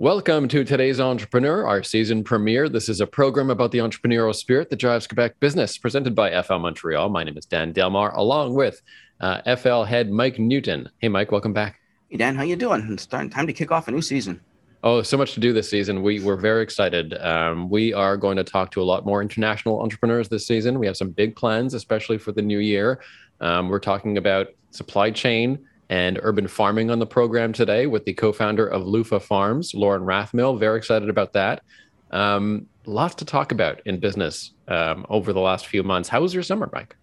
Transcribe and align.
Welcome 0.00 0.48
to 0.48 0.64
today's 0.64 0.98
Entrepreneur, 0.98 1.68
our 1.68 1.84
season 1.84 2.24
premiere. 2.24 2.68
This 2.68 2.88
is 2.88 3.00
a 3.00 3.06
program 3.06 3.48
about 3.48 3.70
the 3.70 3.78
entrepreneurial 3.78 4.34
spirit 4.34 4.68
that 4.70 4.80
drives 4.80 5.06
Quebec 5.06 5.38
business, 5.38 5.78
presented 5.78 6.16
by 6.16 6.42
FL 6.42 6.56
Montreal. 6.56 7.10
My 7.10 7.22
name 7.22 7.38
is 7.38 7.46
Dan 7.46 7.72
Delmar, 7.72 8.12
along 8.16 8.54
with 8.54 8.82
uh, 9.20 9.54
FL 9.54 9.84
head 9.84 10.10
Mike 10.10 10.40
Newton. 10.40 10.88
Hey, 10.98 11.08
Mike, 11.08 11.30
welcome 11.30 11.52
back. 11.52 11.78
Hey, 12.08 12.16
Dan, 12.16 12.34
how 12.34 12.42
you 12.42 12.56
doing? 12.56 12.88
It's 12.90 13.06
time 13.06 13.30
to 13.30 13.52
kick 13.52 13.70
off 13.70 13.86
a 13.86 13.92
new 13.92 14.02
season. 14.02 14.40
Oh, 14.82 15.00
so 15.02 15.16
much 15.16 15.32
to 15.34 15.40
do 15.40 15.52
this 15.52 15.70
season. 15.70 16.02
We 16.02 16.18
we're 16.18 16.34
very 16.34 16.64
excited. 16.64 17.14
Um, 17.18 17.70
we 17.70 17.94
are 17.94 18.16
going 18.16 18.36
to 18.36 18.44
talk 18.44 18.72
to 18.72 18.82
a 18.82 18.84
lot 18.84 19.06
more 19.06 19.22
international 19.22 19.80
entrepreneurs 19.80 20.28
this 20.28 20.44
season. 20.44 20.80
We 20.80 20.88
have 20.88 20.96
some 20.96 21.10
big 21.10 21.36
plans, 21.36 21.72
especially 21.72 22.18
for 22.18 22.32
the 22.32 22.42
new 22.42 22.58
year. 22.58 23.00
Um, 23.40 23.68
we're 23.68 23.78
talking 23.78 24.18
about 24.18 24.48
supply 24.72 25.12
chain 25.12 25.64
and 25.88 26.18
urban 26.22 26.48
farming 26.48 26.90
on 26.90 26.98
the 26.98 27.06
program 27.06 27.52
today 27.52 27.86
with 27.86 28.04
the 28.04 28.14
co-founder 28.14 28.66
of 28.66 28.86
Lufa 28.86 29.20
Farms, 29.20 29.74
Lauren 29.74 30.02
Rathmell. 30.02 30.58
Very 30.58 30.78
excited 30.78 31.08
about 31.08 31.32
that. 31.34 31.62
Um, 32.10 32.66
lots 32.86 33.16
to 33.16 33.24
talk 33.24 33.52
about 33.52 33.80
in 33.86 33.98
business 33.98 34.52
um, 34.68 35.04
over 35.08 35.32
the 35.32 35.40
last 35.40 35.66
few 35.66 35.82
months. 35.82 36.08
How 36.08 36.20
was 36.20 36.32
your 36.32 36.42
summer, 36.42 36.70
Mike? 36.72 36.96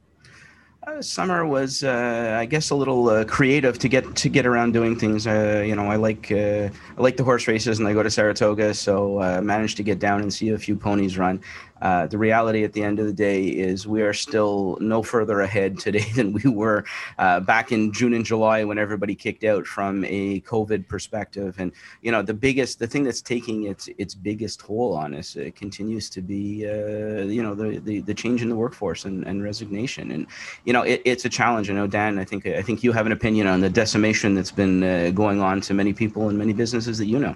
Uh, 0.88 0.99
summer 0.99 1.45
was, 1.45 1.84
uh, 1.84 2.38
I 2.39 2.45
guess, 2.45 2.72
a 2.72 2.75
little 2.75 3.08
uh, 3.08 3.23
creative 3.25 3.77
to 3.77 3.88
get 3.88 4.16
to 4.16 4.30
get 4.30 4.48
around 4.48 4.72
doing 4.72 4.98
things. 4.98 5.27
Uh, 5.27 5.63
you 5.63 5.75
know, 5.75 5.86
I 5.86 5.95
like 5.95 6.31
uh, 6.31 6.70
I 6.98 7.02
like 7.02 7.17
the 7.17 7.23
horse 7.23 7.48
races, 7.48 7.77
and 7.77 7.88
I 7.88 7.94
go 7.94 8.02
to 8.02 8.09
Saratoga, 8.09 8.73
so 8.73 9.22
uh, 9.22 9.41
managed 9.41 9.77
to 9.77 9.84
get 9.84 10.00
down 10.00 10.22
and 10.22 10.34
see 10.34 10.50
a 10.50 10.58
few 10.58 10.75
ponies 10.75 11.20
run. 11.20 11.39
Uh, 11.81 12.08
the 12.08 12.17
reality 12.17 12.63
at 12.63 12.73
the 12.73 12.84
end 12.84 12.99
of 12.99 13.05
the 13.05 13.13
day 13.13 13.44
is 13.44 13.88
we 13.88 14.02
are 14.02 14.13
still 14.13 14.77
no 14.80 15.02
further 15.02 15.41
ahead 15.41 15.80
today 15.80 16.05
than 16.16 16.34
we 16.34 16.49
were 16.49 16.85
uh, 17.17 17.39
back 17.39 17.72
in 17.72 17.91
June 17.91 18.13
and 18.13 18.26
July 18.26 18.63
when 18.63 18.77
everybody 18.77 19.16
kicked 19.16 19.44
out 19.44 19.66
from 19.66 20.05
a 20.05 20.41
COVID 20.41 20.88
perspective. 20.88 21.55
And 21.58 21.72
you 22.02 22.12
know, 22.12 22.22
the 22.22 22.34
biggest, 22.34 22.80
the 22.80 22.88
thing 22.88 23.03
that's 23.03 23.22
taking 23.22 23.63
its 23.63 23.89
its 23.98 24.13
biggest 24.13 24.59
toll 24.59 24.94
on 24.95 25.13
us 25.16 25.36
it 25.36 25.55
continues 25.55 26.09
to 26.09 26.22
be, 26.22 26.67
uh, 26.67 27.23
you 27.23 27.42
know, 27.42 27.55
the, 27.55 27.80
the 27.80 28.02
the 28.02 28.14
change 28.14 28.42
in 28.42 28.50
the 28.50 28.55
workforce 28.55 29.05
and, 29.05 29.25
and 29.25 29.44
resignation. 29.44 30.11
And 30.11 30.27
you 30.66 30.73
know, 30.73 30.83
it, 30.83 31.02
it's 31.05 31.25
a 31.25 31.30
challenge. 31.30 31.70
I 31.70 31.73
know 31.73 31.88
Dan. 31.88 32.20
I 32.20 32.25
think 32.25 32.45
I 32.45 32.61
think 32.61 32.83
you 32.83 32.92
have 32.92 33.05
an 33.05 33.11
opinion 33.11 33.48
on 33.48 33.61
the 33.61 33.70
decimation 33.70 34.36
that's 34.36 34.52
been 34.52 34.83
uh, 34.83 35.11
going 35.11 35.42
on 35.42 35.61
to 35.61 35.73
many 35.73 35.94
people 35.94 36.30
and 36.30 36.38
many 36.38 36.53
businesses 36.53 36.98
that 36.98 37.08
you 37.08 37.20
know. 37.20 37.36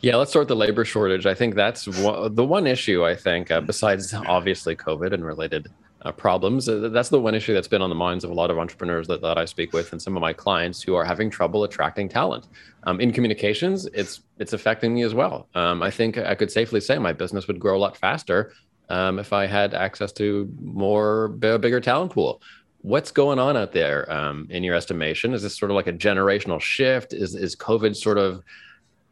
Yeah, 0.00 0.16
let's 0.16 0.30
start 0.30 0.48
the 0.48 0.56
labor 0.56 0.84
shortage. 0.84 1.26
I 1.26 1.34
think 1.34 1.54
that's 1.54 1.86
one, 1.88 2.34
the 2.34 2.44
one 2.44 2.66
issue. 2.66 3.04
I 3.04 3.14
think, 3.14 3.50
uh, 3.50 3.60
besides 3.60 4.12
obviously 4.14 4.76
COVID 4.76 5.12
and 5.12 5.24
related 5.24 5.68
uh, 6.02 6.12
problems, 6.12 6.68
uh, 6.68 6.88
that's 6.92 7.10
the 7.10 7.20
one 7.20 7.34
issue 7.34 7.52
that's 7.52 7.68
been 7.68 7.82
on 7.82 7.90
the 7.90 7.94
minds 7.94 8.24
of 8.24 8.30
a 8.30 8.34
lot 8.34 8.50
of 8.50 8.58
entrepreneurs 8.58 9.06
that, 9.08 9.20
that 9.22 9.38
I 9.38 9.44
speak 9.44 9.72
with 9.72 9.92
and 9.92 10.00
some 10.00 10.16
of 10.16 10.20
my 10.20 10.32
clients 10.32 10.82
who 10.82 10.94
are 10.94 11.04
having 11.04 11.30
trouble 11.30 11.64
attracting 11.64 12.08
talent. 12.08 12.48
Um, 12.84 13.00
in 13.00 13.12
communications, 13.12 13.86
it's 13.86 14.22
it's 14.38 14.52
affecting 14.52 14.94
me 14.94 15.02
as 15.02 15.14
well. 15.14 15.48
Um, 15.54 15.82
I 15.82 15.90
think 15.90 16.16
I 16.16 16.34
could 16.34 16.50
safely 16.50 16.80
say 16.80 16.98
my 16.98 17.12
business 17.12 17.46
would 17.46 17.60
grow 17.60 17.76
a 17.76 17.80
lot 17.80 17.96
faster 17.96 18.52
um, 18.88 19.18
if 19.18 19.32
I 19.32 19.46
had 19.46 19.74
access 19.74 20.12
to 20.12 20.50
more 20.60 21.28
bigger 21.28 21.80
talent 21.80 22.12
pool. 22.12 22.42
What's 22.82 23.10
going 23.10 23.38
on 23.38 23.58
out 23.58 23.72
there 23.72 24.10
um, 24.10 24.46
in 24.48 24.64
your 24.64 24.74
estimation? 24.74 25.34
Is 25.34 25.42
this 25.42 25.56
sort 25.56 25.70
of 25.70 25.74
like 25.74 25.86
a 25.86 25.92
generational 25.92 26.60
shift? 26.60 27.12
Is 27.12 27.34
is 27.34 27.54
COVID 27.54 27.94
sort 27.94 28.16
of 28.16 28.42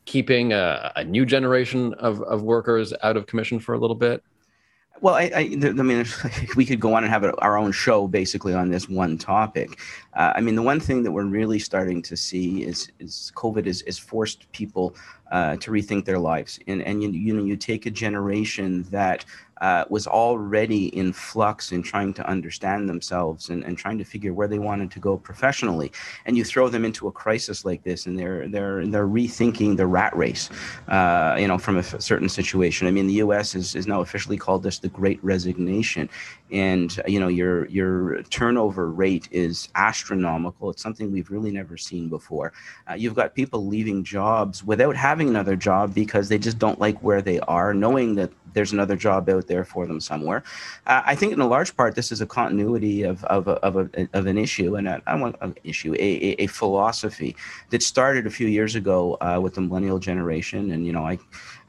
keeping 0.09 0.55
a, 0.55 0.91
a 0.97 1.05
new 1.05 1.27
generation 1.27 1.93
of, 1.95 2.23
of 2.23 2.43
workers 2.43 2.95
out 3.03 3.15
of 3.19 3.27
commission 3.27 3.59
for 3.61 3.75
a 3.75 3.79
little 3.79 3.95
bit? 3.95 4.23
Well, 5.03 5.15
I, 5.15 5.31
I, 5.37 5.41
I 5.41 5.71
mean, 5.71 6.07
we 6.57 6.65
could 6.65 6.81
go 6.81 6.95
on 6.95 7.05
and 7.05 7.13
have 7.13 7.25
our 7.41 7.59
own 7.59 7.73
show 7.73 8.09
basically 8.09 8.55
on 8.55 8.71
this 8.71 8.89
one 8.89 9.19
topic. 9.19 9.79
Uh, 10.15 10.33
I 10.35 10.41
mean, 10.41 10.55
the 10.55 10.63
one 10.63 10.81
thing 10.81 11.03
that 11.03 11.13
we're 11.13 11.27
really 11.27 11.59
starting 11.59 12.01
to 12.03 12.17
see 12.17 12.65
is, 12.65 12.91
is 12.99 13.31
COVID 13.37 13.67
is, 13.67 13.83
is 13.83 13.99
forced 13.99 14.51
people 14.53 14.97
uh, 15.31 15.57
to 15.57 15.71
rethink 15.71 16.07
their 16.07 16.19
lives. 16.19 16.59
And, 16.67 16.83
and 16.83 17.03
you, 17.03 17.11
you 17.11 17.35
know, 17.35 17.45
you 17.45 17.57
take 17.57 17.85
a 17.85 17.91
generation 17.91 18.85
that 18.85 19.27
uh, 19.61 19.85
was 19.89 20.07
already 20.07 20.87
in 20.97 21.13
flux 21.13 21.73
in 21.73 21.83
trying 21.83 22.15
to 22.15 22.29
understand 22.29 22.89
themselves 22.89 23.49
and, 23.51 23.65
and 23.65 23.77
trying 23.77 23.99
to 23.99 24.05
figure 24.05 24.33
where 24.33 24.49
they 24.49 24.59
wanted 24.59 24.91
to 24.91 25.01
go 25.01 25.17
professionally. 25.17 25.93
And 26.27 26.37
you 26.37 26.45
throw 26.45 26.69
them 26.69 26.85
into 26.85 27.09
a 27.09 27.13
crisis 27.13 27.65
like 27.65 27.83
this, 27.83 28.07
and 28.07 28.19
they're 28.19 28.49
they're 28.49 28.87
they're 28.87 29.07
rethinking 29.07 29.77
the 29.77 29.87
rat 29.87 30.17
race, 30.17 30.51
uh, 30.89 31.37
you 31.39 31.49
know, 31.49 31.59
from 31.59 31.77
a 31.77 31.83
certain 31.83 32.29
situation. 32.29 32.87
I 32.87 32.91
mean, 32.91 33.07
the 33.07 33.15
U.S. 33.15 33.55
is, 33.55 33.75
is 33.75 33.87
now 33.87 34.01
officially 34.01 34.37
called 34.37 34.63
this 34.63 34.79
the 34.79 34.89
Great 34.89 35.23
Resignation, 35.23 36.09
and 36.51 37.01
you 37.07 37.21
know 37.21 37.29
your 37.29 37.67
your 37.67 38.23
turnover 38.25 38.91
rate 38.91 39.29
is 39.31 39.69
astronomical. 39.75 40.71
It's 40.71 40.83
something 40.83 41.13
we've 41.13 41.31
really 41.31 41.51
never 41.51 41.77
seen 41.77 42.09
before. 42.09 42.53
Uh, 42.89 42.95
you've 42.95 43.15
got 43.15 43.35
people 43.35 43.67
leaving 43.67 44.05
jobs 44.05 44.65
without 44.65 44.97
having 44.97 45.29
another 45.29 45.57
job 45.57 45.95
because 45.95 46.29
they 46.29 46.39
just 46.39 46.59
don't 46.59 46.81
like 46.81 46.99
where 47.03 47.23
they 47.23 47.41
are, 47.41 47.75
knowing 47.75 48.15
that 48.17 48.31
there's 48.55 48.73
another 48.73 48.97
job 48.97 49.29
out 49.29 49.47
there 49.47 49.65
for 49.65 49.87
them 49.87 50.01
somewhere. 50.01 50.43
Uh, 50.87 51.03
I 51.05 51.15
think 51.15 51.33
in 51.33 51.41
a 51.41 51.47
large 51.47 51.77
part, 51.77 51.95
this 51.95 52.11
is 52.11 52.21
a 52.21 52.27
continuity 52.27 53.03
of, 53.03 53.25
of, 53.25 53.49
a, 53.49 53.53
of, 53.53 53.77
a, 53.77 54.09
of 54.15 54.27
an 54.27 54.39
issue, 54.39 54.77
and 54.77 54.89
I 54.89 55.15
want 55.15 55.37
an 55.41 55.55
issue, 55.65 55.95
a, 55.95 55.99
a, 55.99 56.45
a, 56.45 56.47
philosophy 56.47 57.37
that 57.71 57.83
started 57.83 58.27
a 58.27 58.31
few 58.31 58.49
years 58.49 58.75
ago 58.75 59.17
uh, 59.21 59.39
with 59.41 59.55
the 59.55 59.61
millennial 59.61 59.99
generation. 59.99 60.71
And, 60.71 60.87
you 60.87 60.93
know, 60.93 61.05
I, 61.05 61.19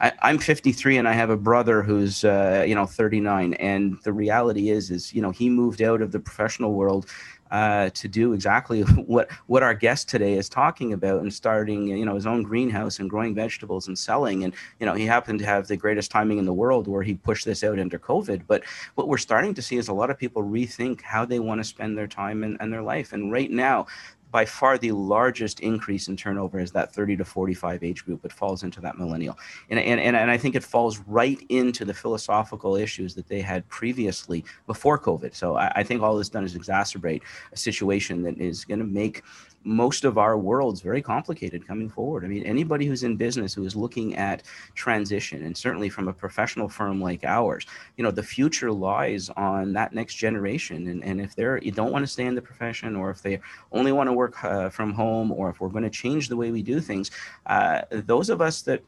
I, 0.00 0.30
am 0.30 0.38
53 0.38 0.96
and 0.96 1.08
I 1.08 1.12
have 1.12 1.30
a 1.30 1.36
brother 1.36 1.82
who's, 1.82 2.24
uh, 2.24 2.64
you 2.66 2.74
know, 2.74 2.86
39. 2.86 3.54
And 3.54 3.98
the 4.02 4.12
reality 4.12 4.69
is, 4.70 4.90
is, 4.90 5.12
you 5.14 5.22
know, 5.22 5.30
he 5.30 5.48
moved 5.48 5.82
out 5.82 6.02
of 6.02 6.12
the 6.12 6.20
professional 6.20 6.72
world 6.72 7.06
uh, 7.50 7.90
to 7.90 8.08
do 8.08 8.32
exactly 8.32 8.82
what 9.06 9.30
what 9.46 9.62
our 9.62 9.74
guest 9.74 10.08
today 10.08 10.34
is 10.34 10.48
talking 10.48 10.92
about 10.92 11.20
and 11.20 11.32
starting 11.32 11.88
you 11.88 12.04
know 12.04 12.14
his 12.14 12.26
own 12.26 12.42
greenhouse 12.42 12.98
and 12.98 13.10
growing 13.10 13.34
vegetables 13.34 13.88
and 13.88 13.98
selling. 13.98 14.44
And 14.44 14.54
you 14.78 14.86
know 14.86 14.94
he 14.94 15.06
happened 15.06 15.40
to 15.40 15.44
have 15.46 15.66
the 15.66 15.76
greatest 15.76 16.10
timing 16.10 16.38
in 16.38 16.44
the 16.44 16.52
world 16.52 16.86
where 16.86 17.02
he 17.02 17.14
pushed 17.14 17.44
this 17.44 17.64
out 17.64 17.78
under 17.78 17.98
covid. 17.98 18.42
But 18.46 18.62
what 18.94 19.08
we're 19.08 19.18
starting 19.18 19.54
to 19.54 19.62
see 19.62 19.76
is 19.76 19.88
a 19.88 19.92
lot 19.92 20.10
of 20.10 20.18
people 20.18 20.42
rethink 20.42 21.02
how 21.02 21.24
they 21.24 21.40
want 21.40 21.60
to 21.60 21.64
spend 21.64 21.98
their 21.98 22.06
time 22.06 22.44
and, 22.44 22.56
and 22.60 22.72
their 22.72 22.82
life. 22.82 23.12
And 23.12 23.32
right 23.32 23.50
now 23.50 23.86
by 24.30 24.44
far 24.44 24.78
the 24.78 24.92
largest 24.92 25.60
increase 25.60 26.08
in 26.08 26.16
turnover 26.16 26.60
is 26.60 26.70
that 26.72 26.94
30 26.94 27.16
to 27.16 27.24
45 27.24 27.82
age 27.82 28.04
group. 28.04 28.24
It 28.24 28.32
falls 28.32 28.62
into 28.62 28.80
that 28.80 28.98
millennial. 28.98 29.38
And, 29.68 29.78
and, 29.78 30.00
and, 30.00 30.16
and 30.16 30.30
I 30.30 30.36
think 30.36 30.54
it 30.54 30.64
falls 30.64 30.98
right 31.00 31.40
into 31.48 31.84
the 31.84 31.94
philosophical 31.94 32.76
issues 32.76 33.14
that 33.14 33.28
they 33.28 33.40
had 33.40 33.68
previously 33.68 34.44
before 34.66 34.98
COVID. 34.98 35.34
So 35.34 35.56
I, 35.56 35.72
I 35.76 35.82
think 35.82 36.02
all 36.02 36.16
this 36.16 36.28
done 36.28 36.44
is 36.44 36.56
exacerbate 36.56 37.22
a 37.52 37.56
situation 37.56 38.22
that 38.22 38.38
is 38.38 38.64
going 38.64 38.80
to 38.80 38.86
make 38.86 39.22
most 39.64 40.04
of 40.04 40.16
our 40.16 40.38
world's 40.38 40.80
very 40.80 41.02
complicated 41.02 41.66
coming 41.66 41.88
forward. 41.88 42.24
I 42.24 42.28
mean, 42.28 42.44
anybody 42.44 42.86
who's 42.86 43.02
in 43.02 43.16
business 43.16 43.52
who 43.52 43.64
is 43.64 43.76
looking 43.76 44.16
at 44.16 44.42
transition, 44.74 45.44
and 45.44 45.56
certainly 45.56 45.88
from 45.88 46.08
a 46.08 46.12
professional 46.12 46.68
firm 46.68 47.00
like 47.00 47.24
ours, 47.24 47.66
you 47.96 48.04
know, 48.04 48.10
the 48.10 48.22
future 48.22 48.72
lies 48.72 49.28
on 49.30 49.72
that 49.74 49.92
next 49.92 50.14
generation. 50.14 50.88
And, 50.88 51.04
and 51.04 51.20
if 51.20 51.34
they're 51.34 51.58
you 51.58 51.72
don't 51.72 51.92
want 51.92 52.02
to 52.04 52.06
stay 52.06 52.24
in 52.24 52.34
the 52.34 52.42
profession, 52.42 52.96
or 52.96 53.10
if 53.10 53.22
they 53.22 53.40
only 53.72 53.92
want 53.92 54.08
to 54.08 54.12
work 54.12 54.42
uh, 54.44 54.70
from 54.70 54.92
home, 54.92 55.30
or 55.32 55.50
if 55.50 55.60
we're 55.60 55.68
going 55.68 55.84
to 55.84 55.90
change 55.90 56.28
the 56.28 56.36
way 56.36 56.50
we 56.50 56.62
do 56.62 56.80
things, 56.80 57.10
uh, 57.46 57.82
those 57.90 58.30
of 58.30 58.40
us 58.40 58.62
that 58.62 58.82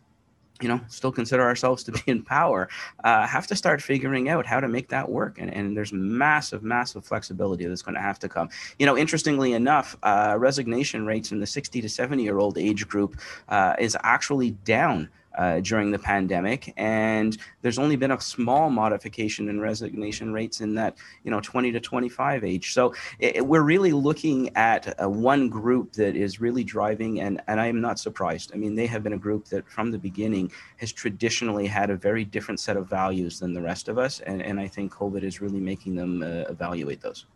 you 0.63 0.69
know, 0.69 0.81
still 0.89 1.13
consider 1.13 1.43
ourselves 1.43 1.83
to 1.85 1.93
be 1.93 2.03
in 2.07 2.23
power, 2.23 2.69
uh, 3.05 3.27
have 3.27 3.47
to 3.49 3.57
start 3.57 3.83
figuring 3.83 4.29
out 4.29 4.47
how 4.47 4.61
to 4.61 4.69
make 4.69 4.89
that 4.89 5.09
work. 5.11 5.39
And, 5.39 5.53
and 5.53 5.77
there's 5.77 5.93
massive, 5.93 6.63
massive 6.63 7.05
flexibility 7.05 7.67
that's 7.67 7.83
going 7.83 7.95
to 7.95 8.01
have 8.01 8.19
to 8.21 8.29
come. 8.29 8.49
You 8.79 8.87
know, 8.87 8.97
interestingly 8.97 9.53
enough, 9.53 9.97
uh, 10.03 10.37
resignation 10.39 11.07
rates 11.07 11.33
in 11.33 11.41
the 11.41 11.47
60 11.47 11.81
to 11.81 11.89
70 11.89 12.23
year 12.23 12.39
old 12.39 12.59
age 12.59 12.89
group 12.89 13.19
uh, 13.49 13.75
is 13.79 13.97
actually 14.03 14.53
down 14.53 15.09
uh, 15.37 15.61
during 15.61 15.91
the 15.91 15.99
pandemic, 15.99 16.73
and 16.77 17.37
there's 17.63 17.79
only 17.79 17.97
been 17.97 18.11
a 18.11 18.21
small 18.21 18.71
modification 18.71 19.49
in 19.49 19.61
resignation 19.61 20.33
rates 20.33 20.61
in 20.61 20.75
that 20.75 20.97
you 21.25 21.31
know 21.31 21.41
20 21.41 21.73
to 21.73 21.81
25 21.81 22.45
age. 22.45 22.73
So 22.73 22.95
it, 23.19 23.47
we're 23.47 23.63
really 23.63 23.93
looking 23.93 24.55
at 24.57 25.01
uh, 25.03 25.09
one 25.09 25.49
group 25.49 25.93
that 25.93 26.17
is 26.17 26.41
really 26.41 26.65
driving, 26.65 27.21
and 27.21 27.41
and 27.47 27.61
I 27.61 27.67
am 27.67 27.81
not 27.81 27.99
surprised. 27.99 28.53
I 28.55 28.57
mean, 28.57 28.75
they 28.75 28.87
have 28.87 29.03
been 29.03 29.15
a 29.15 29.19
group 29.19 29.47
that 29.47 29.69
from 29.69 29.91
the 29.91 29.99
beginning 29.99 30.51
has 30.79 30.93
traditionally 30.93 31.67
had 31.67 31.91
a 31.91 31.97
very 31.97 32.25
different 32.25 32.61
set 32.61 32.77
of 32.77 32.89
values 32.89 33.39
than 33.41 33.55
the 33.55 33.63
rest 33.63 33.89
of 33.89 33.99
us, 33.99 34.21
and 34.21 34.43
and 34.43 34.59
I 34.61 34.69
think 34.69 34.93
COVID 34.93 35.23
is 35.23 35.41
really 35.41 35.61
making 35.61 35.95
them 35.95 36.23
uh, 36.23 36.51
evaluate 36.51 37.01
those. 37.01 37.27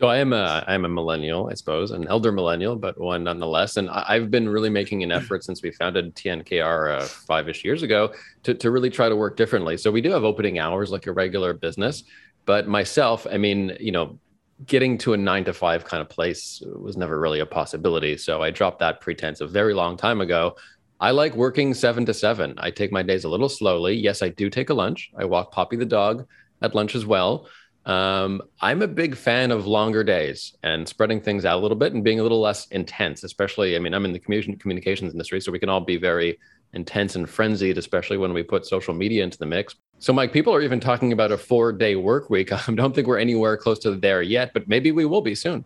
So 0.00 0.06
I 0.06 0.18
am 0.18 0.32
a 0.32 0.64
I'm 0.68 0.84
a 0.84 0.88
millennial, 0.88 1.48
I 1.50 1.54
suppose, 1.54 1.90
an 1.90 2.06
elder 2.06 2.30
millennial, 2.30 2.76
but 2.76 3.00
one 3.00 3.24
nonetheless. 3.24 3.76
And 3.76 3.90
I've 3.90 4.30
been 4.30 4.48
really 4.48 4.70
making 4.70 5.02
an 5.02 5.10
effort 5.10 5.42
since 5.42 5.60
we 5.60 5.72
founded 5.72 6.14
TNKR 6.14 7.00
uh, 7.00 7.04
five-ish 7.04 7.64
years 7.64 7.82
ago 7.82 8.12
to 8.44 8.54
to 8.54 8.70
really 8.70 8.90
try 8.90 9.08
to 9.08 9.16
work 9.16 9.36
differently. 9.36 9.76
So 9.76 9.90
we 9.90 10.00
do 10.00 10.10
have 10.12 10.22
opening 10.22 10.60
hours 10.60 10.92
like 10.92 11.08
a 11.08 11.12
regular 11.12 11.52
business, 11.52 12.04
but 12.46 12.68
myself, 12.68 13.26
I 13.28 13.38
mean, 13.38 13.76
you 13.80 13.90
know, 13.90 14.20
getting 14.66 14.98
to 14.98 15.14
a 15.14 15.16
nine 15.16 15.44
to 15.44 15.52
five 15.52 15.84
kind 15.84 16.00
of 16.00 16.08
place 16.08 16.62
was 16.76 16.96
never 16.96 17.18
really 17.18 17.40
a 17.40 17.46
possibility. 17.46 18.16
So 18.16 18.40
I 18.40 18.52
dropped 18.52 18.78
that 18.78 19.00
pretense 19.00 19.40
a 19.40 19.48
very 19.48 19.74
long 19.74 19.96
time 19.96 20.20
ago. 20.20 20.56
I 21.00 21.10
like 21.10 21.34
working 21.34 21.74
seven 21.74 22.06
to 22.06 22.14
seven. 22.14 22.54
I 22.58 22.70
take 22.70 22.92
my 22.92 23.02
days 23.02 23.24
a 23.24 23.28
little 23.28 23.48
slowly. 23.48 23.94
Yes, 23.94 24.22
I 24.22 24.28
do 24.28 24.48
take 24.48 24.70
a 24.70 24.74
lunch. 24.74 25.10
I 25.16 25.24
walk 25.24 25.50
Poppy 25.50 25.76
the 25.76 25.84
dog 25.84 26.26
at 26.62 26.74
lunch 26.74 26.94
as 26.94 27.04
well. 27.04 27.48
Um, 27.88 28.42
I'm 28.60 28.82
a 28.82 28.86
big 28.86 29.16
fan 29.16 29.50
of 29.50 29.66
longer 29.66 30.04
days 30.04 30.54
and 30.62 30.86
spreading 30.86 31.22
things 31.22 31.46
out 31.46 31.58
a 31.58 31.62
little 31.62 31.76
bit 31.76 31.94
and 31.94 32.04
being 32.04 32.20
a 32.20 32.22
little 32.22 32.40
less 32.40 32.66
intense, 32.66 33.24
especially, 33.24 33.76
I 33.76 33.78
mean, 33.78 33.94
I'm 33.94 34.04
in 34.04 34.12
the 34.12 34.18
communications 34.18 35.12
industry, 35.12 35.40
so 35.40 35.50
we 35.50 35.58
can 35.58 35.70
all 35.70 35.80
be 35.80 35.96
very 35.96 36.38
intense 36.74 37.16
and 37.16 37.28
frenzied, 37.28 37.78
especially 37.78 38.18
when 38.18 38.34
we 38.34 38.42
put 38.42 38.66
social 38.66 38.92
media 38.92 39.24
into 39.24 39.38
the 39.38 39.46
mix. 39.46 39.74
So, 40.00 40.12
Mike, 40.12 40.34
people 40.34 40.54
are 40.54 40.60
even 40.60 40.80
talking 40.80 41.14
about 41.14 41.32
a 41.32 41.38
four 41.38 41.72
day 41.72 41.96
work 41.96 42.28
week. 42.28 42.52
I 42.68 42.74
don't 42.74 42.94
think 42.94 43.06
we're 43.06 43.18
anywhere 43.18 43.56
close 43.56 43.78
to 43.80 43.96
there 43.96 44.20
yet, 44.20 44.52
but 44.52 44.68
maybe 44.68 44.92
we 44.92 45.06
will 45.06 45.22
be 45.22 45.34
soon. 45.34 45.64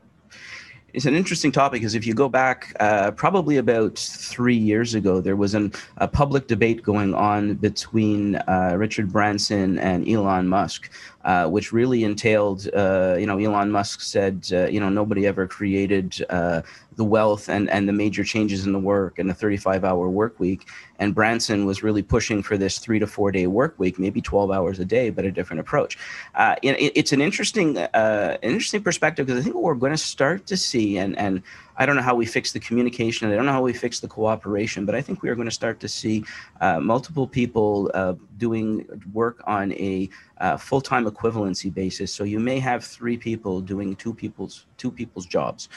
It's 0.95 1.07
an 1.07 1.15
interesting 1.15 1.51
topic 1.51 1.81
because 1.81 1.95
if 1.95 2.07
you 2.07 2.13
go 2.13 2.29
back 2.29 2.77
uh, 2.79 3.13
probably 3.13 3.57
about 3.57 3.99
three 3.99 4.57
years 4.57 4.95
ago, 4.95 5.23
there 5.23 5.37
was 5.37 5.55
an, 5.55 5.73
a 5.97 6.07
public 6.07 6.49
debate 6.49 6.83
going 6.83 7.15
on 7.15 7.55
between 7.55 8.37
uh, 8.37 8.75
Richard 8.77 9.11
Branson 9.11 9.79
and 9.79 10.07
Elon 10.07 10.49
Musk 10.49 10.91
uh, 11.25 11.47
which 11.47 11.73
really 11.73 12.05
entailed, 12.05 12.69
uh, 12.75 13.17
you 13.19 13.27
know, 13.27 13.39
Elon 13.39 13.71
Musk 13.71 14.01
said, 14.01 14.49
uh, 14.53 14.67
you 14.67 14.81
know, 14.81 14.89
nobody 14.89 15.27
ever 15.27 15.47
created 15.47 16.25
uh, 16.31 16.63
the 16.97 17.05
wealth 17.05 17.49
and, 17.49 17.71
and 17.71 17.89
the 17.89 17.93
major 17.93 18.25
changes 18.25 18.67
in 18.67 18.73
the 18.73 18.79
work 18.79 19.19
and 19.19 19.31
the 19.31 19.35
35 19.35 19.85
hour 19.85 20.09
work 20.09 20.39
week. 20.41 20.67
And 20.99 21.15
Branson 21.15 21.65
was 21.65 21.83
really 21.83 22.03
pushing 22.03 22.43
for 22.43 22.59
this 22.59 22.79
three 22.79 22.99
to 22.99 23.07
four 23.07 23.31
day 23.31 23.47
work 23.47 23.79
week, 23.79 23.99
maybe 23.99 24.21
12 24.21 24.51
hours 24.51 24.79
a 24.79 24.85
day, 24.85 25.11
but 25.11 25.25
a 25.25 25.31
different 25.31 25.61
approach. 25.61 25.97
Uh, 26.35 26.57
it, 26.63 26.93
it's 26.95 27.13
an 27.13 27.21
interesting, 27.21 27.79
uh, 27.79 28.37
interesting 28.43 28.83
perspective 28.83 29.27
because 29.27 29.41
I 29.41 29.45
think 29.45 29.55
what 29.55 29.65
we're 29.65 29.75
going 29.75 29.93
to 29.93 29.99
start 29.99 30.47
to 30.47 30.57
see, 30.57 30.99
and, 30.99 31.17
and 31.17 31.43
I 31.77 31.87
don't 31.87 31.97
know 31.97 32.03
how 32.03 32.15
we 32.15 32.27
fix 32.27 32.53
the 32.53 32.61
communication. 32.61 33.31
I 33.31 33.35
don't 33.35 33.47
know 33.47 33.53
how 33.53 33.63
we 33.63 33.73
fix 33.73 34.01
the 34.01 34.09
cooperation, 34.09 34.85
but 34.85 34.95
I 34.95 35.01
think 35.01 35.23
we 35.23 35.31
are 35.31 35.35
going 35.35 35.49
to 35.49 35.55
start 35.55 35.81
to 35.81 35.89
see 35.89 36.25
multiple 36.61 37.27
people 37.27 37.91
doing 38.37 38.87
work 39.13 39.43
on 39.47 39.73
a 39.73 40.11
uh, 40.43 40.57
full-time 40.57 41.07
equivalency 41.07 41.73
basis. 41.73 42.13
So 42.13 42.25
you 42.25 42.41
may 42.41 42.59
have 42.59 42.85
three 42.85 43.17
people 43.17 43.61
doing 43.61 43.97
two 43.97 44.13
people's 44.13 44.67
two 44.77 44.91
people's 44.91 45.27
jobs, 45.27 45.69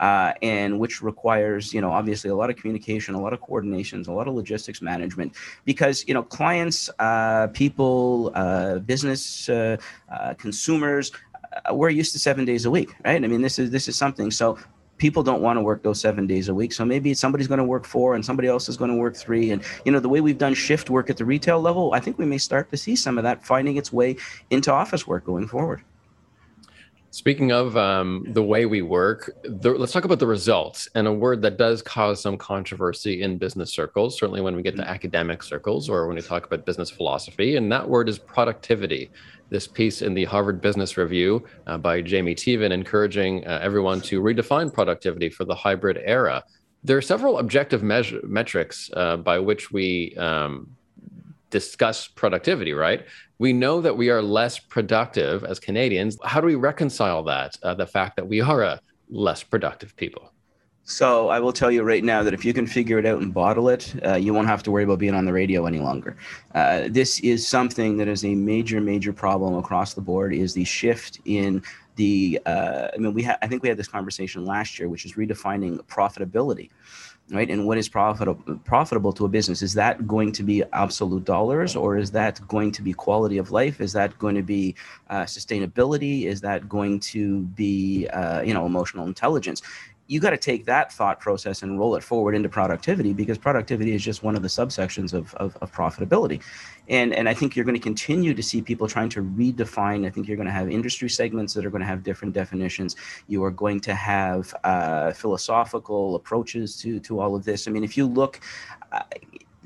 uh, 0.00 0.32
and 0.40 0.78
which 0.78 1.02
requires 1.02 1.74
you 1.74 1.80
know 1.80 1.90
obviously 1.90 2.30
a 2.30 2.34
lot 2.34 2.48
of 2.48 2.56
communication, 2.56 3.14
a 3.14 3.20
lot 3.20 3.32
of 3.32 3.40
coordinations, 3.40 4.06
a 4.06 4.12
lot 4.12 4.28
of 4.28 4.34
logistics 4.34 4.80
management, 4.80 5.34
because 5.64 6.04
you 6.06 6.14
know 6.14 6.22
clients, 6.22 6.88
uh, 7.00 7.48
people, 7.48 8.30
uh, 8.34 8.78
business, 8.78 9.50
consumers 10.38 11.12
we're 11.70 11.90
used 11.90 12.12
to 12.12 12.18
seven 12.18 12.44
days 12.46 12.64
a 12.64 12.70
week, 12.70 12.94
right? 13.04 13.22
I 13.22 13.26
mean, 13.26 13.42
this 13.42 13.58
is 13.58 13.70
this 13.70 13.86
is 13.88 13.96
something. 13.96 14.30
So 14.30 14.58
people 15.02 15.24
don't 15.24 15.42
want 15.42 15.56
to 15.56 15.60
work 15.60 15.82
those 15.82 16.00
seven 16.00 16.28
days 16.28 16.48
a 16.48 16.54
week. 16.54 16.72
So 16.72 16.84
maybe 16.84 17.12
somebody's 17.12 17.48
going 17.48 17.58
to 17.58 17.64
work 17.64 17.84
four 17.84 18.14
and 18.14 18.24
somebody 18.24 18.46
else 18.46 18.68
is 18.68 18.76
going 18.76 18.92
to 18.92 18.96
work 18.96 19.16
three. 19.16 19.50
And, 19.50 19.60
you 19.84 19.90
know, 19.90 19.98
the 19.98 20.08
way 20.08 20.20
we've 20.20 20.38
done 20.38 20.54
shift 20.54 20.90
work 20.90 21.10
at 21.10 21.16
the 21.16 21.24
retail 21.24 21.60
level, 21.60 21.92
I 21.92 21.98
think 21.98 22.18
we 22.18 22.24
may 22.24 22.38
start 22.38 22.70
to 22.70 22.76
see 22.76 22.94
some 22.94 23.18
of 23.18 23.24
that 23.24 23.44
finding 23.44 23.76
its 23.76 23.92
way 23.92 24.14
into 24.50 24.72
office 24.72 25.04
work 25.04 25.24
going 25.26 25.48
forward. 25.48 25.82
Speaking 27.10 27.50
of 27.50 27.76
um, 27.76 28.24
the 28.28 28.44
way 28.44 28.64
we 28.64 28.80
work, 28.80 29.36
the, 29.42 29.72
let's 29.72 29.90
talk 29.90 30.04
about 30.04 30.20
the 30.20 30.26
results 30.28 30.88
and 30.94 31.08
a 31.08 31.12
word 31.12 31.42
that 31.42 31.58
does 31.58 31.82
cause 31.82 32.22
some 32.22 32.38
controversy 32.38 33.22
in 33.22 33.38
business 33.38 33.72
circles, 33.72 34.16
certainly 34.16 34.40
when 34.40 34.54
we 34.54 34.62
get 34.62 34.76
to 34.76 34.82
mm-hmm. 34.82 34.90
academic 34.90 35.42
circles 35.42 35.90
or 35.90 36.06
when 36.06 36.14
we 36.14 36.22
talk 36.22 36.46
about 36.46 36.64
business 36.64 36.90
philosophy. 36.90 37.56
And 37.56 37.72
that 37.72 37.88
word 37.88 38.08
is 38.08 38.20
productivity 38.20 39.10
this 39.52 39.68
piece 39.68 40.02
in 40.02 40.14
the 40.14 40.24
Harvard 40.24 40.60
Business 40.60 40.96
Review 40.96 41.44
uh, 41.66 41.76
by 41.76 42.02
Jaime 42.02 42.34
Teevan, 42.34 42.72
encouraging 42.72 43.46
uh, 43.46 43.60
everyone 43.62 44.00
to 44.00 44.22
redefine 44.22 44.72
productivity 44.72 45.28
for 45.28 45.44
the 45.44 45.54
hybrid 45.54 46.00
era. 46.02 46.42
There 46.82 46.96
are 46.96 47.02
several 47.02 47.38
objective 47.38 47.82
measure, 47.82 48.20
metrics 48.24 48.90
uh, 48.94 49.18
by 49.18 49.38
which 49.38 49.70
we 49.70 50.16
um, 50.16 50.74
discuss 51.50 52.08
productivity, 52.08 52.72
right? 52.72 53.06
We 53.38 53.52
know 53.52 53.80
that 53.82 53.96
we 53.96 54.08
are 54.08 54.22
less 54.22 54.58
productive 54.58 55.44
as 55.44 55.60
Canadians. 55.60 56.18
How 56.24 56.40
do 56.40 56.46
we 56.46 56.54
reconcile 56.56 57.22
that, 57.24 57.56
uh, 57.62 57.74
the 57.74 57.86
fact 57.86 58.16
that 58.16 58.26
we 58.26 58.40
are 58.40 58.62
a 58.62 58.80
less 59.10 59.42
productive 59.42 59.94
people? 59.96 60.32
So 60.84 61.28
I 61.28 61.38
will 61.38 61.52
tell 61.52 61.70
you 61.70 61.84
right 61.84 62.02
now 62.02 62.24
that 62.24 62.34
if 62.34 62.44
you 62.44 62.52
can 62.52 62.66
figure 62.66 62.98
it 62.98 63.06
out 63.06 63.22
and 63.22 63.32
bottle 63.32 63.68
it, 63.68 63.94
uh, 64.04 64.16
you 64.16 64.34
won't 64.34 64.48
have 64.48 64.64
to 64.64 64.70
worry 64.72 64.82
about 64.82 64.98
being 64.98 65.14
on 65.14 65.24
the 65.24 65.32
radio 65.32 65.66
any 65.66 65.78
longer. 65.78 66.16
Uh, 66.54 66.88
this 66.90 67.20
is 67.20 67.46
something 67.46 67.96
that 67.98 68.08
is 68.08 68.24
a 68.24 68.34
major, 68.34 68.80
major 68.80 69.12
problem 69.12 69.54
across 69.54 69.94
the 69.94 70.00
board. 70.00 70.34
Is 70.34 70.54
the 70.54 70.64
shift 70.64 71.20
in 71.24 71.62
the? 71.94 72.40
Uh, 72.46 72.88
I 72.92 72.98
mean, 72.98 73.14
we 73.14 73.22
ha- 73.22 73.38
I 73.42 73.46
think 73.46 73.62
we 73.62 73.68
had 73.68 73.78
this 73.78 73.88
conversation 73.88 74.44
last 74.44 74.78
year, 74.78 74.88
which 74.88 75.04
is 75.04 75.12
redefining 75.12 75.78
profitability, 75.86 76.70
right? 77.30 77.48
And 77.48 77.64
what 77.64 77.78
is 77.78 77.88
profitable 77.88 78.58
profitable 78.64 79.12
to 79.12 79.24
a 79.24 79.28
business? 79.28 79.62
Is 79.62 79.74
that 79.74 80.08
going 80.08 80.32
to 80.32 80.42
be 80.42 80.64
absolute 80.72 81.24
dollars, 81.24 81.76
or 81.76 81.96
is 81.96 82.10
that 82.10 82.40
going 82.48 82.72
to 82.72 82.82
be 82.82 82.92
quality 82.92 83.38
of 83.38 83.52
life? 83.52 83.80
Is 83.80 83.92
that 83.92 84.18
going 84.18 84.34
to 84.34 84.42
be 84.42 84.74
uh, 85.10 85.22
sustainability? 85.22 86.24
Is 86.24 86.40
that 86.40 86.68
going 86.68 86.98
to 87.00 87.42
be 87.42 88.08
uh, 88.08 88.42
you 88.42 88.52
know 88.52 88.66
emotional 88.66 89.06
intelligence? 89.06 89.62
You 90.08 90.20
got 90.20 90.30
to 90.30 90.36
take 90.36 90.66
that 90.66 90.92
thought 90.92 91.20
process 91.20 91.62
and 91.62 91.78
roll 91.78 91.94
it 91.94 92.02
forward 92.02 92.34
into 92.34 92.48
productivity 92.48 93.12
because 93.12 93.38
productivity 93.38 93.94
is 93.94 94.02
just 94.02 94.22
one 94.22 94.34
of 94.34 94.42
the 94.42 94.48
subsections 94.48 95.12
of, 95.12 95.34
of, 95.34 95.56
of 95.62 95.72
profitability. 95.72 96.42
And, 96.88 97.14
and 97.14 97.28
I 97.28 97.34
think 97.34 97.54
you're 97.54 97.64
going 97.64 97.76
to 97.76 97.80
continue 97.80 98.34
to 98.34 98.42
see 98.42 98.60
people 98.60 98.88
trying 98.88 99.08
to 99.10 99.22
redefine. 99.22 100.06
I 100.06 100.10
think 100.10 100.26
you're 100.26 100.36
going 100.36 100.46
to 100.46 100.52
have 100.52 100.68
industry 100.68 101.08
segments 101.08 101.54
that 101.54 101.64
are 101.64 101.70
going 101.70 101.80
to 101.80 101.86
have 101.86 102.02
different 102.02 102.34
definitions. 102.34 102.96
You 103.28 103.44
are 103.44 103.50
going 103.50 103.80
to 103.80 103.94
have 103.94 104.54
uh, 104.64 105.12
philosophical 105.12 106.16
approaches 106.16 106.76
to, 106.82 106.98
to 107.00 107.20
all 107.20 107.36
of 107.36 107.44
this. 107.44 107.68
I 107.68 107.70
mean, 107.70 107.84
if 107.84 107.96
you 107.96 108.06
look, 108.06 108.40
uh, 108.90 109.02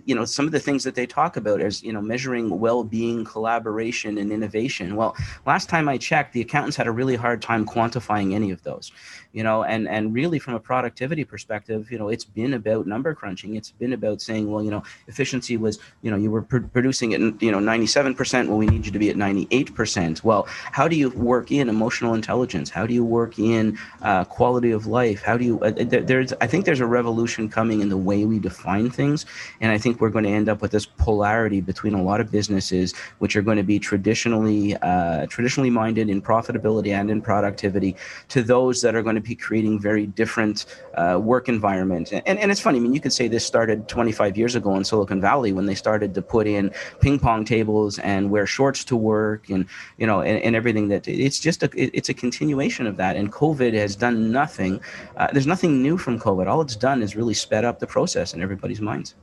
you 0.06 0.14
know 0.14 0.24
some 0.24 0.46
of 0.46 0.52
the 0.52 0.60
things 0.60 0.84
that 0.84 0.94
they 0.94 1.04
talk 1.04 1.36
about 1.36 1.60
as 1.60 1.82
you 1.82 1.92
know 1.92 2.00
measuring 2.00 2.58
well-being 2.58 3.24
collaboration 3.24 4.16
and 4.18 4.32
innovation 4.32 4.96
well 4.96 5.14
last 5.44 5.68
time 5.68 5.88
i 5.88 5.98
checked 5.98 6.32
the 6.32 6.40
accountants 6.40 6.76
had 6.76 6.86
a 6.86 6.92
really 6.92 7.16
hard 7.16 7.42
time 7.42 7.66
quantifying 7.66 8.32
any 8.32 8.50
of 8.50 8.62
those 8.62 8.92
you 9.36 9.42
know 9.42 9.64
and 9.64 9.86
and 9.86 10.14
really 10.14 10.38
from 10.38 10.54
a 10.54 10.58
productivity 10.58 11.22
perspective 11.22 11.92
you 11.92 11.98
know 11.98 12.08
it's 12.08 12.24
been 12.24 12.54
about 12.54 12.86
number 12.86 13.14
crunching. 13.14 13.54
It's 13.54 13.70
been 13.70 13.92
about 13.92 14.22
saying 14.22 14.50
well 14.50 14.64
you 14.64 14.70
know 14.70 14.82
efficiency 15.08 15.58
was 15.58 15.78
you 16.00 16.10
know 16.10 16.16
you 16.16 16.30
were 16.30 16.40
pr- 16.40 16.70
producing 16.76 17.12
it 17.12 17.20
you 17.42 17.52
know 17.52 17.58
97% 17.58 18.48
well 18.48 18.56
we 18.56 18.66
need 18.66 18.86
you 18.86 18.92
to 18.92 18.98
be 18.98 19.10
at 19.10 19.16
98% 19.16 20.24
well 20.24 20.46
how 20.72 20.88
do 20.88 20.96
you 20.96 21.10
work 21.10 21.52
in 21.52 21.68
emotional 21.68 22.14
intelligence? 22.14 22.70
How 22.70 22.86
do 22.86 22.94
you 22.94 23.04
work 23.04 23.38
in 23.38 23.78
uh, 24.00 24.24
quality 24.24 24.70
of 24.70 24.86
life? 24.86 25.22
How 25.22 25.36
do 25.36 25.44
you 25.44 25.60
uh, 25.60 25.72
there's 26.10 26.32
i 26.40 26.46
think 26.46 26.64
there's 26.64 26.80
a 26.80 26.86
revolution 26.86 27.48
coming 27.58 27.82
in 27.82 27.90
the 27.90 28.02
way 28.10 28.24
we 28.24 28.38
define 28.38 28.88
things. 28.88 29.26
And 29.60 29.70
i 29.70 29.76
think 29.76 30.00
we're 30.00 30.14
going 30.16 30.24
to 30.24 30.30
end 30.30 30.48
up 30.48 30.62
with 30.62 30.70
this 30.70 30.86
polarity 30.86 31.60
between 31.60 31.92
a 31.92 32.02
lot 32.02 32.22
of 32.22 32.30
businesses 32.30 32.94
which 33.18 33.36
are 33.36 33.42
going 33.42 33.58
to 33.58 33.68
be 33.74 33.78
traditionally 33.78 34.74
uh, 34.76 35.26
traditionally 35.26 35.68
minded 35.68 36.08
in 36.08 36.22
profitability 36.22 36.92
and 36.98 37.10
in 37.10 37.20
productivity 37.20 37.94
to 38.28 38.42
those 38.42 38.80
that 38.80 38.94
are 38.94 39.02
going 39.02 39.20
to 39.22 39.25
be 39.26 39.34
creating 39.34 39.80
very 39.80 40.06
different 40.06 40.66
uh, 40.94 41.18
work 41.22 41.48
environment. 41.48 42.12
And, 42.12 42.38
and 42.38 42.50
it's 42.50 42.60
funny, 42.60 42.78
I 42.78 42.80
mean, 42.80 42.94
you 42.94 43.00
could 43.00 43.12
say 43.12 43.28
this 43.28 43.44
started 43.44 43.88
25 43.88 44.36
years 44.36 44.54
ago 44.54 44.74
in 44.76 44.84
Silicon 44.84 45.20
Valley 45.20 45.52
when 45.52 45.66
they 45.66 45.74
started 45.74 46.14
to 46.14 46.22
put 46.22 46.46
in 46.46 46.70
ping 47.00 47.18
pong 47.18 47.44
tables 47.44 47.98
and 48.00 48.30
wear 48.30 48.46
shorts 48.46 48.84
to 48.84 48.96
work 48.96 49.48
and, 49.50 49.66
you 49.98 50.06
know, 50.06 50.20
and, 50.20 50.42
and 50.42 50.56
everything 50.56 50.88
that 50.88 51.08
it's 51.08 51.38
just 51.38 51.62
a, 51.62 51.70
it's 51.76 52.08
a 52.08 52.14
continuation 52.14 52.86
of 52.86 52.96
that. 52.96 53.16
And 53.16 53.32
COVID 53.32 53.74
has 53.74 53.96
done 53.96 54.30
nothing. 54.30 54.80
Uh, 55.16 55.28
there's 55.32 55.46
nothing 55.46 55.82
new 55.82 55.98
from 55.98 56.18
COVID. 56.18 56.46
All 56.46 56.60
it's 56.60 56.76
done 56.76 57.02
is 57.02 57.16
really 57.16 57.34
sped 57.34 57.64
up 57.64 57.78
the 57.78 57.86
process 57.86 58.34
in 58.34 58.42
everybody's 58.42 58.80
minds 58.80 59.14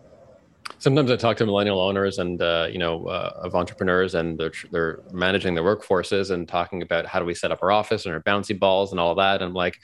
sometimes 0.79 1.11
I 1.11 1.15
talk 1.15 1.37
to 1.37 1.45
millennial 1.45 1.79
owners 1.79 2.17
and 2.17 2.41
uh, 2.41 2.67
you 2.69 2.77
know 2.77 3.05
uh, 3.07 3.31
of 3.35 3.55
entrepreneurs, 3.55 4.15
and 4.15 4.37
they're 4.37 4.51
they're 4.71 4.99
managing 5.11 5.55
their 5.55 5.63
workforces 5.63 6.31
and 6.31 6.47
talking 6.47 6.81
about 6.81 7.05
how 7.05 7.19
do 7.19 7.25
we 7.25 7.33
set 7.33 7.51
up 7.51 7.63
our 7.63 7.71
office 7.71 8.05
and 8.05 8.13
our 8.13 8.21
bouncy 8.21 8.57
balls 8.57 8.91
and 8.91 8.99
all 8.99 9.15
that. 9.15 9.35
And 9.35 9.45
I'm 9.45 9.53
like, 9.53 9.79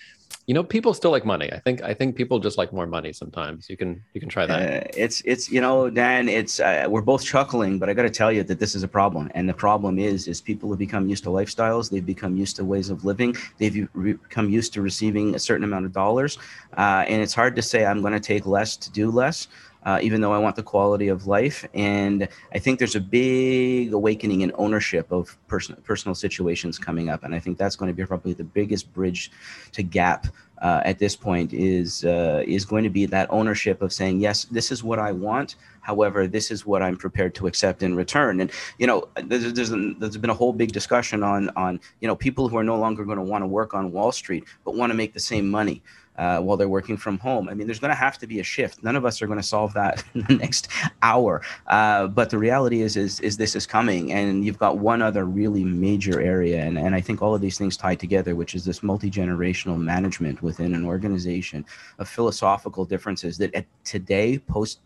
you 0.50 0.54
know, 0.56 0.64
people 0.64 0.94
still 0.96 1.12
like 1.12 1.26
money. 1.26 1.52
I 1.54 1.60
think 1.60 1.84
I 1.84 1.94
think 1.94 2.16
people 2.16 2.40
just 2.40 2.58
like 2.58 2.74
more 2.74 2.88
money 2.88 3.14
sometimes. 3.14 3.70
You 3.70 3.78
can 3.78 4.04
you 4.14 4.20
can 4.20 4.30
try 4.30 4.46
that. 4.48 4.60
Uh, 4.62 4.88
it's 4.98 5.22
it's 5.26 5.50
you 5.52 5.62
know, 5.62 5.90
Dan. 5.90 6.28
It's 6.28 6.60
uh, 6.60 6.88
we're 6.90 7.02
both 7.02 7.24
chuckling, 7.24 7.78
but 7.78 7.88
I 7.88 7.94
got 7.94 8.04
to 8.04 8.10
tell 8.10 8.32
you 8.32 8.44
that 8.44 8.60
this 8.60 8.74
is 8.74 8.82
a 8.82 8.88
problem, 8.88 9.30
and 9.36 9.48
the 9.48 9.54
problem 9.54 10.00
is 10.00 10.28
is 10.28 10.42
people 10.42 10.70
have 10.72 10.80
become 10.80 11.08
used 11.08 11.24
to 11.26 11.30
lifestyles. 11.30 11.92
They've 11.92 12.06
become 12.06 12.36
used 12.36 12.56
to 12.56 12.66
ways 12.66 12.90
of 12.90 13.06
living. 13.06 13.36
They've 13.60 13.88
become 13.94 14.50
used 14.50 14.74
to 14.74 14.82
receiving 14.82 15.36
a 15.36 15.40
certain 15.40 15.64
amount 15.64 15.86
of 15.86 15.94
dollars, 15.94 16.40
uh, 16.78 17.06
and 17.08 17.22
it's 17.22 17.36
hard 17.36 17.56
to 17.56 17.62
say 17.62 17.86
I'm 17.86 18.02
going 18.02 18.14
to 18.14 18.20
take 18.20 18.48
less 18.48 18.76
to 18.78 18.92
do 18.92 19.12
less 19.12 19.48
uh, 19.84 20.00
even 20.02 20.22
though 20.22 20.34
I 20.34 20.38
want 20.38 20.56
the 20.56 20.64
quality 20.64 21.08
of 21.08 21.28
life. 21.28 21.66
And 21.74 22.28
I 22.54 22.60
think 22.60 22.80
there's 22.80 22.96
a 22.96 23.02
big 23.02 23.94
awakening 23.94 24.42
in 24.42 24.52
ownership 24.56 25.12
of 25.12 25.38
personal 25.48 25.82
personal 25.82 26.16
situations 26.16 26.78
coming 26.78 27.10
up, 27.10 27.24
and 27.24 27.34
I 27.34 27.40
think 27.40 27.58
that's 27.58 27.76
going 27.76 27.90
to 27.90 27.96
be 27.96 28.06
probably 28.06 28.34
the 28.34 28.44
biggest 28.44 28.94
bridge 28.94 29.32
to 29.74 29.84
gap. 29.84 30.28
Uh, 30.62 30.82
at 30.84 31.00
this 31.00 31.16
point 31.16 31.54
is 31.54 32.04
uh, 32.04 32.44
is 32.46 32.66
going 32.66 32.84
to 32.84 32.90
be 32.90 33.06
that 33.06 33.32
ownership 33.32 33.82
of 33.82 33.94
saying 33.94 34.20
yes 34.20 34.44
this 34.44 34.74
is 34.74 34.84
what 34.84 35.00
I 35.00 35.14
want 35.14 35.56
however 35.80 36.28
this 36.28 36.52
is 36.52 36.66
what 36.66 36.82
I'm 36.82 36.98
prepared 36.98 37.34
to 37.36 37.48
accept 37.48 37.82
in 37.82 37.96
return 37.96 38.42
and 38.42 38.52
you 38.78 38.86
know 38.86 39.08
there's, 39.24 39.54
there's, 39.54 39.70
there's 39.70 40.18
been 40.18 40.30
a 40.30 40.34
whole 40.34 40.52
big 40.52 40.74
discussion 40.74 41.24
on 41.24 41.50
on 41.56 41.80
you 42.02 42.10
know 42.10 42.16
people 42.18 42.50
who 42.50 42.58
are 42.58 42.64
no 42.66 42.78
longer 42.78 43.06
going 43.06 43.18
to 43.18 43.24
want 43.24 43.42
to 43.42 43.48
work 43.48 43.74
on 43.74 43.94
Wall 43.94 44.12
Street 44.12 44.44
but 44.66 44.76
want 44.76 44.92
to 44.92 44.98
make 44.98 45.14
the 45.14 45.20
same 45.22 45.50
money 45.50 45.82
uh, 46.20 46.40
while 46.42 46.58
they're 46.58 46.70
working 46.70 46.98
from 46.98 47.18
home. 47.18 47.48
I 47.50 47.54
mean, 47.54 47.66
there's 47.66 47.80
going 47.80 47.92
to 47.92 47.96
have 47.96 48.18
to 48.20 48.28
be 48.28 48.40
a 48.40 48.44
shift. 48.44 48.84
None 48.84 48.96
of 48.96 49.06
us 49.06 49.22
are 49.22 49.28
going 49.28 49.40
to 49.40 49.44
solve 49.44 49.74
that 49.74 50.04
in 50.14 50.24
the 50.24 50.36
next 50.36 50.68
hour. 51.02 51.42
Uh, 51.68 52.08
but 52.08 52.30
the 52.30 52.38
reality 52.38 52.82
is, 52.82 52.98
is, 52.98 53.20
is 53.22 53.38
this 53.38 53.56
is 53.56 53.66
coming, 53.66 54.12
and 54.12 54.46
you've 54.46 54.60
got 54.60 54.78
one 54.78 55.02
other 55.02 55.26
really 55.26 55.64
major 55.64 56.22
area, 56.22 56.62
and, 56.62 56.78
and 56.78 56.94
I 56.94 57.02
think 57.02 57.22
all 57.22 57.34
of 57.34 57.42
these 57.42 57.58
things 57.58 57.78
tie 57.78 57.96
together, 57.96 58.36
which 58.36 58.54
is 58.54 58.66
this 58.66 58.84
multi 58.84 59.10
generational 59.10 59.80
management 59.80 60.42
within 60.44 60.76
an 60.76 60.86
organization 60.86 61.66
of 61.98 62.10
philosophical 62.10 62.86
differences 62.86 63.38
that 63.38 63.56
at 63.56 63.66
today 63.84 64.38
post 64.38 64.80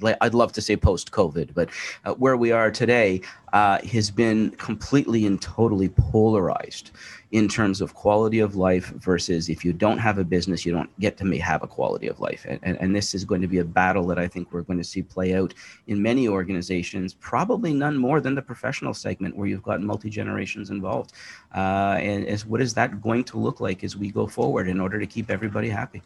well, 0.00 0.16
I'd 0.20 0.34
love 0.34 0.52
to 0.54 0.60
say 0.60 0.76
post 0.76 1.12
COVID, 1.12 1.54
but 1.54 1.68
uh, 2.04 2.14
where 2.14 2.36
we 2.36 2.50
are 2.50 2.70
today 2.70 3.20
uh, 3.52 3.78
has 3.92 4.10
been 4.10 4.50
completely 4.52 5.24
and 5.24 5.40
totally 5.40 5.88
polarized 5.88 6.90
in 7.32 7.48
terms 7.48 7.80
of 7.80 7.94
quality 7.94 8.40
of 8.40 8.56
life 8.56 8.88
versus 8.96 9.48
if 9.48 9.64
you 9.64 9.72
don't 9.72 9.96
have 9.96 10.18
a 10.18 10.24
business, 10.24 10.66
you 10.66 10.72
don't 10.72 10.90
get 11.00 11.16
to 11.16 11.24
have 11.38 11.62
a 11.62 11.66
quality 11.66 12.06
of 12.06 12.20
life. 12.20 12.44
And, 12.46 12.60
and, 12.62 12.76
and 12.78 12.94
this 12.94 13.14
is 13.14 13.24
going 13.24 13.40
to 13.40 13.48
be 13.48 13.58
a 13.58 13.64
battle 13.64 14.06
that 14.08 14.18
I 14.18 14.28
think 14.28 14.52
we're 14.52 14.62
going 14.62 14.78
to 14.78 14.84
see 14.84 15.02
play 15.02 15.34
out 15.34 15.54
in 15.86 16.00
many 16.00 16.28
organizations, 16.28 17.14
probably 17.14 17.72
none 17.72 17.96
more 17.96 18.20
than 18.20 18.34
the 18.34 18.42
professional 18.42 18.92
segment 18.92 19.34
where 19.34 19.48
you've 19.48 19.62
got 19.62 19.80
multi 19.80 20.10
generations 20.10 20.68
involved. 20.68 21.14
Uh, 21.54 21.96
and 21.98 22.40
what 22.42 22.60
is 22.60 22.74
that 22.74 23.00
going 23.00 23.24
to 23.24 23.38
look 23.38 23.60
like 23.60 23.82
as 23.82 23.96
we 23.96 24.10
go 24.10 24.26
forward 24.26 24.68
in 24.68 24.78
order 24.78 25.00
to 25.00 25.06
keep 25.06 25.30
everybody 25.30 25.70
happy? 25.70 26.02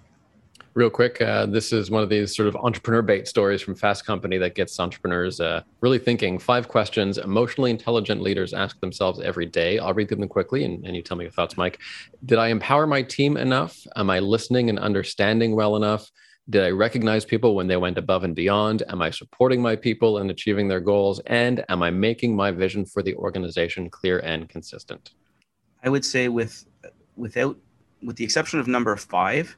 Real 0.77 0.91
quick 0.91 1.23
uh, 1.23 1.47
this 1.47 1.73
is 1.73 1.91
one 1.91 2.03
of 2.03 2.11
these 2.11 2.37
sort 2.37 2.47
of 2.47 2.55
entrepreneur 2.57 3.01
bait 3.01 3.27
stories 3.27 3.63
from 3.63 3.75
fast 3.75 4.05
company 4.05 4.37
that 4.37 4.55
gets 4.55 4.79
entrepreneurs 4.79 5.41
uh, 5.41 5.63
really 5.81 5.99
thinking. 5.99 6.39
Five 6.39 6.69
questions 6.69 7.17
emotionally 7.17 7.71
intelligent 7.71 8.21
leaders 8.21 8.53
ask 8.53 8.79
themselves 8.81 9.19
every 9.21 9.47
day. 9.47 9.79
I'll 9.79 9.95
read 9.95 10.11
them 10.11 10.29
quickly 10.29 10.65
and, 10.65 10.85
and 10.85 10.95
you 10.95 11.01
tell 11.01 11.17
me 11.17 11.25
your 11.25 11.33
thoughts 11.33 11.57
mike. 11.57 11.81
Did 12.27 12.39
i 12.39 12.49
empower 12.49 12.87
my 12.87 13.01
team 13.01 13.39
enough? 13.39 13.75
Am 13.97 14.11
i 14.11 14.19
listening 14.19 14.69
and 14.69 14.79
understanding 14.79 15.57
well 15.57 15.77
enough? 15.77 16.11
Did 16.51 16.63
i 16.63 16.69
recognize 16.69 17.25
people 17.25 17.55
when 17.55 17.69
they 17.69 17.79
went 17.79 17.97
above 17.97 18.23
and 18.23 18.37
beyond? 18.37 18.83
Am 18.91 19.01
i 19.01 19.11
supporting 19.11 19.63
my 19.63 19.77
people 19.77 20.19
in 20.19 20.29
achieving 20.29 20.69
their 20.69 20.81
goals? 20.81 21.21
And 21.25 21.65
am 21.71 21.83
i 21.83 21.91
making 21.91 22.37
my 22.37 22.51
vision 22.51 22.85
for 22.85 23.03
the 23.03 23.15
organization 23.15 23.89
clear 23.89 24.19
and 24.19 24.47
consistent? 24.47 25.13
I 25.83 25.89
would 25.89 26.05
say 26.05 26.29
with 26.29 26.67
without 27.17 27.57
with 28.03 28.17
the 28.17 28.25
exception 28.25 28.61
of 28.61 28.69
number 28.69 28.95
five 28.95 29.57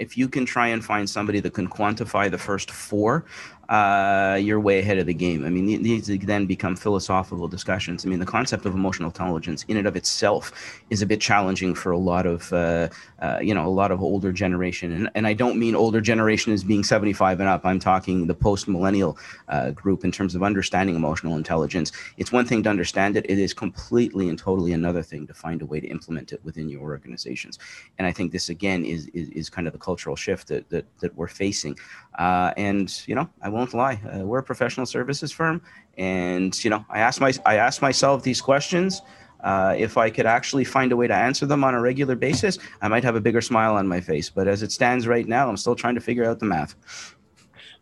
if 0.00 0.16
you 0.16 0.28
can 0.28 0.44
try 0.46 0.68
and 0.68 0.84
find 0.84 1.08
somebody 1.08 1.40
that 1.40 1.52
can 1.54 1.68
quantify 1.68 2.30
the 2.30 2.38
first 2.38 2.70
four, 2.70 3.24
uh, 3.70 4.34
you're 4.34 4.58
way 4.58 4.80
ahead 4.80 4.98
of 4.98 5.06
the 5.06 5.14
game. 5.14 5.44
I 5.44 5.48
mean, 5.48 5.82
these 5.82 6.06
then 6.06 6.44
become 6.44 6.74
philosophical 6.74 7.46
discussions. 7.46 8.04
I 8.04 8.08
mean, 8.08 8.18
the 8.18 8.26
concept 8.26 8.66
of 8.66 8.74
emotional 8.74 9.10
intelligence 9.10 9.64
in 9.68 9.76
and 9.76 9.86
of 9.86 9.94
itself 9.94 10.82
is 10.90 11.02
a 11.02 11.06
bit 11.06 11.20
challenging 11.20 11.76
for 11.76 11.92
a 11.92 11.98
lot 11.98 12.26
of, 12.26 12.52
uh, 12.52 12.88
uh, 13.20 13.38
you 13.40 13.54
know, 13.54 13.64
a 13.64 13.70
lot 13.70 13.92
of 13.92 14.02
older 14.02 14.32
generation. 14.32 14.90
And, 14.90 15.08
and 15.14 15.24
I 15.24 15.34
don't 15.34 15.56
mean 15.56 15.76
older 15.76 16.00
generation 16.00 16.52
as 16.52 16.64
being 16.64 16.82
75 16.82 17.38
and 17.38 17.48
up. 17.48 17.64
I'm 17.64 17.78
talking 17.78 18.26
the 18.26 18.34
post 18.34 18.66
millennial 18.66 19.16
uh, 19.48 19.70
group 19.70 20.04
in 20.04 20.10
terms 20.10 20.34
of 20.34 20.42
understanding 20.42 20.96
emotional 20.96 21.36
intelligence. 21.36 21.92
It's 22.16 22.32
one 22.32 22.46
thing 22.46 22.64
to 22.64 22.70
understand 22.70 23.16
it. 23.16 23.24
It 23.28 23.38
is 23.38 23.54
completely 23.54 24.28
and 24.28 24.36
totally 24.36 24.72
another 24.72 25.04
thing 25.04 25.28
to 25.28 25.34
find 25.34 25.62
a 25.62 25.66
way 25.66 25.78
to 25.78 25.86
implement 25.86 26.32
it 26.32 26.44
within 26.44 26.68
your 26.68 26.80
organizations. 26.80 27.60
And 27.98 28.06
I 28.06 28.10
think 28.10 28.32
this 28.32 28.48
again 28.48 28.84
is 28.84 29.06
is, 29.14 29.28
is 29.28 29.48
kind 29.48 29.68
of 29.68 29.72
the 29.72 29.78
cultural 29.78 30.16
shift 30.16 30.48
that 30.48 30.68
that, 30.70 30.86
that 30.98 31.14
we're 31.14 31.28
facing. 31.28 31.78
Uh, 32.18 32.52
and 32.56 33.06
you 33.06 33.14
know, 33.14 33.28
I 33.40 33.48
won't 33.48 33.59
lie, 33.74 34.00
uh, 34.12 34.24
we're 34.24 34.38
a 34.38 34.42
professional 34.42 34.86
services 34.86 35.32
firm, 35.32 35.60
and 35.98 36.62
you 36.64 36.70
know, 36.70 36.84
I 36.88 37.00
ask 37.00 37.20
my 37.20 37.32
I 37.44 37.56
ask 37.56 37.82
myself 37.82 38.22
these 38.22 38.40
questions. 38.40 39.02
Uh, 39.42 39.74
if 39.78 39.96
I 39.96 40.10
could 40.10 40.26
actually 40.26 40.64
find 40.64 40.92
a 40.92 40.96
way 40.96 41.06
to 41.06 41.14
answer 41.14 41.46
them 41.46 41.64
on 41.64 41.74
a 41.74 41.80
regular 41.80 42.14
basis, 42.14 42.58
I 42.82 42.88
might 42.88 43.04
have 43.04 43.16
a 43.16 43.20
bigger 43.20 43.40
smile 43.40 43.74
on 43.74 43.88
my 43.88 44.00
face. 44.00 44.28
But 44.28 44.48
as 44.48 44.62
it 44.62 44.70
stands 44.70 45.06
right 45.06 45.26
now, 45.26 45.48
I'm 45.48 45.56
still 45.56 45.74
trying 45.74 45.94
to 45.94 46.00
figure 46.00 46.24
out 46.24 46.40
the 46.40 46.46
math. 46.46 46.74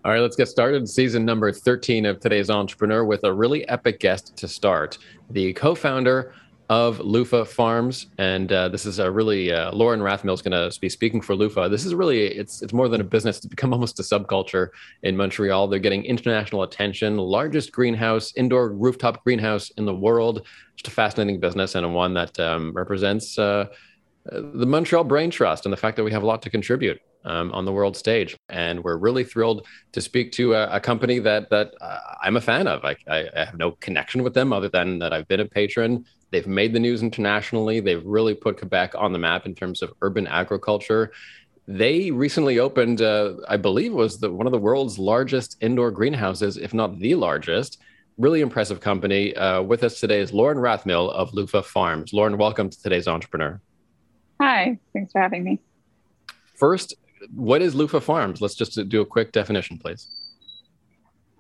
All 0.05 0.13
right, 0.13 0.21
let's 0.21 0.37
get 0.37 0.47
started. 0.47 0.89
Season 0.89 1.25
number 1.25 1.51
13 1.51 2.07
of 2.07 2.21
today's 2.21 2.51
Entrepreneur 2.51 3.05
with 3.05 3.25
a 3.25 3.33
really 3.33 3.69
epic 3.69 3.99
guest 3.99 4.37
to 4.37 4.47
start. 4.47 4.99
The 5.31 5.53
co 5.55 5.75
founder 5.75 6.33
of 6.69 7.01
Lufa 7.01 7.47
Farms, 7.47 8.09
and 8.19 8.53
uh, 8.53 8.69
this 8.69 8.85
is 8.85 8.99
a 8.99 9.11
really 9.11 9.51
uh, 9.51 9.73
Lauren 9.73 10.01
Rathmell 10.01 10.35
is 10.35 10.43
going 10.43 10.53
to 10.53 10.79
be 10.81 10.91
speaking 10.91 11.23
for 11.23 11.35
Lufa. 11.35 11.69
This 11.71 11.87
is 11.87 11.95
really 11.95 12.27
it's 12.27 12.61
it's 12.61 12.75
more 12.75 12.89
than 12.89 13.01
a 13.01 13.05
business; 13.05 13.39
it's 13.39 13.47
become 13.47 13.73
almost 13.73 13.99
a 14.01 14.03
subculture 14.03 14.69
in 15.03 15.17
Montreal. 15.17 15.69
They're 15.69 15.79
getting 15.79 16.05
international 16.05 16.65
attention. 16.65 17.17
Largest 17.17 17.73
greenhouse, 17.73 18.35
indoor 18.37 18.71
rooftop 18.71 19.25
greenhouse 19.25 19.71
in 19.71 19.87
the 19.87 19.95
world. 19.95 20.47
Just 20.77 20.89
a 20.89 20.91
fascinating 20.91 21.41
business 21.41 21.75
and 21.75 21.95
one 21.95 22.13
that 22.15 22.39
um, 22.39 22.73
represents 22.75 23.39
uh, 23.39 23.67
the 24.31 24.67
Montreal 24.67 25.05
Brain 25.05 25.31
Trust 25.31 25.65
and 25.65 25.73
the 25.73 25.77
fact 25.77 25.97
that 25.97 26.05
we 26.05 26.13
have 26.13 26.23
a 26.23 26.27
lot 26.27 26.43
to 26.43 26.51
contribute. 26.51 27.01
Um, 27.25 27.53
on 27.53 27.65
the 27.65 27.73
world 27.73 27.97
stage, 27.97 28.37
and 28.49 28.83
we're 28.83 28.97
really 28.97 29.25
thrilled 29.25 29.67
to 29.91 30.01
speak 30.01 30.31
to 30.33 30.55
a, 30.55 30.77
a 30.77 30.81
company 30.81 31.19
that 31.19 31.51
that 31.51 31.73
uh, 31.81 31.99
I'm 32.23 32.37
a 32.37 32.41
fan 32.41 32.69
of. 32.69 32.85
I, 32.85 32.95
I, 33.09 33.29
have 33.35 33.59
no 33.59 33.73
connection 33.73 34.23
with 34.23 34.35
them 34.35 34.53
other 34.53 34.69
than 34.69 35.01
that 35.01 35.13
I've 35.13 35.27
been 35.27 35.41
a 35.41 35.45
patron 35.45 36.07
They've 36.31 36.47
made 36.47 36.73
the 36.73 36.81
news 36.81 37.03
internationally. 37.03 37.81
They've 37.81 38.05
really 38.05 38.35
put 38.35 38.59
Quebec 38.59 38.95
on 38.97 39.13
the 39.13 39.19
map 39.19 39.47
in 39.47 39.55
terms 39.55 39.83
of 39.83 39.93
urban 40.03 40.27
agriculture. 40.27 41.13
They 41.67 42.11
recently 42.11 42.59
opened, 42.59 43.03
uh, 43.03 43.35
I 43.49 43.57
believe, 43.57 43.93
was 43.93 44.19
the, 44.19 44.31
one 44.31 44.47
of 44.47 44.53
the 44.53 44.59
world's 44.59 44.99
largest 44.99 45.57
indoor 45.61 45.91
greenhouses, 45.91 46.57
if 46.57 46.73
not 46.75 46.99
the 46.99 47.15
largest. 47.15 47.79
Really 48.17 48.41
impressive 48.41 48.81
company. 48.81 49.35
Uh, 49.37 49.63
with 49.63 49.85
us 49.85 50.01
today 50.01 50.21
is 50.21 50.33
Lauren 50.33 50.59
Rathmell 50.59 51.11
of 51.13 51.33
Lufa 51.33 51.63
Farms. 51.63 52.13
Lauren, 52.13 52.37
welcome 52.37 52.69
to 52.69 52.83
today's 52.83 53.07
Entrepreneur. 53.07 53.61
Hi, 54.41 54.79
thanks 54.93 55.13
for 55.13 55.21
having 55.21 55.45
me. 55.45 55.61
First, 56.55 56.95
what 57.35 57.63
is 57.63 57.75
Lufa 57.75 58.01
Farms? 58.01 58.41
Let's 58.41 58.55
just 58.55 58.89
do 58.89 59.01
a 59.01 59.07
quick 59.07 59.33
definition, 59.33 59.79
please. 59.79 60.09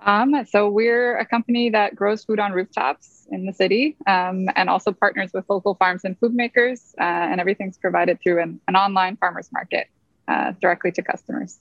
Um, 0.00 0.47
so 0.49 0.69
we're 0.69 1.19
a 1.19 1.26
company 1.26 1.71
that 1.71 1.97
grows 1.97 2.25
food 2.25 2.38
on 2.38 2.52
rooftops 2.52 3.26
in 3.31 3.47
the 3.47 3.52
city 3.52 3.97
um, 4.07 4.49
and 4.57 4.71
also 4.71 4.93
partners 4.93 5.33
with 5.35 5.45
local 5.49 5.75
farms 5.75 6.05
and 6.05 6.19
food 6.19 6.35
makers. 6.35 6.95
Uh, 6.99 7.02
and 7.02 7.40
everything's 7.40 7.76
provided 7.76 8.21
through 8.21 8.40
an, 8.43 8.61
an 8.69 8.76
online 8.76 9.17
farmers 9.17 9.50
market 9.52 9.88
uh, 10.28 10.52
directly 10.61 10.93
to 10.93 11.02
customers. 11.02 11.59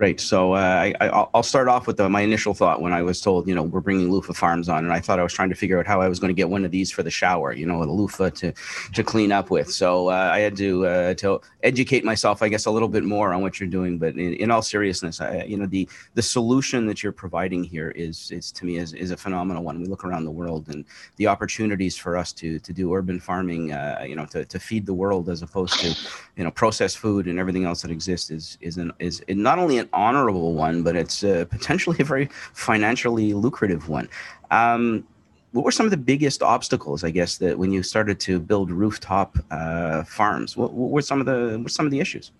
Great. 0.00 0.18
So 0.18 0.54
uh, 0.54 0.92
I, 0.98 1.28
will 1.34 1.42
start 1.42 1.68
off 1.68 1.86
with 1.86 1.98
the, 1.98 2.08
my 2.08 2.22
initial 2.22 2.54
thought 2.54 2.80
when 2.80 2.94
I 2.94 3.02
was 3.02 3.20
told, 3.20 3.46
you 3.46 3.54
know, 3.54 3.62
we're 3.62 3.82
bringing 3.82 4.10
Lufa 4.10 4.32
Farms 4.32 4.66
on, 4.66 4.82
and 4.82 4.94
I 4.94 4.98
thought 4.98 5.18
I 5.18 5.22
was 5.22 5.34
trying 5.34 5.50
to 5.50 5.54
figure 5.54 5.78
out 5.78 5.86
how 5.86 6.00
I 6.00 6.08
was 6.08 6.18
going 6.18 6.30
to 6.30 6.34
get 6.34 6.48
one 6.48 6.64
of 6.64 6.70
these 6.70 6.90
for 6.90 7.02
the 7.02 7.10
shower, 7.10 7.52
you 7.52 7.66
know, 7.66 7.82
a 7.82 7.84
loofah 7.84 8.30
to 8.30 8.54
to 8.94 9.04
clean 9.04 9.30
up 9.30 9.50
with. 9.50 9.70
So 9.70 10.08
uh, 10.08 10.30
I 10.32 10.38
had 10.38 10.56
to 10.56 10.86
uh, 10.86 11.14
to 11.16 11.42
educate 11.62 12.02
myself, 12.02 12.40
I 12.40 12.48
guess, 12.48 12.64
a 12.64 12.70
little 12.70 12.88
bit 12.88 13.04
more 13.04 13.34
on 13.34 13.42
what 13.42 13.60
you're 13.60 13.68
doing. 13.68 13.98
But 13.98 14.14
in, 14.14 14.32
in 14.32 14.50
all 14.50 14.62
seriousness, 14.62 15.20
I, 15.20 15.42
you 15.42 15.58
know, 15.58 15.66
the 15.66 15.86
the 16.14 16.22
solution 16.22 16.86
that 16.86 17.02
you're 17.02 17.12
providing 17.12 17.62
here 17.62 17.90
is 17.90 18.30
is 18.30 18.50
to 18.52 18.64
me 18.64 18.78
is, 18.78 18.94
is 18.94 19.10
a 19.10 19.18
phenomenal 19.18 19.62
one. 19.64 19.78
We 19.78 19.84
look 19.84 20.06
around 20.06 20.24
the 20.24 20.30
world 20.30 20.68
and 20.70 20.86
the 21.16 21.26
opportunities 21.26 21.98
for 21.98 22.16
us 22.16 22.32
to 22.40 22.58
to 22.60 22.72
do 22.72 22.94
urban 22.94 23.20
farming, 23.20 23.72
uh, 23.72 24.02
you 24.08 24.16
know, 24.16 24.24
to, 24.32 24.46
to 24.46 24.58
feed 24.58 24.86
the 24.86 24.94
world 24.94 25.28
as 25.28 25.42
opposed 25.42 25.78
to, 25.80 25.88
you 26.36 26.44
know, 26.44 26.50
processed 26.50 26.96
food 26.96 27.26
and 27.26 27.38
everything 27.38 27.66
else 27.66 27.82
that 27.82 27.90
exists 27.90 28.30
is 28.30 28.56
is 28.62 28.78
an, 28.78 28.94
is 28.98 29.22
not 29.28 29.58
only 29.58 29.76
an 29.76 29.89
honorable 29.92 30.54
one, 30.54 30.82
but 30.82 30.96
it's 30.96 31.24
uh, 31.24 31.44
potentially 31.50 31.96
a 32.00 32.04
very 32.04 32.28
financially 32.52 33.34
lucrative 33.34 33.88
one. 33.88 34.08
Um, 34.50 35.06
what 35.52 35.64
were 35.64 35.72
some 35.72 35.86
of 35.86 35.90
the 35.90 35.96
biggest 35.96 36.42
obstacles, 36.42 37.02
I 37.02 37.10
guess, 37.10 37.38
that 37.38 37.58
when 37.58 37.72
you 37.72 37.82
started 37.82 38.20
to 38.20 38.38
build 38.38 38.70
rooftop 38.70 39.36
uh, 39.50 40.04
farms? 40.04 40.56
What, 40.56 40.72
what, 40.72 40.90
were 40.90 41.02
some 41.02 41.20
of 41.20 41.26
the 41.26 41.56
what 41.56 41.64
were 41.64 41.68
some 41.68 41.86
of 41.86 41.92
the 41.92 42.00
issues? 42.00 42.30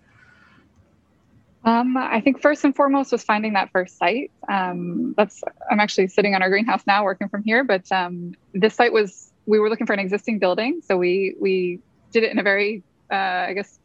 Um, 1.63 1.95
I 1.95 2.21
think 2.21 2.41
first 2.41 2.63
and 2.63 2.75
foremost 2.75 3.11
was 3.11 3.23
finding 3.23 3.53
that 3.53 3.69
first 3.71 3.97
site. 3.97 4.31
Um, 4.49 5.13
that's 5.15 5.43
I'm 5.69 5.79
actually 5.79 6.07
sitting 6.07 6.33
on 6.33 6.41
our 6.41 6.49
greenhouse 6.49 6.83
now, 6.87 7.03
working 7.03 7.29
from 7.29 7.43
here. 7.43 7.63
But 7.63 7.91
um, 7.91 8.33
this 8.53 8.75
site 8.75 8.93
was 8.93 9.31
we 9.45 9.59
were 9.59 9.69
looking 9.69 9.85
for 9.85 9.93
an 9.93 9.99
existing 9.99 10.39
building, 10.39 10.81
so 10.83 10.97
we 10.97 11.35
we 11.39 11.79
did 12.11 12.23
it 12.23 12.31
in 12.31 12.39
a 12.39 12.43
very 12.43 12.81
uh, 13.11 13.45
I 13.49 13.53
guess 13.53 13.77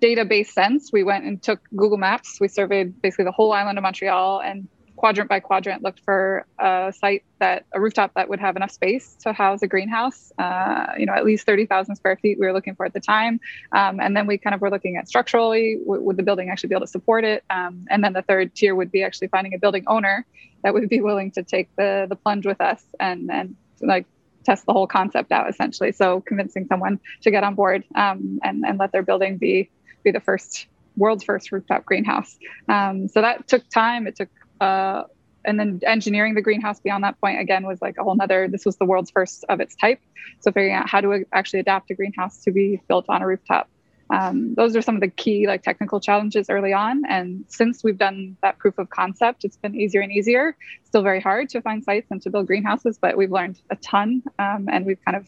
database 0.00 0.48
sense, 0.48 0.90
we 0.92 1.02
went 1.02 1.24
and 1.24 1.42
took 1.42 1.60
Google 1.76 1.98
Maps. 1.98 2.38
We 2.40 2.48
surveyed 2.48 3.00
basically 3.02 3.24
the 3.24 3.32
whole 3.32 3.52
island 3.52 3.78
of 3.78 3.82
Montreal 3.82 4.40
and 4.40 4.68
quadrant 4.96 5.28
by 5.28 5.40
quadrant 5.40 5.82
looked 5.82 6.00
for 6.04 6.46
a 6.60 6.92
site 6.96 7.24
that 7.40 7.66
a 7.74 7.80
rooftop 7.80 8.14
that 8.14 8.28
would 8.28 8.38
have 8.38 8.54
enough 8.54 8.70
space 8.70 9.16
to 9.20 9.32
house 9.32 9.60
a 9.62 9.66
greenhouse. 9.66 10.32
Uh, 10.38 10.86
you 10.96 11.06
know, 11.06 11.12
at 11.12 11.24
least 11.24 11.44
thirty 11.44 11.66
thousand 11.66 11.96
square 11.96 12.16
feet 12.16 12.38
we 12.38 12.46
were 12.46 12.52
looking 12.52 12.74
for 12.74 12.86
at 12.86 12.92
the 12.92 13.00
time, 13.00 13.40
um, 13.72 13.98
and 14.00 14.16
then 14.16 14.26
we 14.26 14.38
kind 14.38 14.54
of 14.54 14.60
were 14.60 14.70
looking 14.70 14.96
at 14.96 15.08
structurally 15.08 15.78
w- 15.84 16.02
would 16.02 16.16
the 16.16 16.22
building 16.22 16.50
actually 16.50 16.68
be 16.68 16.74
able 16.74 16.86
to 16.86 16.90
support 16.90 17.24
it, 17.24 17.42
um, 17.50 17.84
and 17.90 18.04
then 18.04 18.12
the 18.12 18.22
third 18.22 18.54
tier 18.54 18.74
would 18.74 18.92
be 18.92 19.02
actually 19.02 19.28
finding 19.28 19.54
a 19.54 19.58
building 19.58 19.84
owner 19.88 20.24
that 20.62 20.72
would 20.72 20.88
be 20.88 21.00
willing 21.00 21.30
to 21.32 21.42
take 21.42 21.68
the 21.76 22.06
the 22.08 22.16
plunge 22.16 22.46
with 22.46 22.60
us 22.60 22.84
and 23.00 23.30
and 23.30 23.56
like 23.80 24.06
test 24.44 24.66
the 24.66 24.72
whole 24.72 24.86
concept 24.86 25.32
out 25.32 25.48
essentially. 25.48 25.92
So 25.92 26.20
convincing 26.20 26.66
someone 26.66 27.00
to 27.22 27.30
get 27.30 27.44
on 27.44 27.54
board 27.54 27.84
um, 27.94 28.40
and, 28.42 28.64
and 28.64 28.78
let 28.78 28.92
their 28.92 29.02
building 29.02 29.38
be 29.38 29.70
be 30.02 30.10
the 30.10 30.20
first 30.20 30.66
world's 30.96 31.24
first 31.24 31.52
rooftop 31.52 31.84
greenhouse. 31.84 32.36
Um, 32.68 33.08
so 33.08 33.20
that 33.20 33.46
took 33.48 33.68
time. 33.68 34.06
It 34.06 34.16
took 34.16 34.28
uh, 34.60 35.04
and 35.44 35.58
then 35.58 35.80
engineering 35.84 36.34
the 36.34 36.42
greenhouse 36.42 36.80
beyond 36.80 37.04
that 37.04 37.20
point 37.20 37.40
again 37.40 37.66
was 37.66 37.80
like 37.82 37.96
a 37.98 38.04
whole 38.04 38.14
nother 38.14 38.48
this 38.48 38.64
was 38.64 38.76
the 38.76 38.84
world's 38.84 39.10
first 39.10 39.44
of 39.48 39.60
its 39.60 39.74
type 39.74 40.00
so 40.40 40.52
figuring 40.52 40.74
out 40.74 40.88
how 40.88 41.00
to 41.00 41.24
actually 41.32 41.60
adapt 41.60 41.90
a 41.90 41.94
greenhouse 41.94 42.42
to 42.44 42.52
be 42.52 42.80
built 42.88 43.06
on 43.08 43.22
a 43.22 43.26
rooftop 43.26 43.68
um, 44.12 44.54
those 44.54 44.76
are 44.76 44.82
some 44.82 44.94
of 44.94 45.00
the 45.00 45.08
key 45.08 45.46
like 45.46 45.62
technical 45.62 45.98
challenges 45.98 46.50
early 46.50 46.72
on. 46.74 47.02
And 47.08 47.44
since 47.48 47.82
we've 47.82 47.96
done 47.96 48.36
that 48.42 48.58
proof 48.58 48.78
of 48.78 48.90
concept, 48.90 49.44
it's 49.44 49.56
been 49.56 49.74
easier 49.74 50.02
and 50.02 50.12
easier. 50.12 50.54
Still 50.84 51.02
very 51.02 51.20
hard 51.20 51.48
to 51.50 51.62
find 51.62 51.82
sites 51.82 52.08
and 52.10 52.20
to 52.22 52.30
build 52.30 52.46
greenhouses, 52.46 52.98
but 53.00 53.16
we've 53.16 53.32
learned 53.32 53.58
a 53.70 53.76
ton, 53.76 54.22
um, 54.38 54.68
and 54.70 54.84
we've 54.84 55.02
kind 55.04 55.16
of 55.16 55.26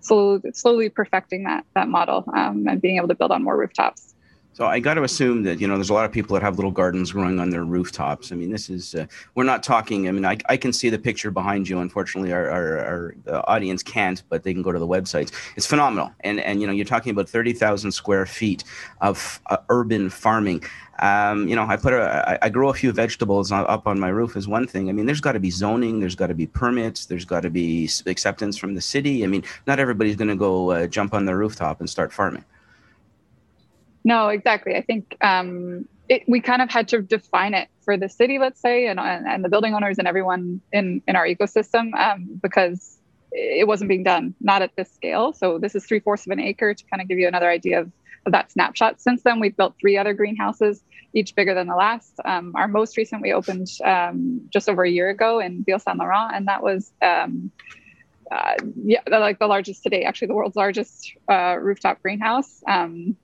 slowly, 0.00 0.40
slowly 0.52 0.88
perfecting 0.88 1.44
that 1.44 1.64
that 1.74 1.88
model 1.88 2.24
um, 2.34 2.66
and 2.68 2.82
being 2.82 2.96
able 2.96 3.08
to 3.08 3.14
build 3.14 3.30
on 3.30 3.44
more 3.44 3.56
rooftops. 3.56 4.13
So 4.54 4.66
I 4.66 4.78
got 4.78 4.94
to 4.94 5.02
assume 5.02 5.42
that 5.42 5.60
you 5.60 5.66
know 5.66 5.74
there's 5.74 5.90
a 5.90 5.94
lot 5.94 6.04
of 6.04 6.12
people 6.12 6.34
that 6.34 6.42
have 6.42 6.54
little 6.54 6.70
gardens 6.70 7.10
growing 7.10 7.40
on 7.40 7.50
their 7.50 7.64
rooftops. 7.64 8.30
I 8.30 8.36
mean, 8.36 8.52
this 8.52 8.70
is 8.70 8.94
uh, 8.94 9.06
we're 9.34 9.42
not 9.42 9.64
talking. 9.64 10.08
I 10.08 10.12
mean, 10.12 10.24
I, 10.24 10.38
I 10.48 10.56
can 10.56 10.72
see 10.72 10.90
the 10.90 10.98
picture 10.98 11.32
behind 11.32 11.68
you. 11.68 11.80
Unfortunately, 11.80 12.32
our, 12.32 12.48
our, 12.48 12.78
our 12.78 13.14
the 13.24 13.44
audience 13.48 13.82
can't, 13.82 14.22
but 14.28 14.44
they 14.44 14.52
can 14.52 14.62
go 14.62 14.70
to 14.70 14.78
the 14.78 14.86
websites. 14.86 15.32
It's 15.56 15.66
phenomenal, 15.66 16.12
and 16.20 16.38
and 16.38 16.60
you 16.60 16.68
know 16.68 16.72
you're 16.72 16.84
talking 16.84 17.10
about 17.10 17.28
thirty 17.28 17.52
thousand 17.52 17.90
square 17.90 18.26
feet 18.26 18.62
of 19.00 19.40
uh, 19.46 19.56
urban 19.70 20.08
farming. 20.08 20.62
Um, 21.00 21.48
you 21.48 21.56
know, 21.56 21.66
I 21.66 21.76
put 21.76 21.92
a 21.92 22.40
I, 22.40 22.46
I 22.46 22.48
grow 22.48 22.68
a 22.68 22.74
few 22.74 22.92
vegetables 22.92 23.50
up 23.50 23.88
on 23.88 23.98
my 23.98 24.08
roof 24.08 24.36
is 24.36 24.46
one 24.46 24.68
thing. 24.68 24.88
I 24.88 24.92
mean, 24.92 25.06
there's 25.06 25.20
got 25.20 25.32
to 25.32 25.40
be 25.40 25.50
zoning, 25.50 25.98
there's 25.98 26.14
got 26.14 26.28
to 26.28 26.34
be 26.34 26.46
permits, 26.46 27.06
there's 27.06 27.24
got 27.24 27.40
to 27.40 27.50
be 27.50 27.90
acceptance 28.06 28.56
from 28.56 28.74
the 28.74 28.80
city. 28.80 29.24
I 29.24 29.26
mean, 29.26 29.42
not 29.66 29.80
everybody's 29.80 30.14
going 30.14 30.28
to 30.28 30.36
go 30.36 30.70
uh, 30.70 30.86
jump 30.86 31.12
on 31.12 31.24
the 31.24 31.34
rooftop 31.34 31.80
and 31.80 31.90
start 31.90 32.12
farming. 32.12 32.44
No, 34.04 34.28
exactly. 34.28 34.74
I 34.76 34.82
think 34.82 35.16
um, 35.22 35.88
it, 36.08 36.22
we 36.28 36.40
kind 36.40 36.60
of 36.60 36.70
had 36.70 36.88
to 36.88 37.00
define 37.00 37.54
it 37.54 37.68
for 37.84 37.96
the 37.96 38.08
city, 38.08 38.38
let's 38.38 38.60
say, 38.60 38.86
and, 38.86 39.00
and 39.00 39.42
the 39.44 39.48
building 39.48 39.74
owners 39.74 39.98
and 39.98 40.06
everyone 40.06 40.60
in, 40.72 41.02
in 41.08 41.16
our 41.16 41.26
ecosystem 41.26 41.94
um, 41.94 42.38
because 42.42 42.98
it 43.32 43.66
wasn't 43.66 43.88
being 43.88 44.04
done, 44.04 44.34
not 44.40 44.62
at 44.62 44.70
this 44.76 44.92
scale. 44.92 45.32
So 45.32 45.58
this 45.58 45.74
is 45.74 45.84
three 45.86 46.00
fourths 46.00 46.26
of 46.26 46.32
an 46.32 46.40
acre 46.40 46.74
to 46.74 46.84
kind 46.84 47.00
of 47.00 47.08
give 47.08 47.18
you 47.18 47.26
another 47.26 47.48
idea 47.48 47.80
of, 47.80 47.90
of 48.26 48.32
that 48.32 48.52
snapshot. 48.52 49.00
Since 49.00 49.22
then, 49.22 49.40
we've 49.40 49.56
built 49.56 49.74
three 49.80 49.96
other 49.96 50.12
greenhouses, 50.12 50.82
each 51.14 51.34
bigger 51.34 51.54
than 51.54 51.66
the 51.66 51.74
last. 51.74 52.12
Um, 52.24 52.52
our 52.54 52.68
most 52.68 52.96
recent 52.96 53.22
we 53.22 53.32
opened 53.32 53.68
um, 53.84 54.42
just 54.50 54.68
over 54.68 54.84
a 54.84 54.90
year 54.90 55.08
ago 55.08 55.40
in 55.40 55.64
Ville 55.64 55.78
Saint 55.78 55.98
Laurent, 55.98 56.32
and 56.34 56.46
that 56.48 56.62
was 56.62 56.92
um, 57.02 57.50
uh, 58.30 58.54
yeah, 58.84 59.00
like 59.10 59.38
the 59.38 59.46
largest 59.46 59.82
today, 59.82 60.04
actually 60.04 60.28
the 60.28 60.34
world's 60.34 60.56
largest 60.56 61.12
uh, 61.28 61.56
rooftop 61.60 62.02
greenhouse. 62.02 62.62
Um, 62.66 63.16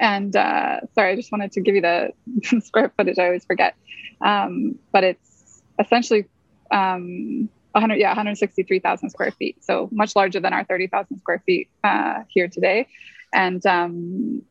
and 0.00 0.34
uh, 0.34 0.80
sorry, 0.94 1.12
I 1.12 1.16
just 1.16 1.32
wanted 1.32 1.52
to 1.52 1.60
give 1.60 1.74
you 1.74 1.80
the 1.80 2.12
square 2.60 2.92
footage. 2.96 3.18
I 3.18 3.26
always 3.26 3.44
forget, 3.44 3.74
um, 4.20 4.78
but 4.92 5.04
it's 5.04 5.62
essentially 5.78 6.26
um, 6.70 7.48
100, 7.72 7.96
yeah, 7.96 8.08
163,000 8.08 9.10
square 9.10 9.30
feet. 9.32 9.62
So 9.64 9.88
much 9.92 10.16
larger 10.16 10.40
than 10.40 10.52
our 10.52 10.64
30,000 10.64 11.18
square 11.18 11.42
feet 11.46 11.68
uh, 11.84 12.22
here 12.28 12.48
today. 12.48 12.88
And 13.32 13.64
um, 13.66 14.42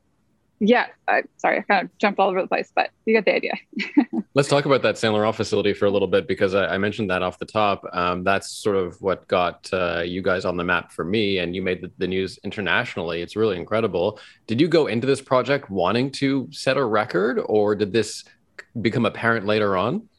yeah, 0.60 0.88
I, 1.08 1.24
sorry, 1.38 1.60
I 1.60 1.62
kind 1.62 1.86
of 1.86 1.98
jumped 2.00 2.20
all 2.20 2.30
over 2.30 2.42
the 2.42 2.48
place, 2.48 2.72
but 2.74 2.90
you 3.06 3.14
get 3.14 3.26
the 3.26 3.36
idea. 3.36 3.54
Let's 4.34 4.50
talk 4.50 4.66
about 4.66 4.82
that 4.82 4.98
Saint 4.98 5.14
Laurent 5.14 5.36
facility 5.36 5.74
for 5.74 5.86
a 5.86 5.92
little 5.92 6.08
bit 6.08 6.28
because 6.28 6.56
I, 6.56 6.68
I 6.76 6.78
mentioned 6.80 7.10
that 7.12 7.22
off 7.22 7.38
the 7.38 7.46
top. 7.46 7.84
Um, 7.94 8.24
that's 8.24 8.50
sort 8.50 8.76
of 8.76 9.00
what 9.02 9.28
got 9.28 9.70
uh, 9.72 10.02
you 10.02 10.24
guys 10.24 10.46
on 10.46 10.58
the 10.58 10.64
map 10.64 10.92
for 10.92 11.06
me, 11.06 11.38
and 11.38 11.56
you 11.56 11.62
made 11.62 11.82
the, 11.82 11.92
the, 12.00 12.08
news 12.08 12.40
internationally. 12.44 13.22
It's 13.22 13.36
really 13.36 13.58
incredible. 13.58 14.20
Did 14.48 14.60
you 14.60 14.68
go 14.68 14.88
into 14.88 15.06
this 15.06 15.22
project 15.22 15.70
wanting 15.70 16.12
to 16.14 16.48
set 16.52 16.78
a 16.78 16.84
record, 16.84 17.40
or 17.46 17.76
did 17.76 17.94
this 17.94 18.24
become 18.82 19.06
apparent 19.06 19.46
later 19.46 19.78
on? 19.78 20.10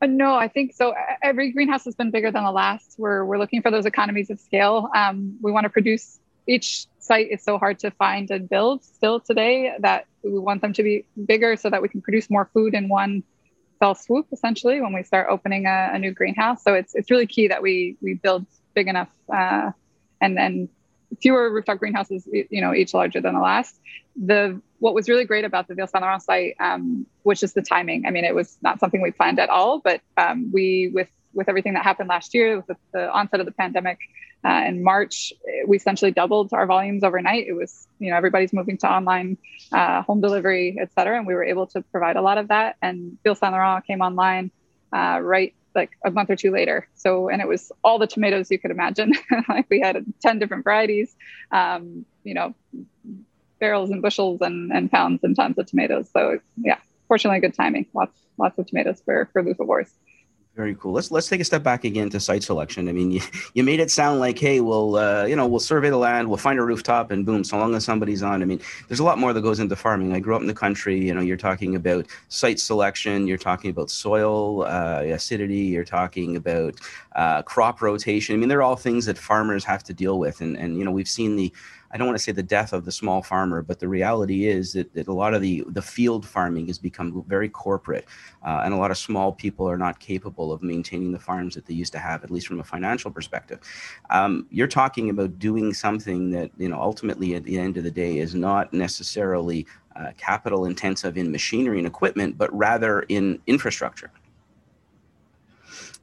Uh, 0.00 0.06
no, 0.06 0.34
I 0.34 0.46
think 0.46 0.72
so. 0.72 0.94
Every 1.22 1.50
greenhouse 1.50 1.84
has 1.84 1.96
been 1.96 2.12
bigger 2.12 2.30
than 2.30 2.44
the 2.44 2.52
last. 2.52 2.94
We're 2.96 3.24
we're 3.24 3.38
looking 3.38 3.60
for 3.60 3.72
those 3.72 3.86
economies 3.86 4.30
of 4.30 4.38
scale. 4.38 4.88
Um, 4.94 5.36
we 5.42 5.50
want 5.50 5.64
to 5.64 5.70
produce 5.70 6.20
each 6.46 6.86
site 7.02 7.28
is 7.30 7.42
so 7.42 7.58
hard 7.58 7.78
to 7.80 7.90
find 7.90 8.30
and 8.30 8.48
build 8.48 8.84
still 8.84 9.20
today 9.20 9.74
that 9.80 10.06
we 10.22 10.38
want 10.38 10.62
them 10.62 10.72
to 10.74 10.82
be 10.82 11.04
bigger 11.26 11.56
so 11.56 11.70
that 11.70 11.82
we 11.82 11.88
can 11.88 12.00
produce 12.02 12.30
more 12.30 12.50
food 12.52 12.74
in 12.74 12.88
one 12.88 13.22
fell 13.78 13.94
swoop 13.94 14.26
essentially 14.32 14.80
when 14.80 14.92
we 14.92 15.02
start 15.02 15.26
opening 15.30 15.66
a, 15.66 15.90
a 15.94 15.98
new 15.98 16.12
greenhouse. 16.12 16.62
So 16.62 16.74
it's 16.74 16.94
it's 16.94 17.10
really 17.10 17.26
key 17.26 17.48
that 17.48 17.62
we 17.62 17.96
we 18.00 18.14
build 18.14 18.46
big 18.74 18.86
enough 18.86 19.10
uh, 19.34 19.72
and 20.20 20.36
then 20.36 20.68
fewer 21.20 21.52
rooftop 21.52 21.78
greenhouses 21.78 22.28
you 22.30 22.60
know 22.60 22.72
each 22.72 22.94
larger 22.94 23.20
than 23.20 23.34
the 23.34 23.40
last. 23.40 23.80
The 24.16 24.60
what 24.78 24.94
was 24.94 25.08
really 25.08 25.24
great 25.24 25.44
about 25.44 25.68
the 25.68 25.74
Ville 25.74 25.86
Saint 25.86 26.02
Laurent 26.02 26.22
site 26.22 26.54
um, 26.60 27.06
which 27.22 27.42
is 27.42 27.54
the 27.54 27.62
timing. 27.62 28.06
I 28.06 28.10
mean 28.10 28.24
it 28.24 28.34
was 28.34 28.56
not 28.62 28.78
something 28.78 29.00
we 29.00 29.10
planned 29.10 29.40
at 29.40 29.48
all 29.48 29.80
but 29.80 30.02
um, 30.16 30.50
we 30.52 30.90
with 30.92 31.08
with 31.34 31.48
everything 31.48 31.74
that 31.74 31.84
happened 31.84 32.08
last 32.08 32.34
year 32.34 32.62
with 32.66 32.76
the, 32.92 33.10
onset 33.10 33.40
of 33.40 33.46
the 33.46 33.52
pandemic 33.52 33.98
uh, 34.44 34.64
in 34.66 34.82
March, 34.82 35.32
we 35.66 35.76
essentially 35.76 36.10
doubled 36.10 36.52
our 36.52 36.66
volumes 36.66 37.04
overnight. 37.04 37.46
It 37.46 37.52
was, 37.52 37.86
you 37.98 38.10
know, 38.10 38.16
everybody's 38.16 38.52
moving 38.52 38.78
to 38.78 38.90
online 38.90 39.36
uh, 39.72 40.02
home 40.02 40.20
delivery, 40.20 40.78
et 40.80 40.90
cetera. 40.94 41.18
And 41.18 41.26
we 41.26 41.34
were 41.34 41.44
able 41.44 41.66
to 41.68 41.82
provide 41.82 42.16
a 42.16 42.22
lot 42.22 42.38
of 42.38 42.48
that. 42.48 42.76
And 42.80 43.18
Ville 43.22 43.34
Saint 43.34 43.52
Laurent 43.52 43.86
came 43.86 44.00
online 44.00 44.50
uh, 44.92 45.20
right 45.22 45.54
like 45.74 45.90
a 46.04 46.10
month 46.10 46.30
or 46.30 46.36
two 46.36 46.50
later. 46.50 46.88
So, 46.94 47.28
and 47.28 47.40
it 47.40 47.48
was 47.48 47.70
all 47.84 47.98
the 47.98 48.06
tomatoes 48.06 48.50
you 48.50 48.58
could 48.58 48.70
imagine. 48.70 49.12
like 49.48 49.66
we 49.70 49.80
had 49.80 50.04
10 50.22 50.38
different 50.38 50.64
varieties, 50.64 51.14
um, 51.52 52.04
you 52.24 52.34
know, 52.34 52.54
barrels 53.60 53.90
and 53.90 54.02
bushels 54.02 54.40
and, 54.40 54.72
and 54.72 54.90
pounds 54.90 55.22
and 55.22 55.36
tons 55.36 55.58
of 55.58 55.66
tomatoes. 55.66 56.08
So 56.12 56.40
yeah, 56.56 56.78
fortunately 57.08 57.40
good 57.40 57.54
timing. 57.54 57.86
Lots, 57.94 58.18
lots 58.38 58.58
of 58.58 58.66
tomatoes 58.66 59.00
for, 59.04 59.28
for 59.32 59.42
Lufavores. 59.42 59.90
Very 60.56 60.74
cool. 60.74 60.92
Let's 60.92 61.12
let's 61.12 61.28
take 61.28 61.40
a 61.40 61.44
step 61.44 61.62
back 61.62 61.84
again 61.84 62.10
to 62.10 62.18
site 62.18 62.42
selection. 62.42 62.88
I 62.88 62.92
mean, 62.92 63.10
you, 63.12 63.20
you 63.54 63.62
made 63.62 63.78
it 63.78 63.90
sound 63.90 64.18
like, 64.18 64.36
hey, 64.36 64.60
we'll 64.60 64.96
uh, 64.96 65.24
you 65.24 65.36
know 65.36 65.46
we'll 65.46 65.60
survey 65.60 65.90
the 65.90 65.96
land, 65.96 66.28
we'll 66.28 66.38
find 66.38 66.58
a 66.58 66.64
rooftop, 66.64 67.12
and 67.12 67.24
boom, 67.24 67.44
so 67.44 67.56
long 67.56 67.74
as 67.76 67.84
somebody's 67.84 68.22
on. 68.22 68.42
I 68.42 68.44
mean, 68.46 68.60
there's 68.88 68.98
a 68.98 69.04
lot 69.04 69.18
more 69.18 69.32
that 69.32 69.42
goes 69.42 69.60
into 69.60 69.76
farming. 69.76 70.12
I 70.12 70.18
grew 70.18 70.34
up 70.34 70.40
in 70.40 70.48
the 70.48 70.54
country. 70.54 70.98
You 70.98 71.14
know, 71.14 71.20
you're 71.20 71.36
talking 71.36 71.76
about 71.76 72.06
site 72.28 72.58
selection, 72.58 73.28
you're 73.28 73.38
talking 73.38 73.70
about 73.70 73.90
soil 73.90 74.64
uh, 74.64 75.02
acidity, 75.04 75.58
you're 75.58 75.84
talking 75.84 76.34
about 76.34 76.74
uh, 77.14 77.42
crop 77.42 77.80
rotation. 77.80 78.34
I 78.34 78.38
mean, 78.38 78.48
they're 78.48 78.62
all 78.62 78.76
things 78.76 79.06
that 79.06 79.16
farmers 79.16 79.64
have 79.64 79.84
to 79.84 79.94
deal 79.94 80.18
with, 80.18 80.40
and 80.40 80.56
and 80.58 80.76
you 80.76 80.84
know 80.84 80.90
we've 80.90 81.08
seen 81.08 81.36
the 81.36 81.52
I 81.90 81.98
don't 81.98 82.06
want 82.06 82.18
to 82.18 82.22
say 82.22 82.32
the 82.32 82.42
death 82.42 82.72
of 82.72 82.84
the 82.84 82.92
small 82.92 83.22
farmer, 83.22 83.62
but 83.62 83.80
the 83.80 83.88
reality 83.88 84.46
is 84.46 84.72
that, 84.74 84.94
that 84.94 85.08
a 85.08 85.12
lot 85.12 85.34
of 85.34 85.42
the, 85.42 85.64
the 85.68 85.82
field 85.82 86.26
farming 86.26 86.68
has 86.68 86.78
become 86.78 87.24
very 87.26 87.48
corporate, 87.48 88.06
uh, 88.44 88.62
and 88.64 88.72
a 88.72 88.76
lot 88.76 88.90
of 88.90 88.98
small 88.98 89.32
people 89.32 89.68
are 89.68 89.78
not 89.78 89.98
capable 89.98 90.52
of 90.52 90.62
maintaining 90.62 91.12
the 91.12 91.18
farms 91.18 91.54
that 91.54 91.66
they 91.66 91.74
used 91.74 91.92
to 91.92 91.98
have, 91.98 92.22
at 92.22 92.30
least 92.30 92.46
from 92.46 92.60
a 92.60 92.64
financial 92.64 93.10
perspective. 93.10 93.58
Um, 94.10 94.46
you're 94.50 94.68
talking 94.68 95.10
about 95.10 95.38
doing 95.38 95.74
something 95.74 96.30
that, 96.30 96.50
you 96.58 96.68
know, 96.68 96.80
ultimately 96.80 97.34
at 97.34 97.44
the 97.44 97.58
end 97.58 97.76
of 97.76 97.84
the 97.84 97.90
day 97.90 98.18
is 98.18 98.34
not 98.34 98.72
necessarily 98.72 99.66
uh, 99.96 100.12
capital 100.16 100.66
intensive 100.66 101.16
in 101.16 101.32
machinery 101.32 101.78
and 101.78 101.86
equipment, 101.86 102.38
but 102.38 102.56
rather 102.56 103.00
in 103.08 103.40
infrastructure 103.46 104.10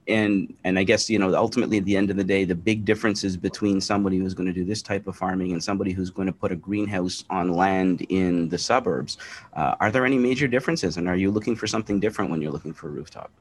and 0.07 0.53
and 0.63 0.79
I 0.79 0.83
guess 0.83 1.09
you 1.09 1.19
know 1.19 1.33
ultimately 1.35 1.77
at 1.77 1.85
the 1.85 1.97
end 1.97 2.09
of 2.09 2.17
the 2.17 2.23
day, 2.23 2.43
the 2.43 2.55
big 2.55 2.85
differences 2.85 3.37
between 3.37 3.81
somebody 3.81 4.17
who's 4.17 4.33
going 4.33 4.47
to 4.47 4.53
do 4.53 4.63
this 4.63 4.81
type 4.81 5.07
of 5.07 5.15
farming 5.15 5.51
and 5.51 5.63
somebody 5.63 5.91
who's 5.91 6.09
going 6.09 6.27
to 6.27 6.33
put 6.33 6.51
a 6.51 6.55
greenhouse 6.55 7.23
on 7.29 7.53
land 7.53 8.01
in 8.09 8.49
the 8.49 8.57
suburbs. 8.57 9.17
Uh, 9.53 9.75
are 9.79 9.91
there 9.91 10.05
any 10.05 10.17
major 10.17 10.47
differences, 10.47 10.97
and 10.97 11.07
are 11.07 11.15
you 11.15 11.31
looking 11.31 11.55
for 11.55 11.67
something 11.67 11.99
different 11.99 12.31
when 12.31 12.41
you're 12.41 12.51
looking 12.51 12.73
for 12.73 12.87
a 12.87 12.91
rooftop? 12.91 13.31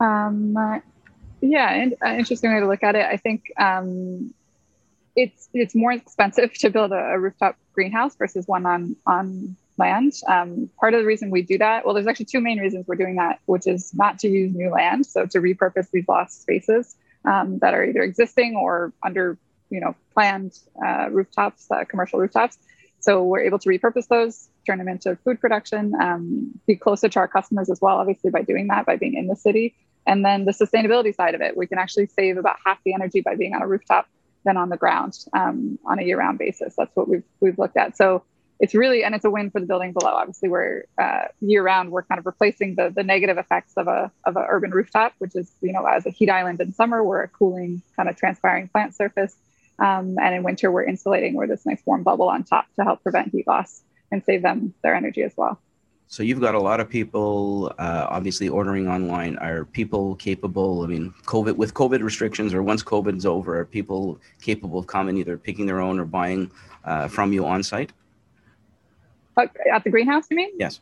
Um, 0.00 0.82
yeah, 1.40 1.72
and 1.72 1.94
uh, 2.04 2.10
interesting 2.10 2.52
way 2.52 2.60
to 2.60 2.66
look 2.66 2.82
at 2.82 2.94
it. 2.96 3.04
I 3.04 3.16
think 3.16 3.44
um, 3.58 4.32
it's 5.16 5.48
it's 5.52 5.74
more 5.74 5.92
expensive 5.92 6.52
to 6.54 6.70
build 6.70 6.92
a, 6.92 7.12
a 7.14 7.18
rooftop 7.18 7.56
greenhouse 7.72 8.16
versus 8.16 8.46
one 8.46 8.66
on 8.66 8.96
on 9.06 9.56
land. 9.86 10.12
Um, 10.34 10.48
part 10.80 10.92
of 10.94 11.00
the 11.02 11.08
reason 11.12 11.26
we 11.38 11.42
do 11.52 11.58
that, 11.66 11.78
well, 11.82 11.94
there's 11.94 12.10
actually 12.10 12.30
two 12.34 12.42
main 12.48 12.58
reasons 12.64 12.80
we're 12.88 13.02
doing 13.04 13.16
that, 13.22 13.34
which 13.52 13.66
is 13.74 13.82
not 14.02 14.12
to 14.22 14.28
use 14.38 14.50
new 14.62 14.70
land, 14.80 15.02
so 15.14 15.20
to 15.32 15.38
repurpose 15.48 15.88
these 15.92 16.08
lost 16.14 16.32
spaces 16.44 16.84
um, 17.30 17.46
that 17.62 17.72
are 17.76 17.84
either 17.88 18.02
existing 18.10 18.50
or 18.64 18.92
under, 19.08 19.24
you 19.74 19.80
know, 19.82 19.92
planned 20.14 20.52
uh, 20.86 21.06
rooftops, 21.16 21.62
uh, 21.74 21.84
commercial 21.92 22.18
rooftops. 22.22 22.56
So 23.06 23.10
we're 23.30 23.46
able 23.48 23.60
to 23.64 23.68
repurpose 23.74 24.06
those, 24.14 24.34
turn 24.66 24.78
them 24.80 24.90
into 24.94 25.08
food 25.24 25.38
production, 25.44 25.82
um, 26.06 26.24
be 26.68 26.76
closer 26.86 27.08
to 27.14 27.18
our 27.22 27.30
customers 27.36 27.68
as 27.74 27.80
well, 27.84 27.96
obviously 28.02 28.30
by 28.30 28.42
doing 28.52 28.66
that, 28.72 28.82
by 28.90 28.96
being 29.04 29.16
in 29.22 29.26
the 29.32 29.38
city. 29.46 29.66
And 30.10 30.18
then 30.26 30.38
the 30.50 30.56
sustainability 30.62 31.12
side 31.20 31.34
of 31.36 31.40
it, 31.46 31.56
we 31.60 31.66
can 31.70 31.78
actually 31.84 32.08
save 32.18 32.34
about 32.42 32.56
half 32.64 32.78
the 32.84 32.92
energy 32.98 33.20
by 33.28 33.34
being 33.42 33.54
on 33.56 33.62
a 33.66 33.68
rooftop 33.74 34.04
than 34.44 34.56
on 34.56 34.68
the 34.68 34.80
ground 34.84 35.12
um, 35.40 35.78
on 35.90 35.98
a 36.00 36.04
year-round 36.08 36.38
basis. 36.38 36.74
That's 36.78 36.94
what 36.96 37.06
we've 37.10 37.28
we've 37.42 37.58
looked 37.62 37.78
at. 37.84 37.96
So 37.96 38.06
it's 38.62 38.74
really 38.76 39.02
and 39.02 39.12
it's 39.12 39.24
a 39.24 39.30
win 39.30 39.50
for 39.50 39.58
the 39.58 39.66
building 39.66 39.92
below. 39.92 40.12
Obviously, 40.12 40.48
we're 40.48 40.84
uh, 40.96 41.24
year 41.40 41.64
round. 41.64 41.90
We're 41.90 42.04
kind 42.04 42.20
of 42.20 42.24
replacing 42.24 42.76
the 42.76 42.90
the 42.90 43.02
negative 43.02 43.36
effects 43.36 43.72
of 43.76 43.88
a 43.88 44.10
of 44.24 44.36
an 44.36 44.44
urban 44.48 44.70
rooftop, 44.70 45.12
which 45.18 45.34
is 45.34 45.50
you 45.60 45.72
know 45.72 45.84
as 45.84 46.06
a 46.06 46.10
heat 46.10 46.30
island 46.30 46.60
in 46.60 46.72
summer, 46.72 47.02
we're 47.02 47.24
a 47.24 47.28
cooling 47.28 47.82
kind 47.96 48.08
of 48.08 48.16
transpiring 48.16 48.68
plant 48.68 48.94
surface, 48.94 49.34
um, 49.80 50.16
and 50.22 50.32
in 50.36 50.44
winter 50.44 50.70
we're 50.70 50.84
insulating. 50.84 51.34
We're 51.34 51.48
this 51.48 51.66
nice 51.66 51.82
warm 51.84 52.04
bubble 52.04 52.28
on 52.28 52.44
top 52.44 52.66
to 52.76 52.84
help 52.84 53.02
prevent 53.02 53.32
heat 53.32 53.48
loss 53.48 53.82
and 54.12 54.24
save 54.24 54.42
them 54.42 54.72
their 54.82 54.94
energy 54.94 55.22
as 55.22 55.32
well. 55.36 55.60
So 56.06 56.22
you've 56.22 56.42
got 56.42 56.54
a 56.54 56.60
lot 56.60 56.78
of 56.78 56.90
people, 56.90 57.72
uh, 57.78 58.06
obviously 58.10 58.48
ordering 58.48 58.86
online. 58.86 59.38
Are 59.38 59.64
people 59.64 60.14
capable? 60.16 60.82
I 60.82 60.86
mean, 60.86 61.14
COVID 61.24 61.56
with 61.56 61.74
COVID 61.74 62.02
restrictions, 62.02 62.54
or 62.54 62.62
once 62.62 62.84
COVID's 62.84 63.26
over, 63.26 63.58
are 63.58 63.64
people 63.64 64.20
capable 64.40 64.78
of 64.78 64.86
coming 64.86 65.16
either 65.16 65.36
picking 65.36 65.66
their 65.66 65.80
own 65.80 65.98
or 65.98 66.04
buying 66.04 66.50
uh, 66.84 67.08
from 67.08 67.32
you 67.32 67.44
on 67.44 67.62
site? 67.64 67.92
At 69.36 69.84
the 69.84 69.90
greenhouse, 69.90 70.26
you 70.30 70.36
mean? 70.36 70.50
Yes. 70.58 70.80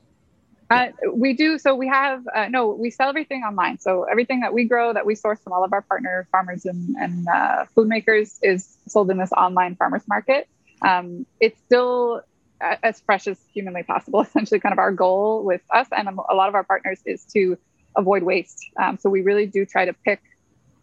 Uh, 0.71 0.89
we 1.13 1.33
do. 1.33 1.59
So 1.59 1.75
we 1.75 1.89
have 1.89 2.27
uh, 2.33 2.47
no. 2.49 2.69
We 2.69 2.91
sell 2.91 3.09
everything 3.09 3.43
online. 3.43 3.81
So 3.81 4.05
everything 4.05 4.41
that 4.41 4.55
we 4.55 4.65
grow, 4.65 4.93
that 4.93 5.05
we 5.05 5.17
source 5.17 5.41
from 5.41 5.53
all 5.53 5.65
of 5.65 5.73
our 5.73 5.83
partner 5.83 6.29
farmers 6.31 6.65
and, 6.65 6.95
and 6.97 7.27
uh, 7.29 7.65
food 7.75 7.89
makers, 7.89 8.39
is 8.41 8.79
sold 8.87 9.11
in 9.11 9.19
this 9.19 9.33
online 9.33 9.75
farmers 9.75 10.03
market. 10.07 10.49
Um, 10.83 11.27
it's 11.41 11.61
still 11.67 12.23
as 12.61 13.01
fresh 13.01 13.27
as 13.27 13.39
humanly 13.53 13.83
possible. 13.83 14.21
Essentially, 14.23 14.61
kind 14.61 14.73
of 14.73 14.79
our 14.79 14.93
goal 14.93 15.45
with 15.45 15.63
us 15.73 15.89
and 15.91 16.09
a 16.09 16.35
lot 16.35 16.49
of 16.49 16.55
our 16.55 16.65
partners 16.65 17.01
is 17.05 17.25
to 17.33 17.59
avoid 17.97 18.23
waste. 18.23 18.65
Um, 18.81 18.97
so 18.99 19.11
we 19.11 19.23
really 19.23 19.47
do 19.47 19.67
try 19.67 19.87
to 19.87 19.93
pick, 19.93 20.21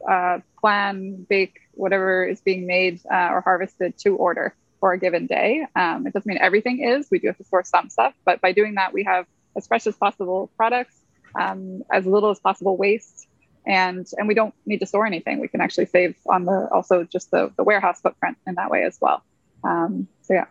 uh, 0.10 0.40
plan, 0.60 1.26
bake 1.30 1.60
whatever 1.74 2.26
is 2.26 2.42
being 2.42 2.68
made 2.68 3.00
uh, 3.12 3.30
or 3.32 3.42
harvested 3.42 3.98
to 4.00 4.16
order 4.16 4.56
for 4.80 4.94
a 4.94 5.00
given 5.00 5.28
day. 5.28 5.66
Um, 5.76 6.08
it 6.08 6.14
doesn't 6.14 6.28
mean 6.28 6.38
everything 6.40 6.84
is. 6.84 7.08
We 7.12 7.20
do 7.20 7.28
have 7.28 7.38
to 7.38 7.44
source 7.44 7.70
some 7.70 7.90
stuff, 7.90 8.14
but 8.26 8.42
by 8.42 8.52
doing 8.52 8.76
that, 8.76 8.94
we 8.94 9.04
have 9.04 9.26
as 9.56 9.68
fresh 9.68 9.88
as 9.88 9.96
possible 9.96 10.52
products, 10.58 10.96
um, 11.40 11.84
as 11.92 12.06
little 12.06 12.30
as 12.30 12.40
possible 12.40 12.78
waste, 12.78 13.28
and 13.66 14.08
and 14.18 14.28
we 14.28 14.34
don't 14.34 14.54
need 14.66 14.80
to 14.80 14.86
store 14.86 15.06
anything. 15.06 15.40
We 15.40 15.48
can 15.48 15.62
actually 15.62 15.88
save 15.88 16.16
on 16.28 16.46
the 16.46 16.70
also 16.72 17.04
just 17.04 17.32
the, 17.32 17.52
the 17.58 17.64
warehouse 17.64 18.02
footprint 18.02 18.38
in 18.46 18.56
that 18.56 18.70
way 18.70 18.84
as 18.84 18.98
well. 19.02 19.24
Um, 19.64 20.08
so 20.22 20.34
yeah 20.34 20.46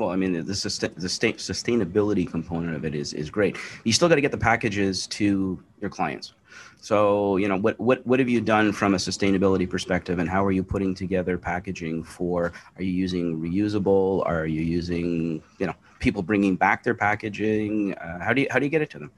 well, 0.00 0.10
I 0.10 0.16
mean, 0.16 0.32
the, 0.32 0.42
the 0.42 0.92
the 0.96 1.08
state 1.08 1.38
sustainability 1.38 2.28
component 2.28 2.76
of 2.76 2.84
it 2.84 2.94
is 2.94 3.12
is 3.12 3.30
great. 3.30 3.56
You 3.84 3.92
still 3.92 4.08
got 4.08 4.16
to 4.16 4.20
get 4.20 4.30
the 4.30 4.38
packages 4.38 5.06
to 5.08 5.62
your 5.80 5.90
clients. 5.90 6.34
So, 6.80 7.36
you 7.36 7.48
know, 7.48 7.56
what 7.56 7.78
what 7.80 8.06
what 8.06 8.20
have 8.20 8.28
you 8.28 8.40
done 8.40 8.72
from 8.72 8.94
a 8.94 8.96
sustainability 8.96 9.68
perspective, 9.68 10.18
and 10.18 10.28
how 10.28 10.44
are 10.44 10.52
you 10.52 10.62
putting 10.62 10.94
together 10.94 11.36
packaging 11.36 12.04
for? 12.04 12.52
Are 12.76 12.82
you 12.82 12.92
using 12.92 13.40
reusable? 13.40 14.24
Are 14.26 14.46
you 14.46 14.62
using, 14.62 15.42
you 15.58 15.66
know, 15.66 15.74
people 15.98 16.22
bringing 16.22 16.54
back 16.56 16.84
their 16.84 16.94
packaging? 16.94 17.94
Uh, 17.94 18.22
how 18.22 18.32
do 18.32 18.42
you 18.42 18.46
how 18.50 18.58
do 18.58 18.66
you 18.66 18.70
get 18.70 18.82
it 18.82 18.90
to 18.90 18.98
them? 18.98 19.10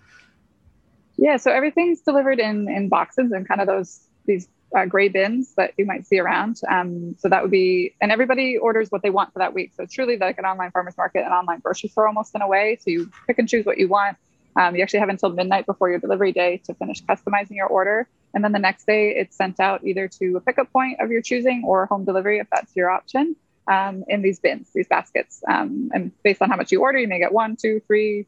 Yeah, 1.19 1.37
so 1.37 1.51
everything's 1.51 2.01
delivered 2.01 2.39
in 2.39 2.69
in 2.69 2.89
boxes 2.89 3.33
and 3.33 3.47
kind 3.47 3.61
of 3.61 3.67
those 3.67 4.01
these 4.25 4.49
uh, 4.77 4.87
gray 4.87 5.09
bins 5.09 5.55
that 5.57 5.73
you 5.77 5.87
might 5.87 6.07
see 6.07 6.19
around. 6.19 6.61
Um, 6.69 7.17
so 7.19 7.29
that 7.29 7.43
would 7.43 7.51
be, 7.51 7.95
and 8.01 8.13
everybody 8.13 8.57
orders 8.57 8.91
what 8.91 9.03
they 9.03 9.11
want 9.11 9.33
for 9.33 9.39
that 9.39 9.55
week. 9.55 9.73
So 9.75 9.83
it's 9.85 9.95
truly 9.95 10.19
like 10.19 10.39
an 10.39 10.45
online 10.45 10.71
farmers 10.71 10.97
market, 10.97 11.25
an 11.25 11.33
online 11.33 11.61
grocery 11.61 11.89
store 11.89 12.07
almost 12.07 12.35
in 12.35 12.43
a 12.43 12.49
way. 12.49 12.79
So 12.81 12.91
you 12.91 13.11
pick 13.27 13.39
and 13.39 13.49
choose 13.49 13.65
what 13.65 13.79
you 13.79 13.89
want. 13.89 14.17
Um, 14.59 14.75
you 14.75 14.83
actually 14.83 14.99
have 14.99 15.09
until 15.09 15.31
midnight 15.31 15.67
before 15.67 15.89
your 15.89 16.01
delivery 16.01 16.33
day 16.33 16.61
to 16.65 16.75
finish 16.75 17.03
customizing 17.05 17.57
your 17.57 17.69
order. 17.69 18.09
And 18.35 18.43
then 18.43 18.53
the 18.53 18.59
next 18.59 18.87
day, 18.87 19.15
it's 19.17 19.37
sent 19.37 19.61
out 19.61 19.87
either 19.87 20.09
to 20.09 20.37
a 20.37 20.41
pickup 20.41 20.73
point 20.73 21.01
of 21.01 21.11
your 21.11 21.23
choosing 21.23 21.63
or 21.65 21.87
home 21.87 22.05
delivery 22.05 22.41
if 22.41 22.49
that's 22.53 22.75
your 22.75 22.91
option 22.91 23.37
um, 23.69 24.05
in 24.09 24.21
these 24.21 24.41
bins, 24.41 24.69
these 24.75 24.89
baskets. 24.89 25.43
Um, 25.49 25.91
and 25.95 26.11
based 26.25 26.43
on 26.43 26.51
how 26.51 26.57
much 26.57 26.73
you 26.73 26.81
order, 26.81 26.99
you 26.99 27.07
may 27.07 27.21
get 27.21 27.33
one, 27.33 27.57
two, 27.57 27.81
three, 27.87 28.27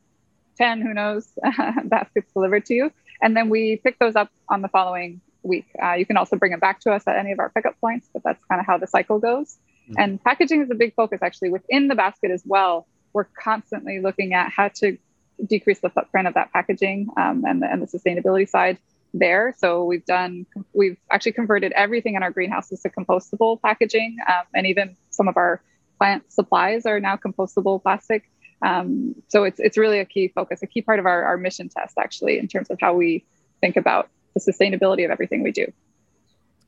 ten, 0.56 0.80
who 0.80 0.94
knows, 0.94 1.28
baskets 1.84 2.32
delivered 2.32 2.64
to 2.66 2.74
you. 2.74 2.92
And 3.20 3.36
then 3.36 3.48
we 3.48 3.76
pick 3.76 3.98
those 3.98 4.14
up 4.14 4.30
on 4.48 4.62
the 4.62 4.68
following 4.68 5.20
week. 5.42 5.66
Uh, 5.82 5.94
you 5.94 6.06
can 6.06 6.16
also 6.16 6.36
bring 6.36 6.52
it 6.52 6.60
back 6.60 6.80
to 6.80 6.92
us 6.92 7.02
at 7.08 7.16
any 7.16 7.32
of 7.32 7.40
our 7.40 7.48
pickup 7.50 7.78
points, 7.80 8.08
but 8.12 8.22
that's 8.22 8.42
kind 8.44 8.60
of 8.60 8.66
how 8.66 8.78
the 8.78 8.86
cycle 8.86 9.18
goes. 9.18 9.58
Mm-hmm. 9.88 9.94
And 9.98 10.22
packaging 10.22 10.62
is 10.62 10.70
a 10.70 10.74
big 10.74 10.94
focus 10.94 11.20
actually 11.22 11.50
within 11.50 11.88
the 11.88 11.96
basket 11.96 12.30
as 12.30 12.42
well. 12.46 12.86
We're 13.12 13.24
constantly 13.24 14.00
looking 14.00 14.34
at 14.34 14.52
how 14.52 14.68
to 14.76 14.96
decrease 15.46 15.80
the 15.80 15.90
footprint 15.90 16.28
of 16.28 16.34
that 16.34 16.52
packaging 16.52 17.08
um, 17.16 17.44
and, 17.46 17.62
the, 17.62 17.70
and 17.70 17.82
the 17.82 17.86
sustainability 17.86 18.48
side 18.48 18.78
there. 19.12 19.54
So 19.58 19.84
we've 19.84 20.04
done, 20.04 20.46
we've 20.72 20.96
actually 21.10 21.32
converted 21.32 21.72
everything 21.72 22.14
in 22.14 22.22
our 22.22 22.30
greenhouses 22.30 22.80
to 22.82 22.90
compostable 22.90 23.60
packaging, 23.60 24.18
um, 24.28 24.44
and 24.54 24.66
even 24.66 24.96
some 25.10 25.28
of 25.28 25.36
our 25.36 25.62
plant 25.98 26.30
supplies 26.32 26.86
are 26.86 27.00
now 27.00 27.16
compostable 27.16 27.82
plastic. 27.82 28.30
Um, 28.62 29.14
so 29.28 29.44
it's 29.44 29.58
it's 29.58 29.78
really 29.78 30.00
a 30.00 30.04
key 30.04 30.28
focus, 30.28 30.62
a 30.62 30.66
key 30.66 30.82
part 30.82 30.98
of 30.98 31.06
our, 31.06 31.24
our 31.24 31.36
mission 31.36 31.68
test 31.68 31.96
actually 31.98 32.38
in 32.38 32.46
terms 32.46 32.68
of 32.70 32.78
how 32.80 32.94
we 32.94 33.24
think 33.60 33.76
about 33.76 34.08
the 34.34 34.40
sustainability 34.40 35.04
of 35.04 35.10
everything 35.10 35.42
we 35.42 35.50
do. 35.50 35.66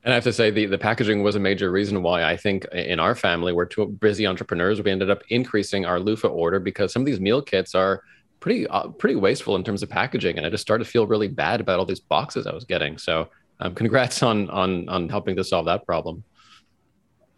And 0.05 0.13
I 0.13 0.17
have 0.17 0.25
to 0.25 0.33
say, 0.33 0.51
the, 0.51 0.67
the 0.67 0.79
packaging 0.79 1.23
was 1.23 1.37
a 1.37 1.39
major 1.39 1.71
reason 1.71 2.03
why 2.03 2.25
I 2.25 2.37
think 2.37 2.65
in 2.73 2.99
our 2.99 3.15
family, 3.15 3.53
we're 3.53 3.67
two 3.67 3.87
busy 3.87 4.27
entrepreneurs. 4.27 4.83
We 4.83 4.91
ended 4.91 5.11
up 5.11 5.23
increasing 5.29 5.87
our 5.87 6.01
Lufa 6.01 6.27
order 6.27 6.59
because 6.59 6.93
some 6.93 7.03
of 7.03 7.07
these 7.07 7.21
meal 7.21 7.41
kits 7.41 7.73
are 7.73 8.03
pretty 8.43 8.67
uh, 8.67 8.89
pretty 8.89 9.15
wasteful 9.15 9.57
in 9.57 9.65
terms 9.65 9.83
of 9.83 9.89
packaging, 9.89 10.37
and 10.37 10.47
I 10.47 10.51
just 10.51 10.61
started 10.61 10.85
to 10.85 10.91
feel 10.91 11.07
really 11.07 11.29
bad 11.29 11.63
about 11.63 11.79
all 11.79 11.87
these 11.87 12.01
boxes 12.01 12.47
I 12.47 12.53
was 12.53 12.65
getting. 12.65 12.99
So, 12.99 13.29
um, 13.61 13.75
congrats 13.75 14.23
on 14.23 14.51
on 14.51 14.89
on 14.91 15.09
helping 15.09 15.37
to 15.37 15.45
solve 15.45 15.65
that 15.67 15.87
problem. 15.87 16.25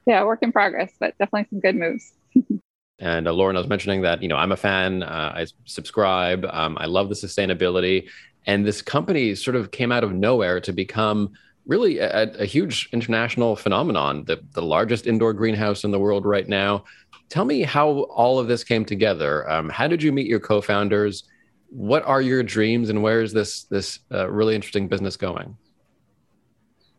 Yeah, 0.07 0.25
work 0.25 0.41
in 0.43 0.51
progress, 0.51 0.93
but 0.99 1.17
definitely 1.19 1.47
some 1.51 1.61
good 1.61 1.77
moves. 1.77 2.13
And 3.01 3.27
uh, 3.27 3.33
Lauren, 3.33 3.57
I 3.57 3.59
was 3.59 3.69
mentioning 3.69 4.03
that 4.03 4.23
you 4.23 4.29
know 4.29 4.37
I'm 4.37 4.53
a 4.53 4.57
fan. 4.57 5.03
Uh, 5.03 5.33
I 5.35 5.47
subscribe. 5.65 6.47
Um, 6.49 6.79
I 6.81 6.87
love 6.87 7.09
the 7.09 7.17
sustainability, 7.17 8.09
and 8.47 8.65
this 8.65 8.83
company 8.83 9.35
sort 9.35 9.57
of 9.57 9.73
came 9.73 9.91
out 9.91 10.05
of 10.05 10.13
nowhere 10.13 10.61
to 10.61 10.73
become 10.73 11.33
really 11.67 11.99
a, 11.99 12.31
a, 12.35 12.45
huge 12.45 12.89
international 12.93 13.57
phenomenon, 13.57 14.25
the, 14.27 14.39
the 14.53 14.63
largest 14.63 15.07
indoor 15.07 15.33
greenhouse 15.33 15.83
in 15.83 15.91
the 15.91 15.99
world 15.99 16.27
right 16.27 16.49
now. 16.49 16.85
Tell 17.29 17.45
me 17.45 17.63
how 17.63 18.05
all 18.05 18.39
of 18.39 18.49
this 18.49 18.65
came 18.65 18.85
together. 18.85 19.51
Um, 19.51 19.69
how 19.69 19.89
did 19.89 20.03
you 20.03 20.13
meet 20.13 20.27
your 20.27 20.41
co-founders? 20.41 21.25
What 21.69 22.05
are 22.05 22.23
your 22.23 22.43
dreams, 22.43 22.91
and 22.91 23.03
where 23.03 23.23
is 23.23 23.33
this 23.33 23.65
this 23.65 23.99
uh, 24.13 24.31
really 24.31 24.55
interesting 24.55 24.87
business 24.89 25.17
going? 25.17 25.57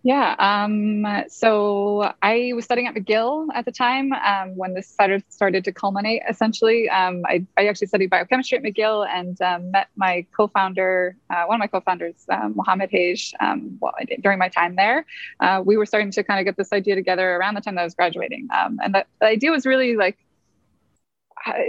Yeah. 0.06 0.36
Um, 0.38 1.04
so 1.30 2.14
I 2.22 2.52
was 2.54 2.64
studying 2.64 2.86
at 2.86 2.94
McGill 2.94 3.48
at 3.56 3.66
the 3.66 3.72
time 3.72 4.14
um, 4.14 4.56
when 4.56 4.76
this 4.76 4.88
started, 4.88 5.24
started 5.30 5.64
to 5.64 5.72
culminate, 5.72 6.22
essentially. 6.30 6.88
Um, 6.88 7.24
I, 7.26 7.44
I, 7.58 7.66
actually 7.66 7.88
studied 7.88 8.12
biochemistry 8.12 8.60
at 8.60 8.64
McGill 8.64 9.08
and 9.10 9.42
um, 9.42 9.72
met 9.72 9.88
my 9.96 10.28
co 10.38 10.48
founder, 10.48 11.18
uh, 11.32 11.46
one 11.46 11.56
of 11.56 11.60
my 11.60 11.66
co 11.66 11.82
founders, 11.82 12.24
um, 12.30 12.54
Mohamed 12.56 12.92
Hage, 12.92 13.34
um, 13.40 13.80
well, 13.82 13.94
during 14.22 14.38
my 14.38 14.48
time 14.48 14.76
there. 14.76 15.08
Uh, 15.40 15.64
we 15.66 15.76
were 15.76 15.88
starting 15.88 16.12
to 16.12 16.24
kind 16.24 16.40
of 16.40 16.46
get 16.46 16.56
this 16.56 16.72
idea 16.72 16.94
together 16.94 17.38
around 17.38 17.56
the 17.56 17.62
time 17.62 17.74
that 17.74 17.82
I 17.82 17.86
was 17.86 17.96
graduating. 17.96 18.48
and 18.52 18.94
the, 18.94 19.06
idea 19.24 19.50
was 19.50 19.66
really 19.66 19.96
like, 19.96 20.20
uh, 20.20 20.25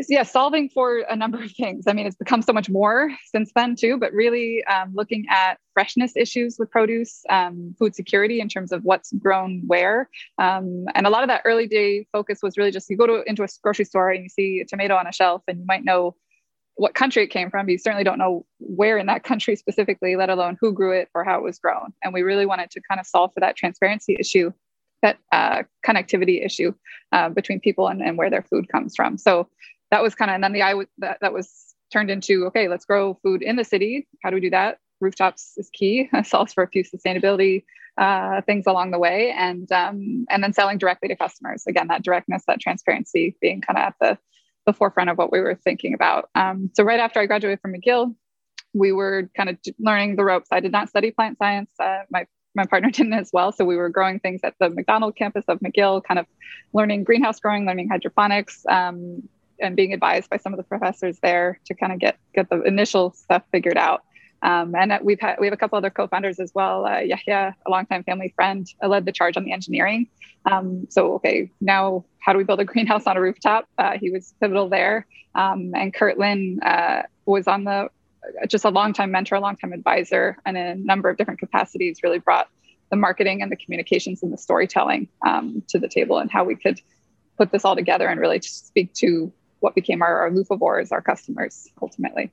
yeah, 0.09 0.23
solving 0.23 0.69
for 0.69 0.99
a 1.01 1.17
number 1.17 1.43
of 1.43 1.53
things. 1.53 1.85
I 1.87 1.93
mean, 1.93 2.07
it's 2.07 2.17
become 2.17 2.43
so 2.43 2.53
much 2.53 2.71
more 2.71 3.11
since 3.27 3.53
then 3.55 3.77
too, 3.77 3.99
but 3.99 4.13
really 4.13 4.65
um, 4.65 4.93
looking 4.95 5.27
at 5.29 5.59
freshness 5.75 6.13
issues 6.17 6.57
with 6.59 6.71
produce, 6.71 7.23
um, 7.29 7.75
food 7.79 7.95
security 7.95 8.41
in 8.41 8.49
terms 8.49 8.73
of 8.73 8.85
what's 8.85 9.13
grown 9.13 9.63
where, 9.67 10.09
um, 10.39 10.87
and 10.95 11.07
a 11.07 11.11
lot 11.11 11.23
of 11.23 11.29
that 11.29 11.43
early 11.45 11.67
day 11.67 12.07
focus 12.13 12.41
was 12.43 12.57
really 12.57 12.71
just 12.71 12.89
you 12.89 12.97
go 12.97 13.07
to 13.07 13.23
into 13.27 13.43
a 13.43 13.49
grocery 13.63 13.85
store 13.85 14.11
and 14.11 14.23
you 14.23 14.29
see 14.29 14.61
a 14.61 14.65
tomato 14.65 14.97
on 14.97 15.07
a 15.07 15.13
shelf, 15.13 15.43
and 15.49 15.59
you 15.59 15.67
might 15.67 15.85
know 15.85 16.15
what 16.77 16.95
country 16.95 17.23
it 17.25 17.29
came 17.29 17.51
from, 17.51 17.65
but 17.67 17.73
you 17.73 17.79
certainly 17.79 18.05
don't 18.05 18.19
know 18.19 18.45
where 18.59 18.99
in 18.99 19.07
that 19.07 19.25
country 19.25 19.57
specifically, 19.57 20.15
let 20.15 20.29
alone 20.29 20.59
who 20.61 20.73
grew 20.73 20.93
it 20.93 21.09
or 21.15 21.25
how 21.25 21.39
it 21.39 21.43
was 21.43 21.59
grown. 21.59 21.93
And 22.05 22.13
we 22.13 22.23
really 22.23 22.45
wanted 22.45 22.71
to 22.73 22.83
kind 22.89 23.01
of 23.01 23.07
solve 23.07 23.33
for 23.33 23.41
that 23.41 23.57
transparency 23.57 24.15
issue 24.21 24.53
that 25.03 25.19
uh, 25.33 25.63
connectivity 25.87 26.45
issue 26.45 26.73
uh, 27.13 27.29
between 27.29 27.61
people 27.61 27.89
and, 27.89 28.03
and 28.03 28.17
where 28.19 28.31
their 28.31 28.43
food 28.43 28.69
comes 28.69 28.95
from. 28.97 29.19
So 29.19 29.49
that 29.91 30.03
was 30.03 30.15
kind 30.15 30.31
of, 30.31 30.37
and 30.37 30.45
then 30.45 30.53
the 30.53 30.63
I 30.63 30.71
w- 30.71 30.89
that, 30.99 31.19
that 31.21 31.33
was 31.33 31.75
turned 31.93 32.11
into, 32.11 32.47
okay, 32.47 32.69
let's 32.69 32.85
grow 32.85 33.15
food 33.23 33.43
in 33.43 33.57
the 33.57 33.65
city. 33.65 34.07
How 34.23 34.31
do 34.31 34.35
we 34.35 34.41
do 34.41 34.51
that? 34.51 34.79
Rooftops 35.01 35.53
is 35.57 35.71
key. 35.73 36.11
solves 36.25 36.53
for 36.53 36.63
a 36.63 36.69
few 36.69 36.83
sustainability 36.83 37.65
uh, 37.99 38.41
things 38.43 38.67
along 38.67 38.91
the 38.91 38.99
way, 38.99 39.33
and 39.37 39.71
um, 39.73 40.27
and 40.29 40.43
then 40.43 40.53
selling 40.53 40.79
directly 40.79 41.09
to 41.09 41.17
customers. 41.17 41.65
Again, 41.67 41.89
that 41.89 42.03
directness, 42.03 42.43
that 42.47 42.61
transparency, 42.61 43.37
being 43.41 43.61
kind 43.61 43.79
of 43.79 43.85
at 43.85 43.95
the 44.01 44.19
the 44.67 44.73
forefront 44.73 45.09
of 45.09 45.17
what 45.17 45.31
we 45.31 45.41
were 45.41 45.55
thinking 45.55 45.95
about. 45.95 46.29
Um, 46.35 46.71
so 46.75 46.83
right 46.83 47.01
after 47.01 47.21
I 47.21 47.27
graduated 47.27 47.61
from 47.61 47.73
McGill, 47.73 48.15
we 48.75 48.93
were 48.93 49.31
kind 49.37 49.49
of 49.49 49.57
learning 49.79 50.17
the 50.17 50.25
ropes. 50.25 50.49
I 50.51 50.61
did 50.61 50.73
not 50.73 50.89
study 50.89 51.11
plant 51.11 51.39
science. 51.39 51.71
Uh, 51.79 52.01
my 52.11 52.27
my 52.57 52.67
partner 52.67 52.91
didn't 52.93 53.13
as 53.13 53.31
well. 53.33 53.53
So 53.53 53.65
we 53.65 53.77
were 53.77 53.89
growing 53.89 54.19
things 54.19 54.41
at 54.43 54.55
the 54.59 54.71
Macdonald 54.71 55.15
campus 55.15 55.45
of 55.47 55.61
McGill, 55.61 56.03
kind 56.03 56.19
of 56.19 56.27
learning 56.73 57.05
greenhouse 57.05 57.39
growing, 57.39 57.67
learning 57.67 57.89
hydroponics, 57.89 58.65
um, 58.69 59.29
and 59.61 59.77
being 59.77 59.93
advised 59.93 60.29
by 60.29 60.39
some 60.39 60.53
of 60.53 60.57
the 60.57 60.65
professors 60.65 61.19
there 61.21 61.61
to 61.67 61.75
kind 61.75 61.93
of 61.93 61.99
get 61.99 62.19
get 62.35 62.51
the 62.51 62.63
initial 62.63 63.13
stuff 63.13 63.43
figured 63.53 63.79
out. 63.79 64.03
Um, 64.43 64.75
and 64.75 64.93
we've 65.03 65.21
had 65.21 65.37
we 65.41 65.47
have 65.47 65.55
a 65.55 65.57
couple 65.57 65.79
other 65.79 65.91
co-founders 65.91 66.39
as 66.41 66.53
well. 66.55 66.85
Uh, 66.85 66.99
Yahya, 66.99 67.55
a 67.65 67.71
longtime 67.71 68.05
family 68.05 68.33
friend, 68.35 68.67
uh, 68.83 68.89
led 68.89 69.05
the 69.05 69.13
charge 69.13 69.37
on 69.37 69.45
the 69.45 69.53
engineering. 69.53 70.09
Um, 70.45 70.87
so 70.91 71.15
okay, 71.15 71.51
now 71.61 72.05
how 72.19 72.33
do 72.33 72.39
we 72.39 72.45
build 72.45 72.61
a 72.61 72.65
greenhouse 72.73 73.07
on 73.07 73.17
a 73.17 73.21
rooftop? 73.21 73.69
Uh, 73.79 73.97
he 73.99 74.11
was 74.11 74.35
pivotal 74.41 74.69
there. 74.69 75.07
Um, 75.35 75.73
and 75.75 75.93
Kurt 75.93 76.19
Lynn 76.19 76.61
uh, 76.63 77.03
was 77.27 77.47
on 77.47 77.65
the 77.65 77.89
just 78.49 78.65
a 78.65 78.71
longtime 78.71 79.11
mentor, 79.11 79.37
a 79.37 79.41
longtime 79.41 79.73
advisor, 79.73 80.39
and 80.45 80.57
in 80.57 80.67
a 80.67 80.75
number 80.75 81.09
of 81.09 81.17
different 81.17 81.41
capacities, 81.41 82.01
really 82.03 82.19
brought 82.19 82.49
the 82.91 82.97
marketing 82.97 83.43
and 83.43 83.51
the 83.51 83.57
communications 83.57 84.23
and 84.23 84.33
the 84.33 84.39
storytelling 84.39 85.09
um, 85.27 85.63
to 85.69 85.79
the 85.79 85.89
table, 85.89 86.19
and 86.19 86.31
how 86.31 86.45
we 86.45 86.55
could 86.55 86.81
put 87.37 87.53
this 87.53 87.65
all 87.65 87.77
together 87.77 88.07
and 88.09 88.21
really 88.21 88.41
speak 88.41 88.93
to 88.95 89.33
what 89.61 89.75
became 89.75 90.03
our, 90.03 90.19
our 90.21 90.31
Lufavores, 90.31 90.93
our 90.93 91.03
customers, 91.03 91.69
ultimately. 91.83 92.31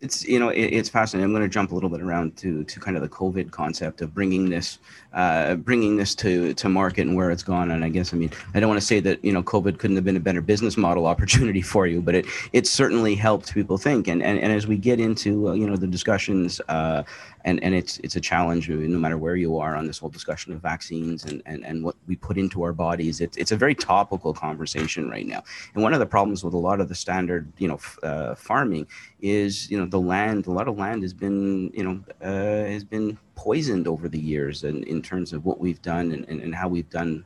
It's 0.00 0.24
you 0.24 0.38
know 0.38 0.50
it, 0.50 0.62
it's 0.62 0.88
fascinating. 0.88 1.24
I'm 1.24 1.32
going 1.32 1.42
to 1.42 1.52
jump 1.52 1.72
a 1.72 1.74
little 1.74 1.88
bit 1.88 2.00
around 2.00 2.36
to 2.38 2.64
to 2.64 2.80
kind 2.80 2.96
of 2.96 3.02
the 3.02 3.08
COVID 3.08 3.50
concept 3.50 4.02
of 4.02 4.14
bringing 4.14 4.50
this 4.50 4.78
uh, 5.12 5.54
bringing 5.56 5.96
this 5.96 6.14
to 6.16 6.54
to 6.54 6.68
market 6.68 7.06
and 7.06 7.16
where 7.16 7.30
it's 7.30 7.42
gone. 7.42 7.70
And 7.70 7.84
I 7.84 7.88
guess 7.88 8.12
I 8.12 8.16
mean 8.16 8.30
I 8.54 8.60
don't 8.60 8.68
want 8.68 8.80
to 8.80 8.86
say 8.86 9.00
that 9.00 9.24
you 9.24 9.32
know 9.32 9.42
COVID 9.42 9.78
couldn't 9.78 9.96
have 9.96 10.04
been 10.04 10.16
a 10.16 10.20
better 10.20 10.40
business 10.40 10.76
model 10.76 11.06
opportunity 11.14 11.62
for 11.62 11.86
you, 11.86 12.02
but 12.02 12.14
it 12.14 12.26
it 12.52 12.66
certainly 12.66 13.14
helped 13.14 13.54
people 13.54 13.78
think. 13.78 14.08
And 14.08 14.22
and, 14.22 14.38
and 14.38 14.52
as 14.52 14.66
we 14.66 14.76
get 14.76 15.00
into 15.00 15.48
uh, 15.48 15.52
you 15.54 15.66
know 15.66 15.76
the 15.76 15.86
discussions 15.86 16.60
uh, 16.68 17.02
and 17.44 17.62
and 17.62 17.74
it's 17.74 17.98
it's 17.98 18.16
a 18.16 18.20
challenge 18.20 18.68
no 18.68 18.98
matter 18.98 19.18
where 19.18 19.36
you 19.36 19.58
are 19.58 19.76
on 19.76 19.86
this 19.86 19.98
whole 19.98 20.08
discussion 20.08 20.52
of 20.52 20.60
vaccines 20.60 21.24
and 21.24 21.42
and, 21.46 21.64
and 21.64 21.84
what 21.84 21.94
we 22.06 22.16
put 22.16 22.38
into 22.38 22.62
our 22.62 22.72
bodies 22.72 23.20
it's 23.20 23.36
it's 23.36 23.52
a 23.52 23.56
very 23.56 23.74
topical 23.74 24.32
conversation 24.32 25.08
right 25.08 25.26
now 25.26 25.42
and 25.74 25.82
one 25.82 25.92
of 25.92 26.00
the 26.00 26.06
problems 26.06 26.42
with 26.42 26.54
a 26.54 26.58
lot 26.58 26.80
of 26.80 26.88
the 26.88 26.94
standard 26.94 27.50
you 27.58 27.68
know 27.68 27.78
uh, 28.02 28.34
farming 28.34 28.86
is 29.20 29.70
you 29.70 29.78
know 29.78 29.86
the 29.86 30.00
land 30.00 30.46
a 30.46 30.50
lot 30.50 30.68
of 30.68 30.78
land 30.78 31.02
has 31.02 31.12
been 31.12 31.70
you 31.74 31.84
know 31.84 32.02
uh, 32.22 32.68
has 32.70 32.84
been 32.84 33.16
poisoned 33.34 33.86
over 33.86 34.08
the 34.08 34.18
years 34.18 34.64
and 34.64 34.84
in 34.84 35.02
terms 35.02 35.32
of 35.32 35.44
what 35.44 35.58
we've 35.58 35.82
done 35.82 36.12
and, 36.12 36.24
and, 36.28 36.40
and 36.40 36.54
how 36.54 36.68
we've 36.68 36.90
done 36.90 37.24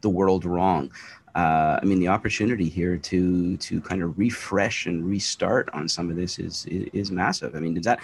the 0.00 0.08
world 0.08 0.44
wrong 0.44 0.90
uh, 1.34 1.80
I 1.82 1.84
mean, 1.84 1.98
the 1.98 2.06
opportunity 2.06 2.68
here 2.68 2.96
to 2.96 3.56
to 3.56 3.80
kind 3.80 4.04
of 4.04 4.16
refresh 4.16 4.86
and 4.86 5.04
restart 5.04 5.68
on 5.72 5.88
some 5.88 6.08
of 6.08 6.14
this 6.14 6.38
is 6.38 6.64
is, 6.66 6.88
is 6.92 7.10
massive. 7.10 7.56
I 7.56 7.58
mean, 7.58 7.74
does 7.74 7.84
that 7.86 7.98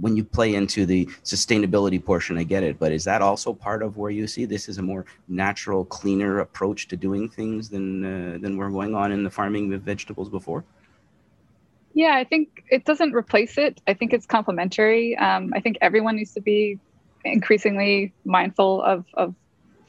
when 0.00 0.16
you 0.16 0.24
play 0.24 0.54
into 0.54 0.86
the 0.86 1.06
sustainability 1.24 2.02
portion, 2.02 2.38
I 2.38 2.44
get 2.44 2.62
it, 2.62 2.78
but 2.78 2.92
is 2.92 3.04
that 3.04 3.22
also 3.22 3.52
part 3.52 3.82
of 3.82 3.96
where 3.96 4.10
you 4.10 4.26
see 4.26 4.44
this 4.44 4.68
is 4.68 4.78
a 4.78 4.82
more 4.82 5.04
natural, 5.28 5.84
cleaner 5.84 6.40
approach 6.40 6.88
to 6.88 6.96
doing 6.96 7.28
things 7.28 7.68
than 7.68 8.04
uh, 8.04 8.38
than 8.38 8.56
we're 8.56 8.70
going 8.70 8.94
on 8.94 9.12
in 9.12 9.22
the 9.22 9.30
farming 9.30 9.68
with 9.68 9.84
vegetables 9.84 10.28
before? 10.28 10.64
Yeah, 11.94 12.14
I 12.16 12.24
think 12.24 12.64
it 12.70 12.84
doesn't 12.84 13.12
replace 13.12 13.58
it. 13.58 13.80
I 13.86 13.92
think 13.94 14.14
it's 14.14 14.24
complementary. 14.24 15.16
Um, 15.18 15.52
I 15.54 15.60
think 15.60 15.76
everyone 15.82 16.16
needs 16.16 16.32
to 16.34 16.40
be 16.40 16.78
increasingly 17.24 18.12
mindful 18.24 18.82
of 18.82 19.04
of 19.14 19.34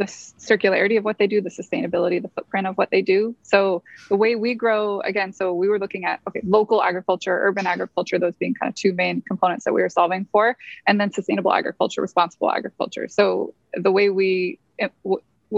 the 0.04 0.08
circularity 0.08 0.98
of 0.98 1.06
what 1.06 1.18
they 1.18 1.28
do, 1.28 1.42
the 1.42 1.50
sustainability, 1.50 2.22
the 2.22 2.28
footprint 2.28 2.68
of 2.68 2.78
what 2.78 2.92
they 2.92 3.02
do. 3.02 3.36
So 3.44 3.84
the 4.10 4.16
way 4.16 4.36
we 4.36 4.54
grow, 4.54 5.00
again, 5.02 5.32
so 5.32 5.54
we 5.54 5.70
were 5.70 5.80
looking 5.80 6.04
at 6.06 6.20
okay, 6.28 6.42
local 6.44 6.84
agriculture, 6.84 7.38
urban 7.48 7.66
agriculture, 7.66 8.20
those 8.20 8.36
being 8.36 8.54
kind 8.54 8.70
of 8.70 8.76
two 8.76 8.94
main 8.94 9.22
components 9.22 9.66
that 9.66 9.74
we 9.74 9.82
were 9.82 9.89
solving 9.89 10.28
for, 10.32 10.58
and 10.86 11.00
then 11.00 11.12
sustainable 11.12 11.54
agriculture, 11.54 12.02
responsible 12.02 12.52
agriculture. 12.52 13.08
So 13.08 13.54
the 13.74 13.92
way 13.92 14.10
we, 14.10 14.60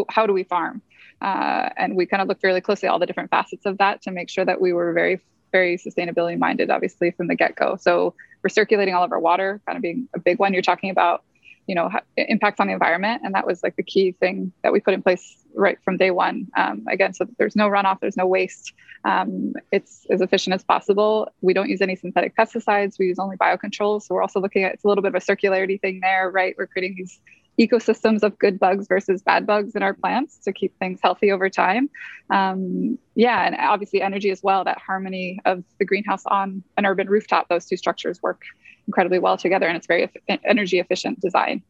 how 0.10 0.27
do 0.27 0.34
we 0.34 0.43
farm? 0.43 0.81
Uh, 1.21 1.69
and 1.77 1.95
we 1.95 2.05
kind 2.05 2.21
of 2.21 2.27
looked 2.27 2.43
really 2.43 2.62
closely 2.62 2.88
at 2.88 2.91
all 2.91 2.99
the 2.99 3.05
different 3.05 3.31
facets 3.31 3.65
of 3.65 3.79
that 3.79 4.03
to 4.03 4.12
make 4.12 4.29
sure 4.29 4.45
that 4.45 4.62
we 4.62 4.73
were 4.73 4.93
very 4.93 5.21
very 5.51 5.77
sustainability 5.77 6.38
minded 6.38 6.69
obviously 6.69 7.12
from 7.12 7.27
the 7.27 7.36
get-go 7.36 7.77
so 7.79 8.13
we're 8.43 8.49
circulating 8.49 8.93
all 8.93 9.05
of 9.05 9.12
our 9.13 9.19
water 9.21 9.62
kind 9.65 9.77
of 9.77 9.81
being 9.81 10.10
a 10.13 10.19
big 10.19 10.38
one 10.38 10.51
you're 10.51 10.62
talking 10.62 10.89
about 10.89 11.23
you 11.67 11.75
know 11.75 11.89
impacts 12.17 12.60
on 12.60 12.67
the 12.67 12.73
environment 12.73 13.21
and 13.23 13.34
that 13.34 13.45
was 13.45 13.63
like 13.63 13.75
the 13.75 13.84
key 13.84 14.12
thing 14.12 14.51
that 14.63 14.71
we 14.71 14.80
put 14.80 14.93
in 14.93 15.01
place 15.01 15.38
right 15.54 15.78
from 15.84 15.97
day 15.97 16.12
one 16.12 16.47
um, 16.58 16.84
again 16.89 17.13
so 17.13 17.25
there's 17.38 17.56
no 17.56 17.67
runoff 17.67 17.99
there's 17.99 18.17
no 18.17 18.28
waste 18.28 18.73
um, 19.06 19.54
it's 19.71 20.06
as 20.10 20.21
efficient 20.21 20.54
as 20.54 20.63
possible 20.63 21.32
we 21.41 21.54
don't 21.54 21.69
use 21.69 21.82
any 21.82 21.95
synthetic 21.95 22.36
pesticides 22.36 22.99
we 22.99 23.08
use 23.08 23.19
only 23.19 23.38
biocontrols 23.38 24.04
so 24.04 24.15
we're 24.15 24.21
also 24.21 24.39
looking 24.39 24.63
at 24.63 24.73
it's 24.73 24.84
a 24.84 24.88
little 24.88 25.01
bit 25.01 25.13
of 25.13 25.15
a 25.15 25.25
circularity 25.25 25.80
thing 25.80 25.99
there 26.01 26.30
right 26.30 26.56
we're 26.58 26.67
creating 26.67 26.95
these 26.97 27.19
ecosystems 27.60 28.23
of 28.23 28.38
good 28.38 28.60
bugs 28.60 28.88
versus 28.88 29.21
bad 29.21 29.45
bugs 29.47 29.75
in 29.75 29.84
our 29.84 29.93
plants 29.93 30.38
to 30.39 30.51
keep 30.51 30.78
things 30.78 30.99
healthy 31.01 31.32
over 31.32 31.49
time. 31.49 31.89
Um, 32.30 32.97
yeah, 33.15 33.45
and 33.45 33.56
obviously 33.56 34.01
energy 34.01 34.30
as 34.30 34.43
well. 34.43 34.63
That 34.63 34.78
harmony 34.78 35.39
of 35.45 35.63
the 35.80 35.86
greenhouse 35.86 36.25
on 36.25 36.63
an 36.78 36.86
urban 36.86 37.08
rooftop; 37.08 37.47
those 37.47 37.65
two 37.65 37.78
structures 37.78 38.21
work 38.21 38.41
incredibly 38.87 39.19
well 39.19 39.37
together, 39.37 39.67
and 39.67 39.77
it's 39.77 39.87
very 39.87 40.09
energy 40.43 40.79
efficient 40.79 41.19
design. 41.19 41.61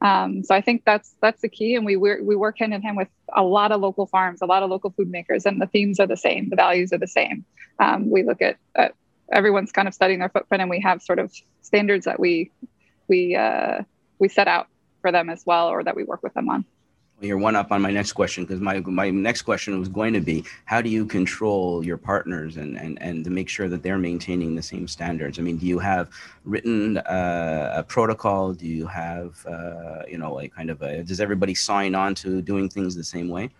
Um, 0.00 0.42
so 0.42 0.54
I 0.54 0.60
think 0.60 0.82
that's 0.84 1.14
that's 1.20 1.40
the 1.40 1.48
key, 1.48 1.76
and 1.76 1.86
we 1.86 1.96
we 1.96 2.36
work 2.36 2.58
hand 2.58 2.74
in 2.74 2.82
hand 2.82 2.96
with 2.96 3.08
a 3.34 3.42
lot 3.42 3.72
of 3.72 3.80
local 3.80 4.06
farms, 4.06 4.42
a 4.42 4.46
lot 4.46 4.62
of 4.62 4.70
local 4.70 4.90
food 4.90 5.10
makers, 5.10 5.46
and 5.46 5.60
the 5.60 5.66
themes 5.66 5.98
are 6.00 6.06
the 6.06 6.16
same, 6.16 6.50
the 6.50 6.56
values 6.56 6.92
are 6.92 6.98
the 6.98 7.06
same. 7.06 7.44
Um, 7.78 8.10
we 8.10 8.22
look 8.22 8.42
at, 8.42 8.56
at, 8.76 8.94
everyone's 9.32 9.72
kind 9.72 9.88
of 9.88 9.94
studying 9.94 10.20
their 10.20 10.28
footprint, 10.28 10.60
and 10.60 10.70
we 10.70 10.80
have 10.80 11.02
sort 11.02 11.18
of 11.18 11.32
standards 11.62 12.04
that 12.04 12.20
we 12.20 12.50
we 13.08 13.34
uh, 13.34 13.82
we 14.18 14.28
set 14.28 14.48
out 14.48 14.68
for 15.00 15.10
them 15.12 15.30
as 15.30 15.44
well, 15.46 15.68
or 15.68 15.82
that 15.82 15.96
we 15.96 16.04
work 16.04 16.22
with 16.22 16.34
them 16.34 16.48
on 16.48 16.64
you're 17.24 17.38
one 17.38 17.56
up 17.56 17.72
on 17.72 17.80
my 17.80 17.90
next 17.90 18.12
question 18.12 18.44
because 18.44 18.60
my 18.60 18.80
my 18.80 19.10
next 19.10 19.42
question 19.42 19.78
was 19.78 19.88
going 19.88 20.12
to 20.12 20.20
be 20.20 20.44
how 20.64 20.80
do 20.80 20.88
you 20.88 21.06
control 21.06 21.84
your 21.84 21.96
partners 21.96 22.56
and 22.56 22.76
and 22.78 23.00
and 23.00 23.24
to 23.24 23.30
make 23.30 23.48
sure 23.48 23.68
that 23.68 23.82
they're 23.82 23.98
maintaining 23.98 24.54
the 24.54 24.62
same 24.62 24.86
standards? 24.86 25.38
I 25.38 25.42
mean 25.42 25.56
do 25.56 25.66
you 25.66 25.78
have 25.78 26.10
written 26.44 26.98
uh, 26.98 27.72
a 27.76 27.82
protocol? 27.82 28.52
Do 28.52 28.66
you 28.66 28.86
have 28.86 29.44
uh, 29.46 30.02
you 30.08 30.18
know 30.18 30.32
like 30.34 30.54
kind 30.54 30.70
of 30.70 30.82
a 30.82 31.02
does 31.02 31.20
everybody 31.20 31.54
sign 31.54 31.94
on 31.94 32.14
to 32.16 32.42
doing 32.42 32.68
things 32.68 32.94
the 32.94 33.04
same 33.04 33.28
way? 33.28 33.50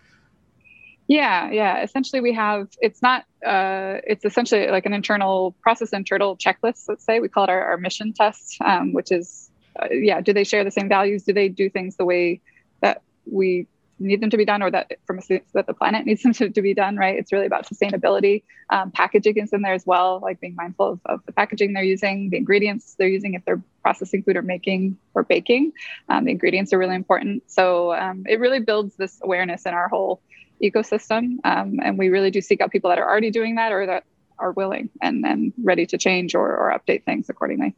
Yeah 1.07 1.51
yeah. 1.51 1.83
Essentially 1.83 2.21
we 2.21 2.33
have 2.33 2.69
it's 2.81 3.01
not 3.01 3.25
uh, 3.45 3.99
it's 4.05 4.25
essentially 4.25 4.67
like 4.67 4.85
an 4.85 4.93
internal 4.93 5.55
process 5.61 5.93
internal 5.93 6.37
checklist 6.37 6.85
let's 6.87 7.03
say. 7.03 7.19
We 7.19 7.29
call 7.29 7.45
it 7.45 7.49
our, 7.49 7.63
our 7.63 7.77
mission 7.77 8.13
test 8.13 8.57
um, 8.61 8.93
which 8.93 9.11
is 9.11 9.49
uh, 9.81 9.87
yeah 9.91 10.21
do 10.21 10.33
they 10.33 10.43
share 10.43 10.63
the 10.63 10.71
same 10.71 10.89
values? 10.89 11.23
Do 11.23 11.33
they 11.33 11.49
do 11.49 11.69
things 11.69 11.95
the 11.95 12.05
way 12.05 12.41
that 12.81 13.01
we 13.29 13.67
need 13.99 14.21
them 14.21 14.29
to 14.29 14.37
be 14.37 14.45
done 14.45 14.61
or 14.61 14.69
that 14.69 14.91
from 15.05 15.19
a, 15.19 15.41
that 15.53 15.67
the 15.67 15.73
planet 15.73 16.05
needs 16.05 16.23
them 16.23 16.33
to, 16.39 16.49
to 16.49 16.61
be 16.61 16.73
done 16.73 16.97
right? 16.97 17.17
It's 17.17 17.31
really 17.31 17.45
about 17.45 17.67
sustainability 17.67 18.43
um, 18.69 18.91
packaging 18.91 19.37
is 19.37 19.53
in 19.53 19.61
there 19.61 19.73
as 19.73 19.85
well 19.85 20.19
like 20.21 20.39
being 20.39 20.55
mindful 20.55 20.93
of, 20.93 20.99
of, 21.05 21.25
the 21.25 21.31
packaging 21.31 21.73
they're 21.73 21.83
using 21.83 22.29
the 22.29 22.37
ingredients 22.37 22.95
they're 22.97 23.07
using 23.07 23.35
if 23.35 23.45
they're 23.45 23.61
processing 23.81 24.23
food 24.23 24.35
or 24.35 24.41
making 24.41 24.97
or 25.13 25.23
baking 25.23 25.71
um, 26.09 26.25
the 26.25 26.31
ingredients 26.31 26.73
are 26.73 26.77
really 26.77 26.95
important. 26.95 27.43
So 27.49 27.93
um, 27.93 28.25
it 28.27 28.39
really 28.39 28.59
builds 28.59 28.95
this 28.95 29.19
awareness 29.23 29.65
in 29.65 29.73
our 29.73 29.87
whole 29.87 30.21
ecosystem 30.61 31.37
um, 31.43 31.79
and 31.81 31.97
we 31.97 32.09
really 32.09 32.31
do 32.31 32.41
seek 32.41 32.61
out 32.61 32.71
people 32.71 32.89
that 32.89 32.99
are 32.99 33.09
already 33.09 33.31
doing 33.31 33.55
that 33.55 33.71
or 33.71 33.85
that 33.85 34.03
are 34.37 34.51
willing 34.51 34.89
and, 35.01 35.25
and 35.25 35.53
ready 35.61 35.85
to 35.85 35.97
change 35.97 36.35
or, 36.35 36.45
or 36.45 36.77
update 36.77 37.03
things 37.05 37.29
accordingly 37.29 37.75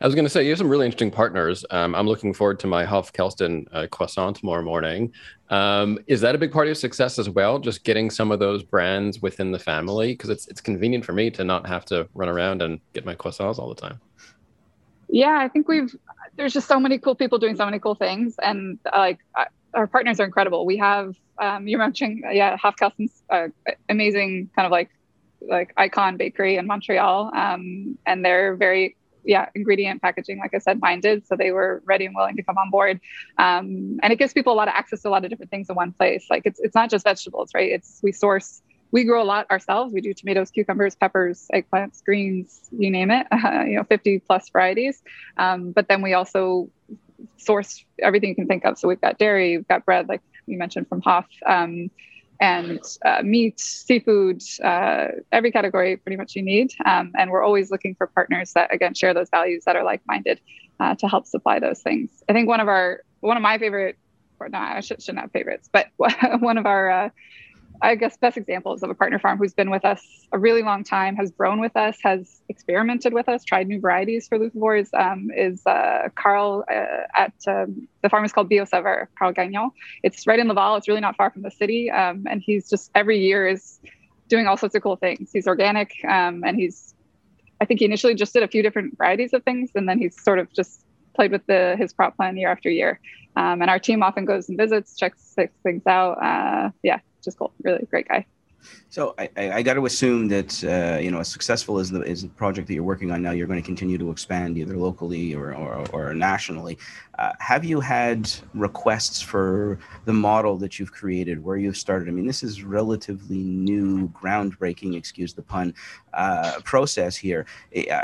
I 0.00 0.06
was 0.06 0.14
going 0.14 0.24
to 0.24 0.30
say 0.30 0.44
you 0.44 0.50
have 0.50 0.58
some 0.58 0.68
really 0.68 0.86
interesting 0.86 1.10
partners. 1.10 1.64
Um, 1.70 1.94
I'm 1.94 2.06
looking 2.06 2.32
forward 2.32 2.60
to 2.60 2.66
my 2.66 2.84
Hof 2.84 3.12
Kelsten 3.12 3.66
uh, 3.72 3.86
croissant 3.90 4.36
tomorrow 4.36 4.62
morning. 4.62 5.12
Um, 5.50 5.98
is 6.06 6.20
that 6.20 6.34
a 6.34 6.38
big 6.38 6.52
part 6.52 6.68
of 6.68 6.76
success 6.76 7.18
as 7.18 7.28
well? 7.28 7.58
Just 7.58 7.84
getting 7.84 8.10
some 8.10 8.30
of 8.30 8.38
those 8.38 8.62
brands 8.62 9.20
within 9.20 9.50
the 9.52 9.58
family 9.58 10.12
because 10.12 10.30
it's 10.30 10.46
it's 10.48 10.60
convenient 10.60 11.04
for 11.04 11.12
me 11.12 11.30
to 11.32 11.44
not 11.44 11.66
have 11.66 11.84
to 11.86 12.08
run 12.14 12.28
around 12.28 12.62
and 12.62 12.80
get 12.92 13.04
my 13.04 13.14
croissants 13.14 13.58
all 13.58 13.68
the 13.68 13.80
time. 13.80 14.00
Yeah, 15.08 15.38
I 15.38 15.48
think 15.48 15.68
we've 15.68 15.94
there's 16.36 16.52
just 16.52 16.68
so 16.68 16.80
many 16.80 16.98
cool 16.98 17.14
people 17.14 17.38
doing 17.38 17.56
so 17.56 17.64
many 17.64 17.78
cool 17.78 17.94
things, 17.94 18.36
and 18.42 18.78
uh, 18.92 18.98
like 18.98 19.18
our 19.74 19.86
partners 19.86 20.20
are 20.20 20.24
incredible. 20.24 20.66
We 20.66 20.76
have 20.78 21.16
um, 21.38 21.66
you're 21.66 21.78
mentioning 21.78 22.22
yeah 22.32 22.56
Hof 22.56 22.76
Kelsten's 22.76 23.22
uh, 23.30 23.48
amazing 23.88 24.50
kind 24.54 24.66
of 24.66 24.72
like 24.72 24.90
like 25.40 25.72
icon 25.76 26.16
bakery 26.16 26.56
in 26.56 26.66
Montreal, 26.66 27.30
um, 27.34 27.98
and 28.06 28.24
they're 28.24 28.56
very 28.56 28.96
yeah, 29.24 29.48
ingredient 29.54 30.02
packaging, 30.02 30.38
like 30.38 30.54
I 30.54 30.58
said, 30.58 30.80
minded. 30.80 31.26
So 31.26 31.36
they 31.36 31.50
were 31.50 31.82
ready 31.84 32.06
and 32.06 32.14
willing 32.14 32.36
to 32.36 32.42
come 32.42 32.58
on 32.58 32.70
board. 32.70 33.00
Um, 33.38 33.98
and 34.02 34.12
it 34.12 34.18
gives 34.18 34.32
people 34.32 34.52
a 34.52 34.56
lot 34.56 34.68
of 34.68 34.74
access 34.74 35.02
to 35.02 35.08
a 35.08 35.10
lot 35.10 35.24
of 35.24 35.30
different 35.30 35.50
things 35.50 35.68
in 35.68 35.76
one 35.76 35.92
place. 35.92 36.26
Like 36.30 36.42
it's 36.44 36.60
it's 36.60 36.74
not 36.74 36.90
just 36.90 37.04
vegetables, 37.04 37.50
right? 37.54 37.72
It's 37.72 38.00
we 38.02 38.12
source 38.12 38.62
we 38.94 39.02
grow 39.02 39.20
a 39.20 39.24
lot 39.24 39.50
ourselves. 39.50 39.92
We 39.92 40.00
do 40.00 40.14
tomatoes, 40.14 40.52
cucumbers, 40.52 40.94
peppers, 40.94 41.48
eggplants, 41.52 42.04
greens, 42.04 42.60
you 42.70 42.92
name 42.92 43.10
it. 43.10 43.26
Uh, 43.32 43.64
you 43.66 43.76
know, 43.76 43.82
50 43.82 44.20
plus 44.20 44.48
varieties. 44.50 45.02
Um, 45.36 45.72
but 45.72 45.88
then 45.88 46.00
we 46.00 46.14
also 46.14 46.70
source 47.36 47.84
everything 48.00 48.28
you 48.28 48.34
can 48.36 48.46
think 48.46 48.64
of. 48.64 48.78
So 48.78 48.86
we've 48.86 49.00
got 49.00 49.18
dairy, 49.18 49.56
we've 49.56 49.66
got 49.66 49.84
bread, 49.84 50.08
like 50.08 50.20
you 50.46 50.58
mentioned 50.58 50.88
from 50.88 51.00
Hof. 51.00 51.26
Um, 51.44 51.90
and 52.40 52.80
uh, 53.04 53.22
meat, 53.22 53.60
seafood, 53.60 54.42
uh, 54.62 55.08
every 55.32 55.52
category 55.52 55.96
pretty 55.96 56.16
much 56.16 56.34
you 56.34 56.42
need. 56.42 56.72
Um, 56.84 57.12
and 57.16 57.30
we're 57.30 57.42
always 57.42 57.70
looking 57.70 57.94
for 57.94 58.06
partners 58.08 58.52
that 58.54 58.72
again 58.72 58.94
share 58.94 59.14
those 59.14 59.30
values 59.30 59.64
that 59.66 59.76
are 59.76 59.84
like-minded 59.84 60.40
uh, 60.80 60.94
to 60.96 61.08
help 61.08 61.26
supply 61.26 61.58
those 61.58 61.80
things. 61.80 62.10
I 62.28 62.32
think 62.32 62.48
one 62.48 62.60
of 62.60 62.68
our 62.68 63.02
one 63.20 63.36
of 63.36 63.42
my 63.42 63.58
favorite, 63.58 63.96
or 64.38 64.48
I 64.52 64.80
should, 64.80 65.02
shouldn't 65.02 65.20
have 65.20 65.32
favorites, 65.32 65.68
but 65.72 65.86
one 65.96 66.58
of 66.58 66.66
our 66.66 66.90
uh, 66.90 67.08
I 67.82 67.96
guess 67.96 68.16
best 68.16 68.36
examples 68.36 68.82
of 68.82 68.90
a 68.90 68.94
partner 68.94 69.18
farm 69.18 69.38
who's 69.38 69.52
been 69.52 69.70
with 69.70 69.84
us 69.84 70.02
a 70.32 70.38
really 70.38 70.62
long 70.62 70.84
time, 70.84 71.16
has 71.16 71.30
grown 71.30 71.60
with 71.60 71.76
us, 71.76 71.98
has 72.02 72.40
experimented 72.48 73.12
with 73.12 73.28
us, 73.28 73.44
tried 73.44 73.66
new 73.66 73.80
varieties 73.80 74.28
for 74.28 74.38
Lufavores, 74.38 74.88
um, 74.94 75.30
is 75.36 75.64
uh, 75.66 76.08
Carl 76.14 76.64
uh, 76.70 77.06
at 77.14 77.34
um, 77.46 77.88
the 78.02 78.08
farm 78.08 78.24
is 78.24 78.32
called 78.32 78.48
Biosaver, 78.50 79.06
Carl 79.18 79.32
Gagnon. 79.32 79.70
It's 80.02 80.26
right 80.26 80.38
in 80.38 80.48
Laval. 80.48 80.76
It's 80.76 80.88
really 80.88 81.00
not 81.00 81.16
far 81.16 81.30
from 81.30 81.42
the 81.42 81.50
city, 81.50 81.90
um, 81.90 82.26
and 82.28 82.42
he's 82.44 82.68
just 82.68 82.90
every 82.94 83.18
year 83.18 83.46
is 83.46 83.80
doing 84.28 84.46
all 84.46 84.56
sorts 84.56 84.74
of 84.74 84.82
cool 84.82 84.96
things. 84.96 85.30
He's 85.32 85.46
organic, 85.46 85.92
um, 86.08 86.44
and 86.44 86.56
he's 86.56 86.94
I 87.60 87.64
think 87.64 87.80
he 87.80 87.86
initially 87.86 88.14
just 88.14 88.32
did 88.32 88.42
a 88.42 88.48
few 88.48 88.62
different 88.62 88.96
varieties 88.96 89.32
of 89.32 89.42
things, 89.44 89.70
and 89.74 89.88
then 89.88 89.98
he's 89.98 90.20
sort 90.22 90.38
of 90.38 90.52
just 90.52 90.84
played 91.14 91.32
with 91.32 91.46
the 91.46 91.76
his 91.78 91.92
crop 91.92 92.16
plan 92.16 92.36
year 92.36 92.50
after 92.50 92.70
year. 92.70 93.00
Um, 93.36 93.62
and 93.62 93.70
our 93.70 93.78
team 93.78 94.02
often 94.02 94.24
goes 94.24 94.48
and 94.48 94.56
visits, 94.56 94.96
checks, 94.96 95.34
checks 95.34 95.54
things 95.62 95.82
out. 95.86 96.22
Uh, 96.22 96.70
yeah, 96.82 97.00
just 97.24 97.38
cool. 97.38 97.52
Really 97.62 97.86
great 97.90 98.08
guy. 98.08 98.26
So 98.88 99.14
I, 99.18 99.28
I 99.36 99.62
got 99.62 99.74
to 99.74 99.86
assume 99.86 100.28
that 100.28 100.64
uh, 100.64 100.98
you 100.98 101.10
know, 101.10 101.20
as 101.20 101.28
successful 101.28 101.78
as 101.78 101.90
the 101.90 102.00
as 102.00 102.22
the 102.22 102.28
project 102.28 102.68
that 102.68 102.74
you're 102.74 102.82
working 102.82 103.10
on 103.10 103.22
now, 103.22 103.32
you're 103.32 103.46
going 103.46 103.60
to 103.60 103.66
continue 103.66 103.98
to 103.98 104.10
expand 104.10 104.56
either 104.56 104.76
locally 104.76 105.34
or 105.34 105.54
or, 105.54 105.84
or 105.92 106.14
nationally. 106.14 106.78
Uh, 107.18 107.32
have 107.38 107.64
you 107.64 107.80
had 107.80 108.30
requests 108.54 109.20
for 109.20 109.78
the 110.04 110.12
model 110.12 110.56
that 110.56 110.78
you've 110.78 110.92
created, 110.92 111.42
where 111.44 111.56
you've 111.56 111.76
started? 111.76 112.08
I 112.08 112.12
mean, 112.12 112.26
this 112.26 112.42
is 112.42 112.64
relatively 112.64 113.38
new, 113.38 114.08
groundbreaking, 114.08 114.96
excuse 114.96 115.32
the 115.32 115.42
pun, 115.42 115.74
uh, 116.12 116.60
process 116.64 117.16
here. 117.16 117.46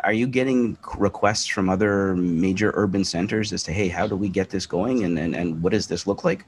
Are 0.04 0.12
you 0.12 0.26
getting 0.26 0.76
requests 0.96 1.46
from 1.46 1.68
other 1.68 2.14
major 2.16 2.72
urban 2.74 3.04
centers 3.04 3.52
as 3.52 3.62
to, 3.64 3.72
hey, 3.72 3.88
how 3.88 4.06
do 4.06 4.14
we 4.14 4.28
get 4.28 4.50
this 4.50 4.66
going, 4.66 5.04
and 5.04 5.18
and, 5.18 5.34
and 5.34 5.62
what 5.62 5.72
does 5.72 5.86
this 5.86 6.06
look 6.06 6.24
like? 6.24 6.44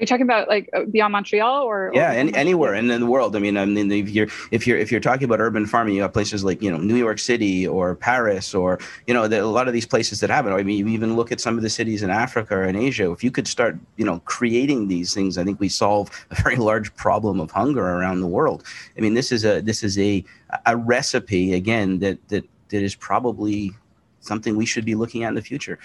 You 0.00 0.06
talking 0.06 0.22
about 0.22 0.48
like 0.48 0.68
uh, 0.72 0.84
beyond 0.90 1.12
Montreal 1.12 1.62
or 1.62 1.92
yeah, 1.94 2.10
or 2.10 2.14
any, 2.14 2.34
anywhere 2.34 2.74
in 2.74 2.88
the 2.88 3.06
world? 3.06 3.36
I 3.36 3.38
mean, 3.38 3.56
I 3.56 3.64
mean, 3.64 3.92
if 3.92 4.10
you're 4.10 4.26
if 4.50 4.66
you're 4.66 4.76
if 4.76 4.90
you're 4.90 5.00
talking 5.00 5.24
about 5.24 5.40
urban 5.40 5.66
farming, 5.66 5.94
you 5.94 6.02
have 6.02 6.12
places 6.12 6.42
like 6.42 6.60
you 6.60 6.70
know 6.70 6.78
New 6.78 6.96
York 6.96 7.18
City 7.20 7.66
or 7.66 7.94
Paris 7.94 8.54
or 8.54 8.80
you 9.06 9.14
know 9.14 9.28
the, 9.28 9.42
a 9.42 9.46
lot 9.46 9.68
of 9.68 9.72
these 9.72 9.86
places 9.86 10.18
that 10.20 10.30
happen. 10.30 10.52
I 10.52 10.62
mean, 10.64 10.78
you 10.78 10.88
even 10.88 11.14
look 11.14 11.30
at 11.30 11.40
some 11.40 11.56
of 11.56 11.62
the 11.62 11.70
cities 11.70 12.02
in 12.02 12.10
Africa 12.10 12.56
or 12.56 12.64
in 12.64 12.74
Asia. 12.74 13.10
If 13.12 13.22
you 13.22 13.30
could 13.30 13.46
start, 13.46 13.78
you 13.96 14.04
know, 14.04 14.20
creating 14.24 14.88
these 14.88 15.14
things, 15.14 15.38
I 15.38 15.44
think 15.44 15.60
we 15.60 15.68
solve 15.68 16.10
a 16.30 16.42
very 16.42 16.56
large 16.56 16.94
problem 16.96 17.38
of 17.38 17.52
hunger 17.52 17.84
around 17.84 18.20
the 18.20 18.26
world. 18.26 18.64
I 18.98 19.00
mean, 19.00 19.14
this 19.14 19.30
is 19.30 19.44
a 19.44 19.60
this 19.60 19.84
is 19.84 19.98
a 19.98 20.24
a 20.66 20.76
recipe 20.76 21.54
again 21.54 22.00
that 22.00 22.18
that 22.28 22.44
that 22.70 22.82
is 22.82 22.96
probably 22.96 23.72
something 24.18 24.56
we 24.56 24.66
should 24.66 24.84
be 24.84 24.96
looking 24.96 25.22
at 25.22 25.28
in 25.28 25.34
the 25.34 25.42
future. 25.42 25.78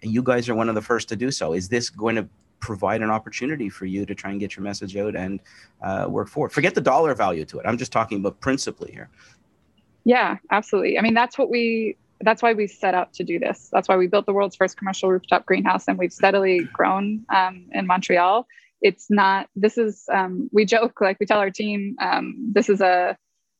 You 0.00 0.22
guys 0.22 0.48
are 0.48 0.54
one 0.54 0.68
of 0.68 0.74
the 0.74 0.82
first 0.82 1.08
to 1.08 1.16
do 1.16 1.30
so. 1.30 1.52
Is 1.52 1.68
this 1.68 1.90
going 1.90 2.16
to 2.16 2.28
provide 2.62 3.02
an 3.02 3.10
opportunity 3.10 3.68
for 3.68 3.84
you 3.84 4.06
to 4.06 4.14
try 4.14 4.30
and 4.30 4.40
get 4.40 4.56
your 4.56 4.62
message 4.62 4.96
out 4.96 5.14
and 5.14 5.40
uh, 5.82 6.06
work 6.08 6.28
forward. 6.28 6.52
Forget 6.52 6.74
the 6.74 6.80
dollar 6.80 7.14
value 7.14 7.44
to 7.44 7.58
it. 7.58 7.66
I'm 7.66 7.76
just 7.76 7.92
talking 7.92 8.20
about 8.20 8.40
principally 8.40 8.92
here. 8.92 9.10
Yeah, 10.04 10.38
absolutely. 10.50 10.98
I 10.98 11.02
mean, 11.02 11.12
that's 11.12 11.36
what 11.36 11.50
we 11.50 11.98
that's 12.20 12.40
why 12.40 12.52
we 12.52 12.68
set 12.68 12.94
out 12.94 13.12
to 13.14 13.24
do 13.24 13.40
this. 13.40 13.68
That's 13.72 13.88
why 13.88 13.96
we 13.96 14.06
built 14.06 14.26
the 14.26 14.32
world's 14.32 14.54
first 14.54 14.76
commercial 14.76 15.10
rooftop 15.10 15.44
greenhouse, 15.44 15.88
and 15.88 15.98
we've 15.98 16.12
steadily 16.12 16.60
grown 16.72 17.24
um, 17.34 17.66
in 17.72 17.86
Montreal. 17.86 18.46
It's 18.80 19.10
not. 19.10 19.48
This 19.56 19.76
is. 19.76 20.04
Um, 20.10 20.48
we 20.52 20.64
joke 20.64 21.00
like 21.00 21.18
we 21.18 21.26
tell 21.26 21.40
our 21.40 21.50
team. 21.50 21.96
Um, 22.00 22.52
this 22.52 22.68
is 22.68 22.80
a, 22.80 23.16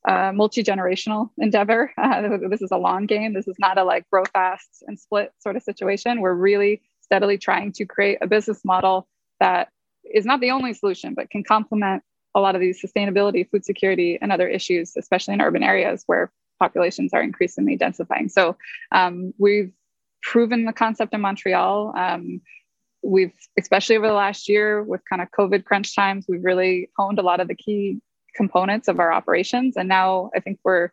a 0.07 0.31
multi 0.33 0.63
generational 0.63 1.29
endeavor. 1.37 1.91
Uh, 1.97 2.37
this 2.49 2.61
is 2.61 2.71
a 2.71 2.77
long 2.77 3.05
game. 3.05 3.33
This 3.33 3.47
is 3.47 3.57
not 3.59 3.77
a 3.77 3.83
like 3.83 4.09
grow 4.09 4.23
fast 4.31 4.83
and 4.87 4.97
split 4.97 5.33
sort 5.39 5.57
of 5.57 5.63
situation. 5.63 6.21
We're 6.21 6.33
really 6.33 6.81
steadily 7.03 7.37
trying 7.37 7.71
to 7.73 7.85
create 7.85 8.17
a 8.21 8.27
business 8.27 8.63
model 8.63 9.07
that 9.39 9.69
is 10.03 10.25
not 10.25 10.39
the 10.39 10.51
only 10.51 10.73
solution, 10.73 11.13
but 11.13 11.29
can 11.29 11.43
complement 11.43 12.03
a 12.35 12.39
lot 12.39 12.55
of 12.55 12.61
these 12.61 12.81
sustainability, 12.81 13.47
food 13.49 13.63
security, 13.63 14.17
and 14.21 14.31
other 14.31 14.47
issues, 14.47 14.95
especially 14.97 15.33
in 15.35 15.41
urban 15.41 15.63
areas 15.63 16.03
where 16.07 16.31
populations 16.59 17.13
are 17.13 17.21
increasingly 17.21 17.77
densifying. 17.77 18.29
So 18.31 18.57
um, 18.91 19.33
we've 19.37 19.71
proven 20.21 20.65
the 20.65 20.73
concept 20.73 21.13
in 21.13 21.21
Montreal. 21.21 21.93
Um, 21.95 22.41
we've, 23.03 23.33
especially 23.59 23.97
over 23.97 24.07
the 24.07 24.13
last 24.13 24.49
year 24.49 24.81
with 24.81 25.01
kind 25.09 25.21
of 25.21 25.27
COVID 25.37 25.65
crunch 25.65 25.95
times, 25.95 26.25
we've 26.27 26.43
really 26.43 26.89
honed 26.97 27.19
a 27.19 27.23
lot 27.23 27.39
of 27.39 27.47
the 27.47 27.55
key 27.55 27.99
components 28.33 28.87
of 28.87 28.99
our 28.99 29.11
operations. 29.11 29.75
And 29.77 29.89
now 29.89 30.31
I 30.35 30.39
think 30.39 30.59
we're 30.63 30.89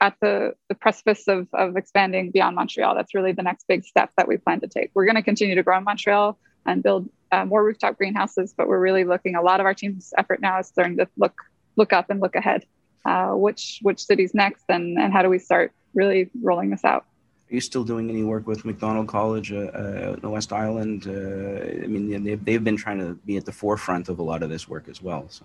at 0.00 0.16
the, 0.20 0.54
the 0.68 0.74
precipice 0.74 1.28
of, 1.28 1.48
of 1.52 1.76
expanding 1.76 2.30
beyond 2.30 2.56
Montreal. 2.56 2.94
That's 2.94 3.14
really 3.14 3.32
the 3.32 3.42
next 3.42 3.66
big 3.68 3.84
step 3.84 4.10
that 4.16 4.28
we 4.28 4.36
plan 4.36 4.60
to 4.60 4.68
take. 4.68 4.90
We're 4.94 5.06
going 5.06 5.16
to 5.16 5.22
continue 5.22 5.54
to 5.54 5.62
grow 5.62 5.78
in 5.78 5.84
Montreal 5.84 6.38
and 6.66 6.82
build 6.82 7.08
uh, 7.32 7.44
more 7.44 7.64
rooftop 7.64 7.96
greenhouses, 7.96 8.54
but 8.56 8.68
we're 8.68 8.80
really 8.80 9.04
looking. 9.04 9.34
A 9.34 9.42
lot 9.42 9.60
of 9.60 9.66
our 9.66 9.74
team's 9.74 10.12
effort 10.16 10.40
now 10.40 10.58
is 10.58 10.66
starting 10.66 10.96
to 10.98 11.08
look 11.16 11.40
look 11.76 11.92
up 11.92 12.08
and 12.10 12.20
look 12.20 12.36
ahead. 12.36 12.64
Uh, 13.04 13.32
which 13.32 13.80
which 13.82 14.02
cities 14.02 14.32
next, 14.32 14.64
and 14.68 14.98
and 14.98 15.12
how 15.12 15.22
do 15.22 15.28
we 15.28 15.38
start 15.38 15.72
really 15.94 16.30
rolling 16.42 16.70
this 16.70 16.84
out? 16.84 17.04
Are 17.50 17.54
you 17.54 17.60
still 17.60 17.84
doing 17.84 18.08
any 18.08 18.24
work 18.24 18.46
with 18.46 18.64
Macdonald 18.64 19.08
College 19.08 19.52
uh, 19.52 19.70
uh, 19.74 20.14
in 20.14 20.20
the 20.20 20.30
West 20.30 20.52
Island? 20.52 21.06
Uh, 21.06 21.84
I 21.84 21.86
mean, 21.86 22.24
they've, 22.24 22.42
they've 22.42 22.64
been 22.64 22.78
trying 22.78 22.98
to 23.00 23.14
be 23.26 23.36
at 23.36 23.44
the 23.44 23.52
forefront 23.52 24.08
of 24.08 24.18
a 24.18 24.22
lot 24.22 24.42
of 24.42 24.48
this 24.48 24.66
work 24.66 24.88
as 24.88 25.02
well. 25.02 25.26
So. 25.28 25.44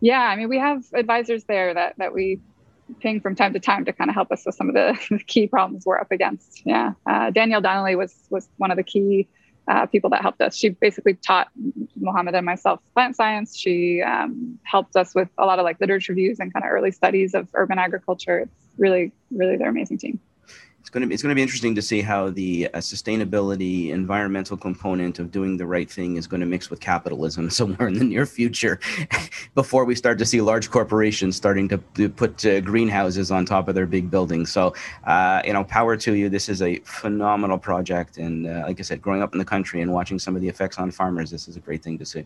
Yeah, 0.00 0.20
I 0.20 0.36
mean, 0.36 0.48
we 0.48 0.58
have 0.58 0.84
advisors 0.94 1.44
there 1.44 1.74
that 1.74 1.94
that 1.98 2.14
we 2.14 2.38
ping 3.00 3.20
from 3.20 3.34
time 3.34 3.52
to 3.52 3.60
time 3.60 3.84
to 3.84 3.92
kind 3.92 4.10
of 4.10 4.14
help 4.14 4.30
us 4.30 4.44
with 4.46 4.54
some 4.54 4.68
of 4.68 4.74
the 4.74 5.20
key 5.26 5.46
problems 5.46 5.84
we're 5.86 5.98
up 5.98 6.10
against. 6.12 6.62
Yeah, 6.64 6.92
uh, 7.06 7.30
Danielle 7.30 7.60
Donnelly 7.60 7.96
was 7.96 8.14
was 8.30 8.48
one 8.56 8.70
of 8.70 8.76
the 8.76 8.82
key 8.82 9.28
uh, 9.68 9.86
people 9.86 10.10
that 10.10 10.22
helped 10.22 10.40
us. 10.40 10.56
She 10.56 10.70
basically 10.70 11.14
taught 11.14 11.48
Mohamed 11.96 12.34
and 12.34 12.46
myself 12.46 12.80
plant 12.94 13.16
science. 13.16 13.56
She 13.56 14.00
um, 14.02 14.58
helped 14.62 14.96
us 14.96 15.14
with 15.14 15.28
a 15.38 15.44
lot 15.44 15.58
of 15.58 15.64
like 15.64 15.80
literature 15.80 16.12
reviews 16.12 16.38
and 16.38 16.52
kind 16.52 16.64
of 16.64 16.70
early 16.70 16.92
studies 16.92 17.34
of 17.34 17.48
urban 17.54 17.78
agriculture. 17.78 18.40
It's 18.40 18.54
really, 18.78 19.12
really 19.30 19.56
their 19.56 19.68
amazing 19.68 19.98
team 19.98 20.20
it's 20.86 20.90
going 20.92 21.00
to 21.00 21.08
be 21.08 21.14
it's 21.14 21.22
going 21.24 21.32
to 21.32 21.34
be 21.34 21.42
interesting 21.42 21.74
to 21.74 21.82
see 21.82 22.00
how 22.00 22.30
the 22.30 22.68
uh, 22.72 22.78
sustainability 22.78 23.90
environmental 23.90 24.56
component 24.56 25.18
of 25.18 25.32
doing 25.32 25.56
the 25.56 25.66
right 25.66 25.90
thing 25.90 26.14
is 26.14 26.28
going 26.28 26.38
to 26.38 26.46
mix 26.46 26.70
with 26.70 26.78
capitalism 26.78 27.50
somewhere 27.60 27.88
in 27.88 27.94
the 27.94 28.04
near 28.04 28.24
future 28.24 28.78
before 29.56 29.84
we 29.84 29.96
start 29.96 30.16
to 30.16 30.24
see 30.24 30.40
large 30.40 30.70
corporations 30.70 31.34
starting 31.34 31.66
to, 31.68 31.78
to 31.94 32.08
put 32.08 32.46
uh, 32.46 32.60
greenhouses 32.60 33.32
on 33.32 33.44
top 33.44 33.66
of 33.66 33.74
their 33.74 33.84
big 33.84 34.08
buildings. 34.12 34.52
So 34.52 34.74
uh, 35.08 35.42
you 35.44 35.54
know 35.54 35.64
power 35.64 35.96
to 35.96 36.14
you. 36.14 36.28
This 36.28 36.48
is 36.48 36.62
a 36.62 36.76
phenomenal 36.84 37.58
project 37.58 38.18
and 38.18 38.46
uh, 38.46 38.62
like 38.68 38.78
i 38.78 38.82
said 38.84 39.02
growing 39.02 39.22
up 39.22 39.32
in 39.32 39.40
the 39.40 39.44
country 39.44 39.82
and 39.82 39.92
watching 39.92 40.20
some 40.20 40.36
of 40.36 40.40
the 40.40 40.48
effects 40.48 40.78
on 40.78 40.92
farmers 40.92 41.32
this 41.32 41.48
is 41.48 41.56
a 41.56 41.60
great 41.60 41.82
thing 41.82 41.98
to 41.98 42.06
see 42.06 42.24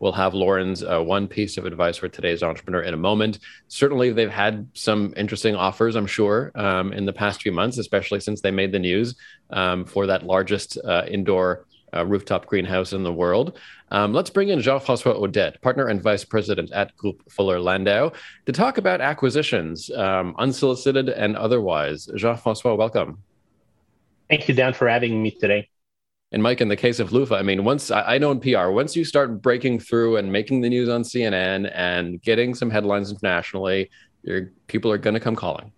We'll 0.00 0.12
have 0.12 0.34
Lauren's 0.34 0.82
uh, 0.82 1.00
one 1.00 1.28
piece 1.28 1.56
of 1.56 1.66
advice 1.66 1.96
for 1.96 2.08
today's 2.08 2.42
entrepreneur 2.42 2.82
in 2.82 2.94
a 2.94 2.98
moment. 2.98 3.38
Certainly, 3.68 4.12
they've 4.12 4.30
had 4.30 4.68
some 4.74 5.14
interesting 5.16 5.54
offers, 5.54 5.96
I'm 5.96 6.06
sure, 6.06 6.52
um, 6.54 6.92
in 6.92 7.06
the 7.06 7.12
past 7.12 7.42
few 7.42 7.52
months, 7.52 7.78
especially 7.78 8.20
since 8.20 8.40
they 8.40 8.50
made 8.50 8.72
the 8.72 8.78
news 8.78 9.14
um, 9.50 9.84
for 9.84 10.06
that 10.06 10.24
largest 10.24 10.78
uh, 10.84 11.04
indoor 11.08 11.66
uh, 11.94 12.04
rooftop 12.04 12.46
greenhouse 12.46 12.92
in 12.92 13.02
the 13.02 13.12
world. 13.12 13.58
Um, 13.90 14.12
let's 14.12 14.30
bring 14.30 14.48
in 14.48 14.60
Jean-François 14.60 15.16
Audet, 15.16 15.60
partner 15.60 15.86
and 15.86 16.02
vice 16.02 16.24
president 16.24 16.72
at 16.72 16.96
Groupe 16.96 17.20
Fuller 17.30 17.60
Landau, 17.60 18.10
to 18.46 18.52
talk 18.52 18.78
about 18.78 19.00
acquisitions, 19.00 19.90
um, 19.92 20.34
unsolicited 20.38 21.08
and 21.08 21.36
otherwise. 21.36 22.08
Jean-François, 22.16 22.76
welcome. 22.76 23.18
Thank 24.28 24.48
you, 24.48 24.54
Dan, 24.54 24.72
for 24.72 24.88
having 24.88 25.22
me 25.22 25.30
today. 25.30 25.68
And 26.34 26.42
Mike, 26.42 26.60
in 26.60 26.66
the 26.66 26.74
case 26.74 26.98
of 26.98 27.12
Lufa, 27.12 27.36
I 27.36 27.42
mean, 27.42 27.62
once 27.62 27.92
I, 27.92 28.16
I 28.16 28.18
know 28.18 28.32
in 28.32 28.40
PR, 28.40 28.70
once 28.70 28.96
you 28.96 29.04
start 29.04 29.40
breaking 29.40 29.78
through 29.78 30.16
and 30.16 30.32
making 30.32 30.62
the 30.62 30.68
news 30.68 30.88
on 30.88 31.02
CNN 31.02 31.70
and 31.72 32.20
getting 32.22 32.56
some 32.56 32.70
headlines 32.70 33.12
internationally, 33.12 33.88
your 34.24 34.50
people 34.66 34.90
are 34.90 34.98
going 34.98 35.14
to 35.14 35.20
come 35.20 35.36
calling. 35.36 35.70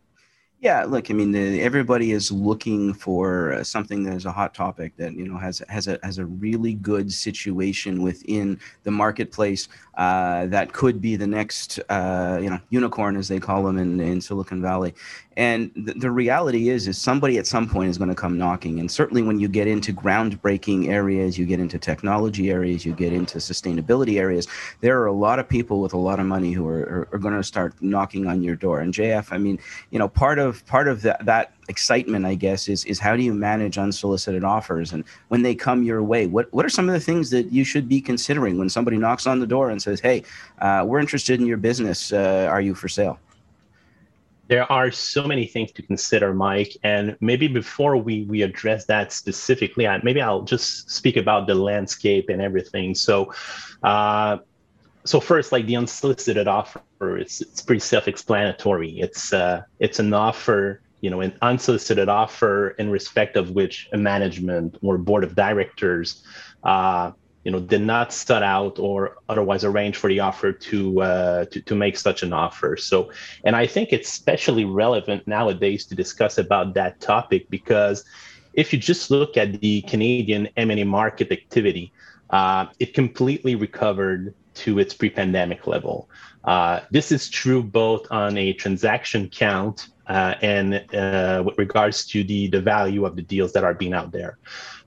Yeah, 0.61 0.85
look, 0.85 1.11
I 1.11 1.15
mean, 1.15 1.31
the, 1.31 1.61
everybody 1.61 2.13
is 2.13 2.33
looking 2.33 2.95
for 2.95 3.53
uh, 3.53 3.65
something 3.65 4.03
that 4.05 4.15
is 4.15 4.25
a 4.25 4.33
hot 4.33 4.55
topic 4.55 4.97
that 4.97 5.13
you 5.13 5.29
know 5.29 5.37
has 5.37 5.63
has 5.69 5.89
a 5.89 5.99
has 6.03 6.17
a 6.17 6.25
really 6.25 6.73
good 6.73 7.13
situation 7.13 8.01
within 8.01 8.59
the 8.85 8.91
marketplace 8.91 9.69
uh, 9.97 10.47
that 10.47 10.73
could 10.73 11.01
be 11.01 11.17
the 11.17 11.27
next 11.27 11.79
uh, 11.89 12.39
you 12.41 12.51
know 12.51 12.61
unicorn 12.71 13.17
as 13.17 13.29
they 13.29 13.41
call 13.41 13.63
them 13.65 13.79
in, 13.79 14.01
in 14.01 14.21
Silicon 14.21 14.61
Valley. 14.61 14.95
And 15.39 15.71
the, 15.77 15.93
the 15.93 16.11
reality 16.11 16.71
is, 16.71 16.89
is 16.89 16.97
somebody 16.97 17.37
at 17.37 17.47
some 17.47 17.69
point 17.69 17.91
is 17.91 17.99
going 17.99 18.09
to 18.09 18.15
come 18.15 18.39
knocking. 18.39 18.81
And 18.81 18.91
certainly, 18.91 19.23
when 19.23 19.39
you 19.39 19.49
get 19.49 19.67
into 19.67 19.93
groundbreaking 19.93 20.89
areas, 20.89 21.39
you 21.39 21.45
get 21.45 21.61
into 21.61 21.79
technology 21.79 22.51
areas, 22.51 22.87
you 22.87 22.95
get 22.95 23.13
into 23.13 23.39
sustainability 23.39 24.19
areas, 24.19 24.49
there 24.81 24.99
are 25.01 25.07
a 25.07 25.13
lot 25.13 25.39
of 25.39 25.49
people 25.49 25.81
with 25.81 25.93
a 25.93 25.99
lot 25.99 26.21
of 26.21 26.27
money 26.27 26.53
who 26.53 26.67
are, 26.67 26.81
are, 26.81 27.09
are 27.13 27.19
going 27.19 27.35
to 27.35 27.45
start 27.45 27.75
knocking 27.83 28.27
on 28.27 28.43
your 28.43 28.57
door. 28.57 28.81
And 28.81 28.95
JF, 28.95 29.31
I 29.31 29.39
mean, 29.39 29.59
you 29.91 29.99
know, 29.99 30.09
part 30.09 30.39
of 30.39 30.65
part 30.67 30.89
of 30.89 31.03
that 31.03 31.25
that 31.27 31.53
excitement, 31.69 32.25
I 32.27 32.35
guess, 32.35 32.69
is 32.69 32.85
is 32.85 32.99
how 32.99 33.17
do 33.17 33.23
you 33.23 33.35
manage 33.35 33.79
unsolicited 33.79 34.45
offers, 34.45 34.93
and 34.93 35.05
when 35.29 35.43
they 35.43 35.55
come 35.55 35.83
your 35.83 36.03
way, 36.03 36.27
what 36.27 36.53
what 36.53 36.65
are 36.65 36.71
some 36.71 36.89
of 36.89 36.93
the 36.93 37.01
things 37.01 37.31
that 37.31 37.53
you 37.53 37.65
should 37.65 37.89
be 37.89 38.01
considering 38.01 38.59
when 38.59 38.69
somebody 38.69 38.97
knocks 38.97 39.27
on 39.27 39.41
the 39.41 39.47
door 39.47 39.71
and 39.71 39.81
says, 39.81 40.01
"Hey, 40.01 40.23
uh, 40.61 40.85
we're 40.87 41.01
interested 41.01 41.41
in 41.41 41.47
your 41.47 41.57
business. 41.57 42.13
Uh, 42.13 42.49
are 42.51 42.61
you 42.61 42.75
for 42.75 42.89
sale?" 42.89 43.19
there 44.49 44.71
are 44.71 44.91
so 44.91 45.27
many 45.27 45.47
things 45.47 45.73
to 45.73 45.83
consider, 45.83 46.33
Mike. 46.33 46.77
And 46.83 47.17
maybe 47.21 47.49
before 47.49 47.97
we 47.97 48.23
we 48.25 48.43
address 48.43 48.85
that 48.87 49.13
specifically, 49.13 49.87
I, 49.87 50.01
maybe 50.03 50.21
I'll 50.21 50.43
just 50.43 50.91
speak 50.91 51.17
about 51.17 51.47
the 51.47 51.55
landscape 51.55 52.29
and 52.29 52.41
everything. 52.41 52.95
So, 52.95 53.33
uh, 53.83 54.39
so 55.05 55.21
first, 55.21 55.53
like 55.53 55.67
the 55.67 55.77
unsolicited 55.77 56.49
offer, 56.49 56.81
it's 57.19 57.41
it's 57.41 57.63
pretty 57.63 57.81
self-explanatory. 57.81 59.01
It's 59.01 59.33
uh, 59.33 59.63
it's 59.81 59.99
an 59.99 60.13
offer, 60.15 60.81
you 61.07 61.11
know, 61.11 61.21
an 61.21 61.39
unsolicited 61.41 62.09
offer 62.09 62.71
in 62.81 62.91
respect 62.91 63.37
of 63.37 63.53
which 63.53 63.89
a 63.93 63.97
management 63.97 64.77
or 64.83 64.99
board 64.99 65.23
of 65.23 65.37
directors. 65.37 66.25
Uh, 66.65 67.13
you 67.45 67.53
know 67.53 67.61
did 67.61 67.83
not 67.83 68.13
set 68.13 68.43
out 68.43 68.77
or 68.81 69.19
otherwise 69.29 69.63
arrange 69.63 69.97
for 69.97 70.09
the 70.09 70.19
offer 70.19 70.51
to, 70.51 71.01
uh, 71.01 71.45
to 71.45 71.61
to 71.61 71.77
make 71.77 71.97
such 71.97 72.25
an 72.25 72.33
offer 72.33 72.77
so 72.77 73.09
and 73.45 73.55
i 73.55 73.65
think 73.65 73.93
it's 73.93 74.09
especially 74.09 74.65
relevant 74.65 75.25
nowadays 75.29 75.87
to 75.87 75.95
discuss 75.95 76.39
about 76.39 76.75
that 76.75 77.01
topic 77.01 77.49
because 77.49 78.05
if 78.55 78.73
you 78.73 78.79
just 78.81 79.13
look 79.13 79.37
at 79.37 79.61
the 79.61 79.81
canadian 79.83 80.49
m&a 80.57 80.83
market 80.83 81.31
activity 81.31 81.93
uh, 82.31 82.67
it 82.81 82.95
completely 82.95 83.55
recovered 83.55 84.35
to 84.57 84.79
its 84.79 84.95
pre-pandemic 84.95 85.67
level. 85.67 86.09
Uh, 86.45 86.81
this 86.91 87.11
is 87.11 87.29
true 87.29 87.63
both 87.63 88.07
on 88.11 88.37
a 88.39 88.53
transaction 88.53 89.29
count 89.29 89.89
uh, 90.07 90.35
and 90.43 90.75
uh, 90.95 91.43
with 91.45 91.59
regards 91.59 92.07
to 92.07 92.23
the 92.23 92.47
the 92.49 92.61
value 92.61 93.05
of 93.05 93.17
the 93.17 93.23
deals 93.23 93.53
that 93.53 93.65
are 93.65 93.75
being 93.75 93.93
out 93.93 94.13
there. 94.13 94.39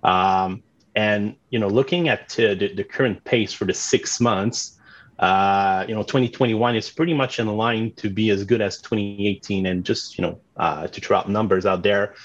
Um, 0.04 0.64
and 0.96 1.36
you 1.50 1.60
know, 1.60 1.68
looking 1.68 2.10
at 2.10 2.30
the, 2.30 2.56
the 2.56 2.84
current 2.84 3.24
pace 3.24 3.54
for 3.54 3.66
the 3.66 3.74
six 3.74 4.20
months, 4.20 4.80
uh, 5.20 5.86
you 5.88 5.94
know, 5.94 6.04
2021 6.04 6.76
is 6.76 6.90
pretty 6.90 7.14
much 7.14 7.40
in 7.40 7.48
line 7.48 7.92
to 7.98 8.10
be 8.10 8.30
as 8.30 8.44
good 8.44 8.62
as 8.62 8.78
2018. 8.82 9.66
And 9.66 9.86
just 9.86 10.18
you 10.18 10.24
know, 10.24 10.40
uh, 10.58 10.88
to 10.88 11.02
throw 11.02 11.18
out 11.18 11.30
numbers 11.30 11.66
out 11.66 11.84
there, 11.84 12.16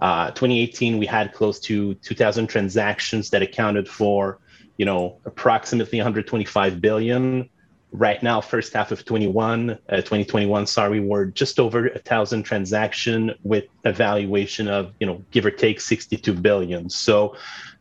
uh, 0.00 0.30
2018 0.30 0.98
we 0.98 1.06
had 1.06 1.32
close 1.32 1.60
to 1.60 1.94
2,000 1.94 2.46
transactions 2.46 3.30
that 3.30 3.42
accounted 3.42 3.88
for 3.88 4.38
you 4.78 4.86
know 4.86 5.18
approximately 5.26 5.98
125 5.98 6.80
billion. 6.80 7.50
Right 7.90 8.22
now 8.22 8.40
first 8.40 8.74
half 8.74 8.92
of 8.92 9.04
21 9.04 9.70
uh, 9.70 9.96
2021 9.96 10.66
sorry 10.66 11.00
we're 11.00 11.24
just 11.24 11.58
over 11.58 11.88
a 11.88 11.98
thousand 11.98 12.42
transaction 12.42 13.34
with 13.42 13.64
a 13.84 13.92
valuation 13.92 14.68
of 14.68 14.92
you 15.00 15.06
know 15.06 15.22
give 15.30 15.44
or 15.44 15.50
take 15.50 15.80
62 15.80 16.32
billion. 16.34 16.88
So 16.88 17.36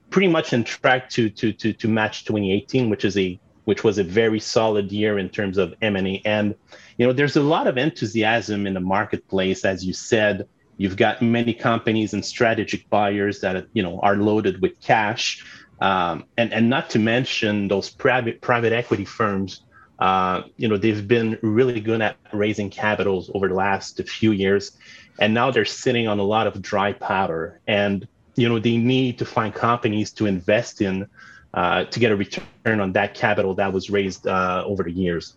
pretty 0.10 0.30
much 0.30 0.54
in 0.54 0.64
track 0.64 1.10
to 1.12 1.30
to 1.30 1.54
to, 1.54 1.74
to 1.74 1.88
match 1.88 2.26
2018 2.26 2.90
which 2.90 3.06
is 3.06 3.18
a 3.18 3.40
which 3.66 3.84
was 3.84 3.98
a 3.98 4.04
very 4.04 4.40
solid 4.40 4.94
year 4.94 5.20
in 5.20 5.28
terms 5.28 5.58
of 5.58 5.74
m&a 5.82 6.22
and 6.24 6.56
you 6.98 7.06
know 7.06 7.12
there's 7.12 7.36
a 7.36 7.44
lot 7.44 7.68
of 7.68 7.78
enthusiasm 7.78 8.66
in 8.66 8.74
the 8.74 8.80
marketplace 8.80 9.64
as 9.66 9.86
you 9.86 9.94
said. 9.94 10.48
You've 10.80 10.96
got 10.96 11.24
many 11.24 11.56
companies 11.56 12.14
and 12.14 12.24
strategic 12.24 12.88
buyers 12.90 13.42
that 13.42 13.66
you 13.74 13.84
know 13.84 14.00
are 14.02 14.16
loaded 14.16 14.62
with 14.62 14.80
cash 14.80 15.44
um, 15.80 16.26
and 16.38 16.54
and 16.54 16.70
not 16.70 16.90
to 16.92 17.00
mention 17.00 17.68
those 17.68 17.90
private 17.90 18.42
private 18.42 18.74
equity 18.74 19.06
firms 19.06 19.62
uh, 20.00 20.44
you 20.58 20.68
know, 20.68 20.78
they've 20.78 21.08
been 21.08 21.40
really 21.42 21.80
good 21.80 22.02
at 22.02 22.18
raising 22.32 22.70
capitals 22.70 23.32
over 23.34 23.48
the 23.48 23.56
last 23.56 24.02
few 24.08 24.32
years, 24.32 24.78
and 25.20 25.34
now 25.34 25.50
they're 25.50 25.66
sitting 25.66 26.08
on 26.08 26.20
a 26.20 26.24
lot 26.24 26.46
of 26.46 26.62
dry 26.62 26.94
powder, 26.94 27.60
and 27.68 28.08
you 28.36 28.48
know, 28.48 28.60
they 28.60 28.78
need 28.78 29.18
to 29.18 29.26
find 29.26 29.54
companies 29.54 30.12
to 30.14 30.28
invest 30.28 30.82
in 30.82 31.08
uh, 31.56 31.86
to 31.86 32.00
get 32.00 32.12
a 32.12 32.16
return 32.16 32.80
on 32.80 32.92
that 32.94 33.16
capital 33.16 33.56
that 33.56 33.74
was 33.74 33.90
raised 33.90 34.28
uh, 34.28 34.64
over 34.66 34.84
the 34.84 34.92
years. 34.92 35.36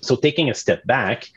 So, 0.00 0.16
taking 0.16 0.50
a 0.50 0.54
step 0.54 0.84
back, 0.86 1.30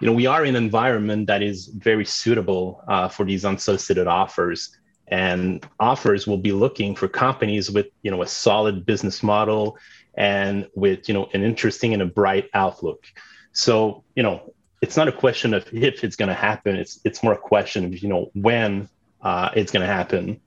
you 0.00 0.06
know, 0.06 0.12
we 0.12 0.26
are 0.26 0.44
in 0.44 0.56
an 0.56 0.62
environment 0.62 1.26
that 1.28 1.42
is 1.42 1.68
very 1.68 2.04
suitable 2.04 2.84
uh, 2.86 3.08
for 3.08 3.24
these 3.24 3.46
unsolicited 3.46 4.06
offers 4.06 4.76
and 5.08 5.66
offers 5.78 6.26
will 6.26 6.38
be 6.38 6.52
looking 6.52 6.94
for 6.94 7.08
companies 7.08 7.70
with 7.70 7.86
you 8.02 8.10
know 8.10 8.22
a 8.22 8.26
solid 8.26 8.86
business 8.86 9.22
model 9.22 9.78
and 10.14 10.68
with 10.74 11.08
you 11.08 11.14
know 11.14 11.28
an 11.32 11.42
interesting 11.42 11.92
and 11.92 12.02
a 12.02 12.06
bright 12.06 12.48
outlook. 12.54 13.04
So 13.52 14.04
you 14.14 14.22
know 14.22 14.52
it's 14.80 14.96
not 14.96 15.08
a 15.08 15.12
question 15.12 15.54
of 15.54 15.66
if 15.72 16.04
it's 16.04 16.16
going 16.16 16.28
to 16.28 16.34
happen. 16.34 16.76
It's 16.76 17.00
it's 17.04 17.22
more 17.22 17.32
a 17.32 17.38
question 17.38 17.84
of 17.84 17.98
you 18.02 18.08
know 18.08 18.30
when 18.34 18.88
uh, 19.22 19.50
it's 19.54 19.72
going 19.72 19.86
to 19.86 19.92
happen 19.92 20.40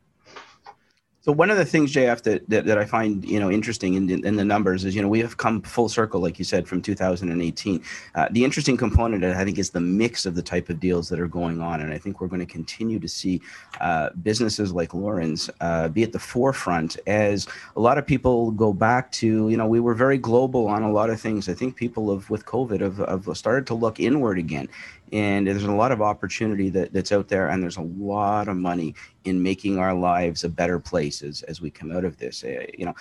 so 1.27 1.33
one 1.33 1.49
of 1.49 1.57
the 1.57 1.65
things, 1.65 1.91
JF, 1.91 2.23
that, 2.23 2.49
that, 2.49 2.63
that 2.67 2.77
I 2.77 2.85
find 2.85 3.25
you 3.25 3.37
know 3.37 3.51
interesting 3.51 3.95
in, 3.95 4.25
in, 4.25 4.37
the 4.37 4.45
numbers 4.45 4.85
is 4.85 4.95
you 4.95 5.01
know 5.01 5.09
we 5.09 5.19
have 5.19 5.35
come 5.35 5.61
full 5.61 5.89
circle, 5.89 6.21
like 6.21 6.39
you 6.39 6.45
said, 6.45 6.65
from 6.65 6.81
2018. 6.81 7.83
Uh, 8.15 8.29
the 8.31 8.45
interesting 8.45 8.77
component, 8.77 9.25
I 9.25 9.43
think, 9.43 9.59
is 9.59 9.71
the 9.71 9.81
mix 9.81 10.25
of 10.25 10.35
the 10.35 10.41
type 10.41 10.69
of 10.69 10.79
deals 10.79 11.09
that 11.09 11.19
are 11.19 11.27
going 11.27 11.59
on, 11.59 11.81
and 11.81 11.91
I 11.91 11.97
think 11.97 12.21
we're 12.21 12.29
going 12.29 12.39
to 12.39 12.45
continue 12.45 12.97
to 12.99 13.09
see 13.09 13.41
uh, 13.81 14.11
businesses 14.23 14.71
like 14.71 14.93
Lauren's 14.93 15.49
uh, 15.59 15.89
be 15.89 16.01
at 16.01 16.13
the 16.13 16.19
forefront 16.19 16.95
as 17.07 17.45
a 17.75 17.81
lot 17.81 17.97
of 17.97 18.07
people 18.07 18.51
go 18.51 18.71
back 18.71 19.11
to 19.13 19.49
you 19.49 19.57
know 19.57 19.67
we 19.67 19.81
were 19.81 19.95
very 19.95 20.17
global 20.17 20.67
on 20.67 20.81
a 20.81 20.91
lot 20.93 21.09
of 21.09 21.19
things. 21.19 21.49
I 21.49 21.53
think 21.53 21.75
people 21.75 22.09
have 22.13 22.29
with 22.29 22.45
COVID 22.45 22.79
have, 22.79 22.99
have 22.99 23.37
started 23.37 23.67
to 23.67 23.73
look 23.73 23.99
inward 23.99 24.39
again 24.39 24.69
and 25.11 25.47
there's 25.47 25.63
a 25.63 25.71
lot 25.71 25.91
of 25.91 26.01
opportunity 26.01 26.69
that, 26.69 26.93
that's 26.93 27.11
out 27.11 27.27
there 27.27 27.49
and 27.49 27.63
there's 27.63 27.77
a 27.77 27.81
lot 27.81 28.47
of 28.47 28.57
money 28.57 28.93
in 29.23 29.41
making 29.41 29.79
our 29.79 29.93
lives 29.93 30.43
a 30.43 30.49
better 30.49 30.79
place 30.79 31.21
as, 31.21 31.43
as 31.43 31.61
we 31.61 31.69
come 31.69 31.91
out 31.91 32.05
of 32.05 32.17
this. 32.17 32.43
Uh, 32.43 32.65
you 32.77 32.85
know 32.85 32.93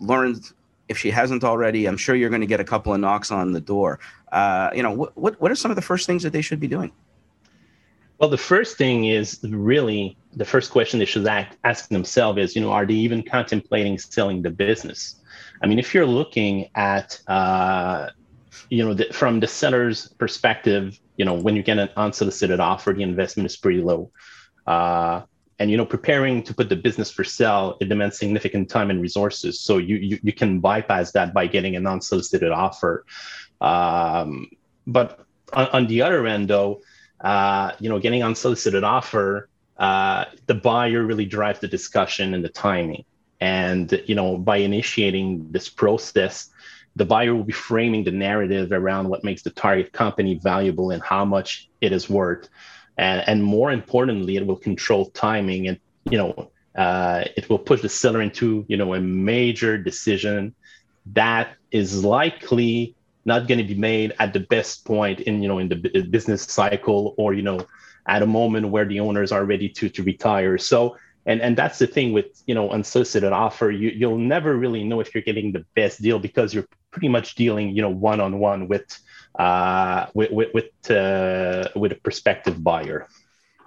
lauren 0.00 0.40
if 0.88 0.96
she 0.96 1.10
hasn't 1.10 1.44
already 1.44 1.86
i'm 1.86 1.96
sure 1.96 2.14
you're 2.14 2.30
going 2.30 2.40
to 2.40 2.46
get 2.46 2.60
a 2.60 2.64
couple 2.64 2.94
of 2.94 3.00
knocks 3.00 3.30
on 3.30 3.52
the 3.52 3.60
door. 3.60 3.98
Uh, 4.32 4.70
you 4.74 4.82
know 4.82 4.92
what, 4.92 5.16
what, 5.16 5.40
what 5.40 5.50
are 5.50 5.56
some 5.56 5.70
of 5.70 5.76
the 5.76 5.82
first 5.82 6.06
things 6.06 6.22
that 6.22 6.32
they 6.32 6.42
should 6.42 6.60
be 6.60 6.68
doing? 6.68 6.92
Well 8.18 8.30
the 8.30 8.38
first 8.38 8.76
thing 8.76 9.06
is 9.06 9.38
really 9.42 10.16
the 10.34 10.44
first 10.44 10.70
question 10.70 10.98
they 10.98 11.04
should 11.04 11.26
ask, 11.26 11.88
themselves 11.88 12.38
is 12.38 12.56
you 12.56 12.62
know 12.62 12.72
are 12.72 12.86
they 12.86 12.94
even 12.94 13.22
contemplating 13.22 13.98
selling 13.98 14.42
the 14.42 14.50
business? 14.50 15.16
I 15.62 15.66
mean 15.66 15.78
if 15.78 15.94
you're 15.94 16.06
looking 16.06 16.68
at 16.74 17.20
uh, 17.26 18.10
you 18.70 18.84
know 18.84 18.94
the, 18.94 19.06
from 19.12 19.40
the 19.40 19.46
seller's 19.46 20.08
perspective 20.08 20.98
you 21.18 21.24
know, 21.24 21.34
when 21.34 21.56
you 21.56 21.62
get 21.62 21.78
an 21.78 21.90
unsolicited 21.96 22.60
offer, 22.60 22.92
the 22.94 23.02
investment 23.02 23.44
is 23.44 23.56
pretty 23.56 23.82
low. 23.82 24.10
Uh, 24.66 25.22
and 25.58 25.70
you 25.70 25.76
know, 25.76 25.84
preparing 25.84 26.42
to 26.44 26.54
put 26.54 26.68
the 26.68 26.76
business 26.76 27.10
for 27.10 27.24
sale, 27.24 27.76
it 27.80 27.88
demands 27.88 28.18
significant 28.18 28.70
time 28.70 28.90
and 28.90 29.02
resources. 29.02 29.60
So 29.60 29.78
you 29.78 29.96
you, 29.96 30.18
you 30.22 30.32
can 30.32 30.60
bypass 30.60 31.10
that 31.12 31.34
by 31.34 31.48
getting 31.48 31.74
an 31.74 31.86
unsolicited 31.86 32.52
offer. 32.52 33.04
Um, 33.60 34.50
but 34.86 35.26
on, 35.52 35.66
on, 35.68 35.86
the 35.88 36.02
other 36.02 36.24
end, 36.28 36.48
though, 36.48 36.80
uh, 37.20 37.72
you 37.80 37.88
know, 37.88 37.98
getting 37.98 38.22
unsolicited 38.22 38.84
offer, 38.84 39.48
uh, 39.78 40.26
the 40.46 40.54
buyer 40.54 41.02
really 41.02 41.26
drives 41.26 41.58
the 41.58 41.66
discussion 41.66 42.34
and 42.34 42.44
the 42.44 42.48
timing. 42.48 43.04
And 43.40 44.00
you 44.06 44.14
know, 44.14 44.38
by 44.38 44.58
initiating 44.58 45.50
this 45.50 45.68
process, 45.68 46.50
the 46.96 47.04
buyer 47.04 47.34
will 47.34 47.44
be 47.44 47.52
framing 47.52 48.04
the 48.04 48.10
narrative 48.10 48.72
around 48.72 49.08
what 49.08 49.24
makes 49.24 49.42
the 49.42 49.50
target 49.50 49.92
company 49.92 50.34
valuable 50.42 50.90
and 50.90 51.02
how 51.02 51.24
much 51.24 51.68
it 51.80 51.92
is 51.92 52.10
worth. 52.10 52.48
And, 52.96 53.22
and 53.28 53.44
more 53.44 53.70
importantly, 53.70 54.36
it 54.36 54.46
will 54.46 54.56
control 54.56 55.06
timing 55.10 55.68
and, 55.68 55.78
you 56.10 56.18
know, 56.18 56.50
uh, 56.76 57.24
it 57.36 57.48
will 57.48 57.58
push 57.58 57.82
the 57.82 57.88
seller 57.88 58.22
into, 58.22 58.64
you 58.68 58.76
know, 58.76 58.94
a 58.94 59.00
major 59.00 59.78
decision 59.78 60.54
that 61.12 61.56
is 61.70 62.04
likely 62.04 62.94
not 63.24 63.46
going 63.46 63.58
to 63.58 63.64
be 63.64 63.74
made 63.74 64.14
at 64.18 64.32
the 64.32 64.40
best 64.40 64.84
point 64.84 65.20
in, 65.20 65.42
you 65.42 65.48
know, 65.48 65.58
in 65.58 65.68
the 65.68 66.06
business 66.10 66.42
cycle 66.42 67.14
or, 67.16 67.34
you 67.34 67.42
know, 67.42 67.60
at 68.06 68.22
a 68.22 68.26
moment 68.26 68.68
where 68.68 68.86
the 68.86 69.00
owners 69.00 69.32
are 69.32 69.44
ready 69.44 69.68
to, 69.68 69.88
to 69.88 70.02
retire. 70.02 70.56
So 70.56 70.96
and 71.28 71.42
and 71.42 71.56
that's 71.56 71.78
the 71.78 71.86
thing 71.86 72.12
with 72.12 72.42
you 72.46 72.54
know 72.54 72.70
unsolicited 72.70 73.32
offer. 73.32 73.70
You 73.70 73.90
you'll 73.90 74.18
never 74.18 74.56
really 74.56 74.82
know 74.82 74.98
if 75.00 75.14
you're 75.14 75.22
getting 75.22 75.52
the 75.52 75.64
best 75.76 76.00
deal 76.02 76.18
because 76.18 76.54
you're 76.54 76.66
pretty 76.90 77.08
much 77.08 77.34
dealing 77.34 77.76
you 77.76 77.82
know 77.82 77.90
one 77.90 78.18
on 78.18 78.38
one 78.38 78.66
with 78.66 78.98
uh 79.38 80.06
with 80.14 80.32
with 80.32 80.48
with, 80.54 80.90
uh, 80.90 81.68
with 81.76 81.92
a 81.92 81.96
prospective 82.02 82.64
buyer 82.64 83.06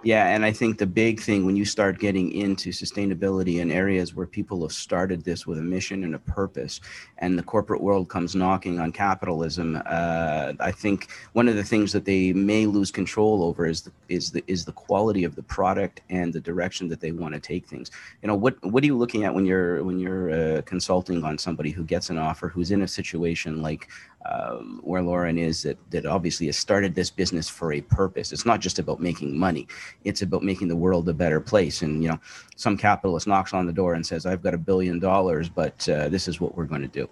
yeah, 0.04 0.28
and 0.28 0.44
I 0.44 0.52
think 0.52 0.78
the 0.78 0.86
big 0.86 1.20
thing 1.20 1.46
when 1.46 1.54
you 1.54 1.64
start 1.64 1.98
getting 1.98 2.32
into 2.32 2.70
sustainability 2.70 3.60
in 3.60 3.70
areas 3.70 4.14
where 4.14 4.26
people 4.26 4.62
have 4.62 4.72
started 4.72 5.24
this 5.24 5.46
with 5.46 5.58
a 5.58 5.62
mission 5.62 6.02
and 6.02 6.14
a 6.14 6.18
purpose, 6.18 6.80
and 7.18 7.38
the 7.38 7.42
corporate 7.42 7.80
world 7.80 8.08
comes 8.08 8.34
knocking 8.34 8.80
on 8.80 8.90
capitalism, 8.90 9.80
uh, 9.86 10.52
I 10.58 10.72
think 10.72 11.08
one 11.34 11.46
of 11.48 11.54
the 11.54 11.62
things 11.62 11.92
that 11.92 12.04
they 12.04 12.32
may 12.32 12.66
lose 12.66 12.90
control 12.90 13.44
over 13.44 13.64
is 13.66 13.82
the, 13.82 13.92
is 14.08 14.32
the 14.32 14.42
is 14.48 14.64
the 14.64 14.72
quality 14.72 15.24
of 15.24 15.36
the 15.36 15.42
product 15.42 16.00
and 16.10 16.32
the 16.32 16.40
direction 16.40 16.88
that 16.88 17.00
they 17.00 17.12
want 17.12 17.34
to 17.34 17.40
take 17.40 17.66
things. 17.66 17.90
You 18.22 18.28
know, 18.28 18.34
what 18.34 18.62
what 18.64 18.82
are 18.82 18.86
you 18.86 18.98
looking 18.98 19.24
at 19.24 19.32
when 19.32 19.46
you're 19.46 19.84
when 19.84 20.00
you're 20.00 20.30
uh, 20.58 20.62
consulting 20.62 21.22
on 21.22 21.38
somebody 21.38 21.70
who 21.70 21.84
gets 21.84 22.10
an 22.10 22.18
offer 22.18 22.48
who's 22.48 22.72
in 22.72 22.82
a 22.82 22.88
situation 22.88 23.62
like 23.62 23.88
um, 24.30 24.80
where 24.82 25.02
Lauren 25.02 25.38
is 25.38 25.62
that, 25.62 25.78
that 25.90 26.06
obviously 26.06 26.46
has 26.46 26.56
started 26.56 26.94
this 26.94 27.10
business 27.10 27.48
for 27.48 27.72
a 27.72 27.80
purpose. 27.80 28.32
It's 28.32 28.46
not 28.46 28.60
just 28.60 28.78
about 28.78 29.00
making 29.00 29.36
money. 29.36 29.66
It's 30.04 30.22
about 30.22 30.42
making 30.42 30.68
the 30.68 30.76
world 30.76 31.08
a 31.08 31.12
better 31.12 31.40
place. 31.40 31.82
And, 31.82 32.02
you 32.02 32.08
know, 32.08 32.18
some 32.56 32.76
capitalist 32.76 33.26
knocks 33.26 33.52
on 33.52 33.66
the 33.66 33.72
door 33.72 33.94
and 33.94 34.06
says, 34.06 34.26
I've 34.26 34.42
got 34.42 34.54
a 34.54 34.58
billion 34.58 34.98
dollars, 34.98 35.48
but 35.48 35.88
uh, 35.88 36.08
this 36.08 36.28
is 36.28 36.40
what 36.40 36.56
we're 36.56 36.66
going 36.66 36.82
to 36.82 36.88
do. 36.88 37.08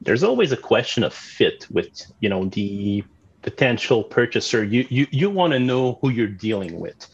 There's 0.00 0.24
always 0.24 0.50
a 0.50 0.56
question 0.56 1.04
of 1.04 1.14
fit 1.14 1.66
with, 1.70 2.10
you 2.20 2.28
know, 2.28 2.46
the 2.46 3.04
potential 3.42 4.02
purchaser. 4.02 4.64
You, 4.64 4.86
you, 4.88 5.06
you 5.10 5.30
want 5.30 5.52
to 5.52 5.60
know 5.60 5.98
who 6.00 6.10
you're 6.10 6.26
dealing 6.26 6.80
with. 6.80 7.06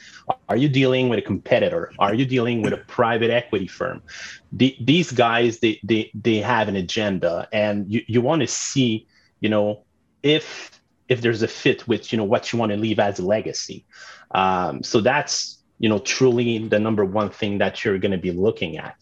Are 0.49 0.57
you 0.57 0.69
dealing 0.69 1.09
with 1.09 1.19
a 1.19 1.23
competitor? 1.23 1.93
Are 1.99 2.15
you 2.15 2.25
dealing 2.25 2.63
with 2.63 2.73
a 2.73 2.79
private 2.79 3.31
equity 3.31 3.67
firm? 3.67 4.03
The, 4.53 4.77
these 4.81 5.13
guys, 5.13 5.61
they, 5.61 5.79
they, 5.85 6.11
they 6.15 6.39
have 6.39 6.69
an 6.69 6.77
agenda, 6.77 7.49
and 7.53 7.93
you, 7.93 8.03
you 8.07 8.21
want 8.21 8.41
to 8.41 8.47
see, 8.47 9.07
you 9.41 9.51
know, 9.51 9.85
if 10.23 10.79
if 11.09 11.23
there's 11.23 11.43
a 11.43 11.49
fit 11.49 11.89
with, 11.89 12.13
you 12.13 12.19
know, 12.19 12.25
what 12.25 12.53
you 12.53 12.59
want 12.59 12.71
to 12.71 12.77
leave 12.77 12.99
as 12.99 13.19
a 13.19 13.25
legacy. 13.25 13.87
Um, 14.31 14.83
so 14.83 15.01
that's, 15.01 15.63
you 15.79 15.89
know, 15.89 15.99
truly 15.99 16.59
the 16.69 16.79
number 16.79 17.05
one 17.05 17.31
thing 17.31 17.59
that 17.59 17.83
you're 17.83 17.99
going 17.99 18.13
to 18.13 18.19
be 18.19 18.31
looking 18.31 18.77
at. 18.77 18.95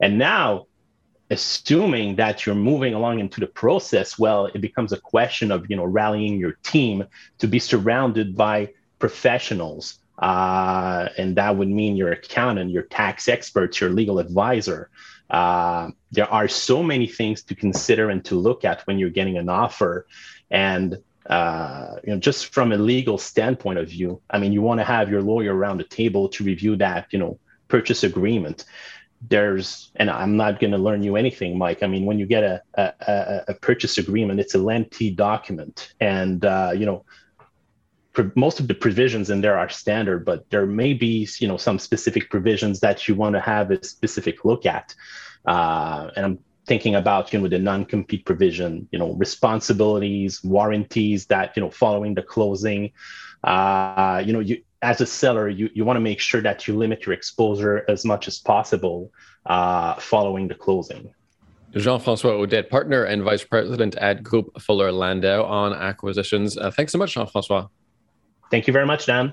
And 0.00 0.18
now, 0.18 0.66
assuming 1.30 2.16
that 2.16 2.46
you're 2.46 2.54
moving 2.54 2.94
along 2.94 3.18
into 3.18 3.40
the 3.40 3.46
process, 3.46 4.18
well, 4.18 4.46
it 4.46 4.60
becomes 4.60 4.92
a 4.92 5.00
question 5.00 5.50
of, 5.50 5.68
you 5.68 5.76
know, 5.76 5.84
rallying 5.84 6.38
your 6.38 6.52
team 6.62 7.04
to 7.38 7.48
be 7.48 7.58
surrounded 7.58 8.36
by 8.36 8.68
professionals 9.00 9.98
uh, 10.18 11.08
and 11.16 11.36
that 11.36 11.56
would 11.56 11.68
mean 11.68 11.96
your 11.96 12.12
accountant, 12.12 12.70
your 12.70 12.84
tax 12.84 13.28
experts, 13.28 13.80
your 13.80 13.90
legal 13.90 14.18
advisor. 14.18 14.90
uh, 15.30 15.90
there 16.10 16.30
are 16.32 16.48
so 16.48 16.82
many 16.82 17.06
things 17.06 17.42
to 17.44 17.54
consider 17.54 18.10
and 18.10 18.24
to 18.24 18.34
look 18.34 18.64
at 18.64 18.82
when 18.86 18.98
you're 18.98 19.10
getting 19.10 19.36
an 19.36 19.48
offer. 19.48 20.06
And 20.50 20.98
uh, 21.28 21.96
you 22.04 22.14
know, 22.14 22.18
just 22.18 22.54
from 22.54 22.72
a 22.72 22.76
legal 22.78 23.18
standpoint 23.18 23.78
of 23.78 23.88
view, 23.88 24.22
I 24.30 24.38
mean, 24.38 24.52
you 24.52 24.62
want 24.62 24.80
to 24.80 24.84
have 24.84 25.10
your 25.10 25.20
lawyer 25.20 25.54
around 25.54 25.78
the 25.78 25.84
table 25.84 26.28
to 26.30 26.44
review 26.44 26.76
that, 26.76 27.08
you 27.10 27.18
know, 27.18 27.38
purchase 27.68 28.02
agreement. 28.02 28.64
There's, 29.28 29.90
and 29.96 30.08
I'm 30.08 30.36
not 30.36 30.60
going 30.60 30.70
to 30.70 30.78
learn 30.78 31.02
you 31.02 31.16
anything, 31.16 31.58
Mike. 31.58 31.82
I 31.82 31.86
mean, 31.88 32.06
when 32.06 32.18
you 32.18 32.24
get 32.24 32.44
a 32.44 32.62
a, 32.74 33.42
a 33.48 33.54
purchase 33.54 33.98
agreement, 33.98 34.40
it's 34.40 34.54
a 34.54 34.58
lengthy 34.58 35.10
document, 35.10 35.92
and 36.00 36.44
uh, 36.44 36.70
you 36.74 36.86
know, 36.86 37.04
most 38.34 38.60
of 38.60 38.68
the 38.68 38.74
provisions 38.74 39.30
in 39.30 39.40
there 39.40 39.58
are 39.58 39.68
standard, 39.68 40.24
but 40.24 40.48
there 40.50 40.66
may 40.66 40.94
be, 40.94 41.28
you 41.38 41.48
know, 41.48 41.56
some 41.56 41.78
specific 41.78 42.30
provisions 42.30 42.80
that 42.80 43.08
you 43.08 43.14
want 43.14 43.34
to 43.34 43.40
have 43.40 43.70
a 43.70 43.82
specific 43.84 44.44
look 44.44 44.66
at. 44.66 44.94
Uh, 45.46 46.10
and 46.16 46.24
I'm 46.24 46.38
thinking 46.68 46.94
about 46.94 47.32
you 47.32 47.40
know 47.40 47.48
the 47.48 47.58
non-compete 47.58 48.24
provision 48.26 48.86
you 48.92 48.98
know 48.98 49.14
responsibilities 49.14 50.44
warranties 50.44 51.26
that 51.26 51.56
you 51.56 51.62
know 51.62 51.70
following 51.70 52.14
the 52.14 52.22
closing 52.22 52.92
uh, 53.42 54.22
you 54.24 54.32
know 54.32 54.40
you 54.40 54.62
as 54.82 55.00
a 55.00 55.06
seller 55.06 55.48
you, 55.48 55.68
you 55.74 55.84
want 55.84 55.96
to 55.96 56.00
make 56.00 56.20
sure 56.20 56.42
that 56.42 56.68
you 56.68 56.76
limit 56.76 57.04
your 57.06 57.14
exposure 57.14 57.84
as 57.88 58.04
much 58.04 58.28
as 58.28 58.38
possible 58.38 59.10
uh, 59.46 59.94
following 59.94 60.46
the 60.46 60.54
closing 60.54 61.12
Jean-François 61.72 62.34
Audet, 62.40 62.70
partner 62.70 63.04
and 63.04 63.22
vice 63.22 63.44
president 63.44 63.94
at 63.96 64.22
Groupe 64.22 64.58
Fuller 64.58 64.90
Landau 64.90 65.44
on 65.44 65.74
acquisitions. 65.74 66.56
Uh, 66.56 66.70
thanks 66.70 66.92
so 66.92 66.98
much, 66.98 67.12
Jean-François. 67.12 67.68
Thank 68.50 68.66
you 68.66 68.72
very 68.72 68.86
much, 68.86 69.06
Dan. 69.06 69.32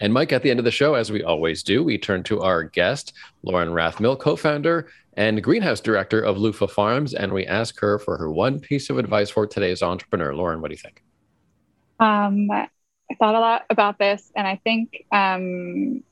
And 0.00 0.12
Mike, 0.12 0.32
at 0.32 0.42
the 0.42 0.50
end 0.50 0.58
of 0.58 0.64
the 0.64 0.70
show, 0.70 0.94
as 0.94 1.12
we 1.12 1.22
always 1.22 1.62
do, 1.62 1.82
we 1.82 1.98
turn 1.98 2.22
to 2.24 2.40
our 2.40 2.64
guest, 2.64 3.12
Lauren 3.42 3.70
Rathmell, 3.70 4.18
co-founder 4.18 4.88
and 5.18 5.42
greenhouse 5.42 5.80
director 5.80 6.20
of 6.20 6.38
Lufa 6.38 6.68
Farms, 6.68 7.12
and 7.12 7.32
we 7.32 7.44
ask 7.44 7.80
her 7.80 7.98
for 7.98 8.16
her 8.18 8.30
one 8.30 8.60
piece 8.60 8.88
of 8.88 8.98
advice 8.98 9.30
for 9.30 9.46
today's 9.48 9.82
entrepreneur. 9.82 10.32
Lauren, 10.32 10.60
what 10.60 10.68
do 10.68 10.74
you 10.74 10.78
think? 10.78 11.02
Um, 11.98 12.48
I 12.52 12.68
thought 13.18 13.34
a 13.34 13.40
lot 13.40 13.64
about 13.68 13.98
this, 13.98 14.30
and 14.36 14.46
I 14.46 14.60
think 14.62 15.04
um, 15.10 16.04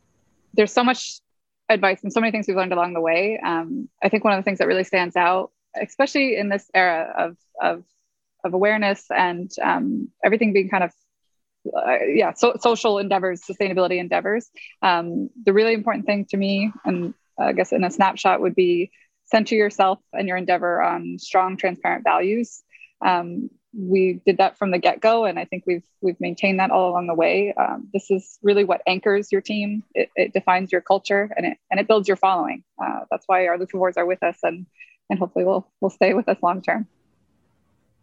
there's 0.55 0.73
so 0.73 0.83
much 0.83 1.21
advice 1.69 2.03
and 2.03 2.13
so 2.13 2.21
many 2.21 2.33
things 2.33 2.49
we've 2.49 2.57
learned 2.57 2.73
along 2.73 2.95
the 2.95 3.01
way. 3.01 3.39
Um, 3.45 3.89
I 4.03 4.09
think 4.09 4.25
one 4.25 4.33
of 4.33 4.39
the 4.39 4.43
things 4.43 4.59
that 4.59 4.67
really 4.67 4.85
stands 4.85 5.15
out, 5.15 5.53
especially 5.81 6.37
in 6.37 6.49
this 6.49 6.69
era 6.75 7.15
of 7.17 7.37
of, 7.63 7.85
of 8.45 8.55
awareness 8.55 9.07
and 9.11 9.51
um, 9.63 10.09
everything 10.25 10.53
being 10.53 10.69
kind 10.69 10.83
of 10.83 10.93
uh, 11.75 12.05
yeah, 12.07 12.33
so, 12.35 12.57
social 12.61 12.99
endeavors, 12.99 13.43
sustainability 13.43 13.99
endeavors. 13.99 14.51
Um, 14.83 15.31
the 15.45 15.53
really 15.53 15.75
important 15.75 16.07
thing 16.07 16.27
to 16.31 16.37
me, 16.37 16.73
and 16.85 17.15
I 17.39 17.53
guess 17.53 17.73
in 17.73 17.85
a 17.85 17.91
snapshot 17.91 18.41
would 18.41 18.55
be 18.55 18.91
center 19.25 19.55
yourself 19.55 19.99
and 20.13 20.29
your 20.29 20.37
endeavor 20.37 20.83
on 20.83 21.19
strong, 21.19 21.57
transparent 21.57 22.05
values. 22.05 22.63
Um, 23.05 23.51
we 23.79 24.21
did 24.25 24.39
that 24.39 24.57
from 24.57 24.71
the 24.71 24.79
get-go, 24.79 25.27
and 25.27 25.39
I 25.39 25.45
think 25.45 25.65
we've 25.67 25.83
we've 26.01 26.19
maintained 26.21 26.61
that 26.61 26.71
all 26.71 26.91
along 26.91 27.09
the 27.09 27.15
way. 27.15 27.53
Um, 27.53 27.89
this 27.93 28.11
is 28.11 28.39
really 28.43 28.65
what 28.65 28.81
anchors 28.87 29.31
your 29.31 29.43
team. 29.43 29.83
It, 29.95 30.09
it, 30.17 30.33
defines 30.33 30.73
your 30.73 30.81
culture, 30.81 31.31
and 31.37 31.45
it 31.45 31.59
and 31.71 31.79
it 31.79 31.87
builds 31.87 32.09
your 32.09 32.17
following. 32.17 32.65
Uh, 32.83 33.01
that's 33.11 33.25
why 33.27 33.47
our 33.49 33.59
Lufavores 33.59 33.99
are 33.99 34.07
with 34.07 34.23
us, 34.23 34.39
and 34.43 34.67
and 35.11 35.19
hopefully 35.19 35.45
will 35.45 35.71
will 35.81 35.91
stay 35.91 36.15
with 36.15 36.29
us 36.29 36.39
long 36.43 36.63
term. 36.63 36.87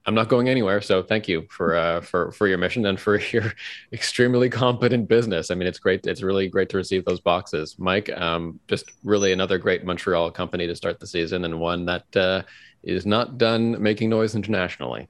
I'm 0.06 0.16
not 0.16 0.28
going 0.28 0.50
anywhere. 0.50 0.82
So 0.82 1.02
thank 1.02 1.28
you 1.28 1.48
for 1.50 1.76
uh, 1.76 2.02
for 2.02 2.32
for 2.32 2.48
your 2.48 2.58
mission 2.58 2.86
and 2.86 3.00
for 3.00 3.20
your 3.32 3.54
extremely 3.94 4.50
competent 4.50 5.08
business. 5.08 5.50
I 5.50 5.56
mean, 5.56 5.68
it's 5.68 5.80
great. 5.80 6.06
It's 6.06 6.22
really 6.22 6.50
great 6.50 6.70
to 6.70 6.78
receive 6.78 7.06
those 7.06 7.22
boxes, 7.22 7.76
Mike. 7.80 8.12
Um, 8.12 8.60
just 8.68 8.92
really 9.04 9.32
another 9.32 9.58
great 9.58 9.86
Montreal 9.86 10.32
company 10.32 10.68
to 10.68 10.76
start 10.76 11.00
the 11.00 11.08
season 11.08 11.46
and 11.46 11.60
one 11.60 11.86
that 11.86 12.16
uh, 12.18 12.44
is 12.84 13.06
not 13.06 13.38
done 13.38 13.82
making 13.82 14.10
noise 14.10 14.36
internationally. 14.36 15.08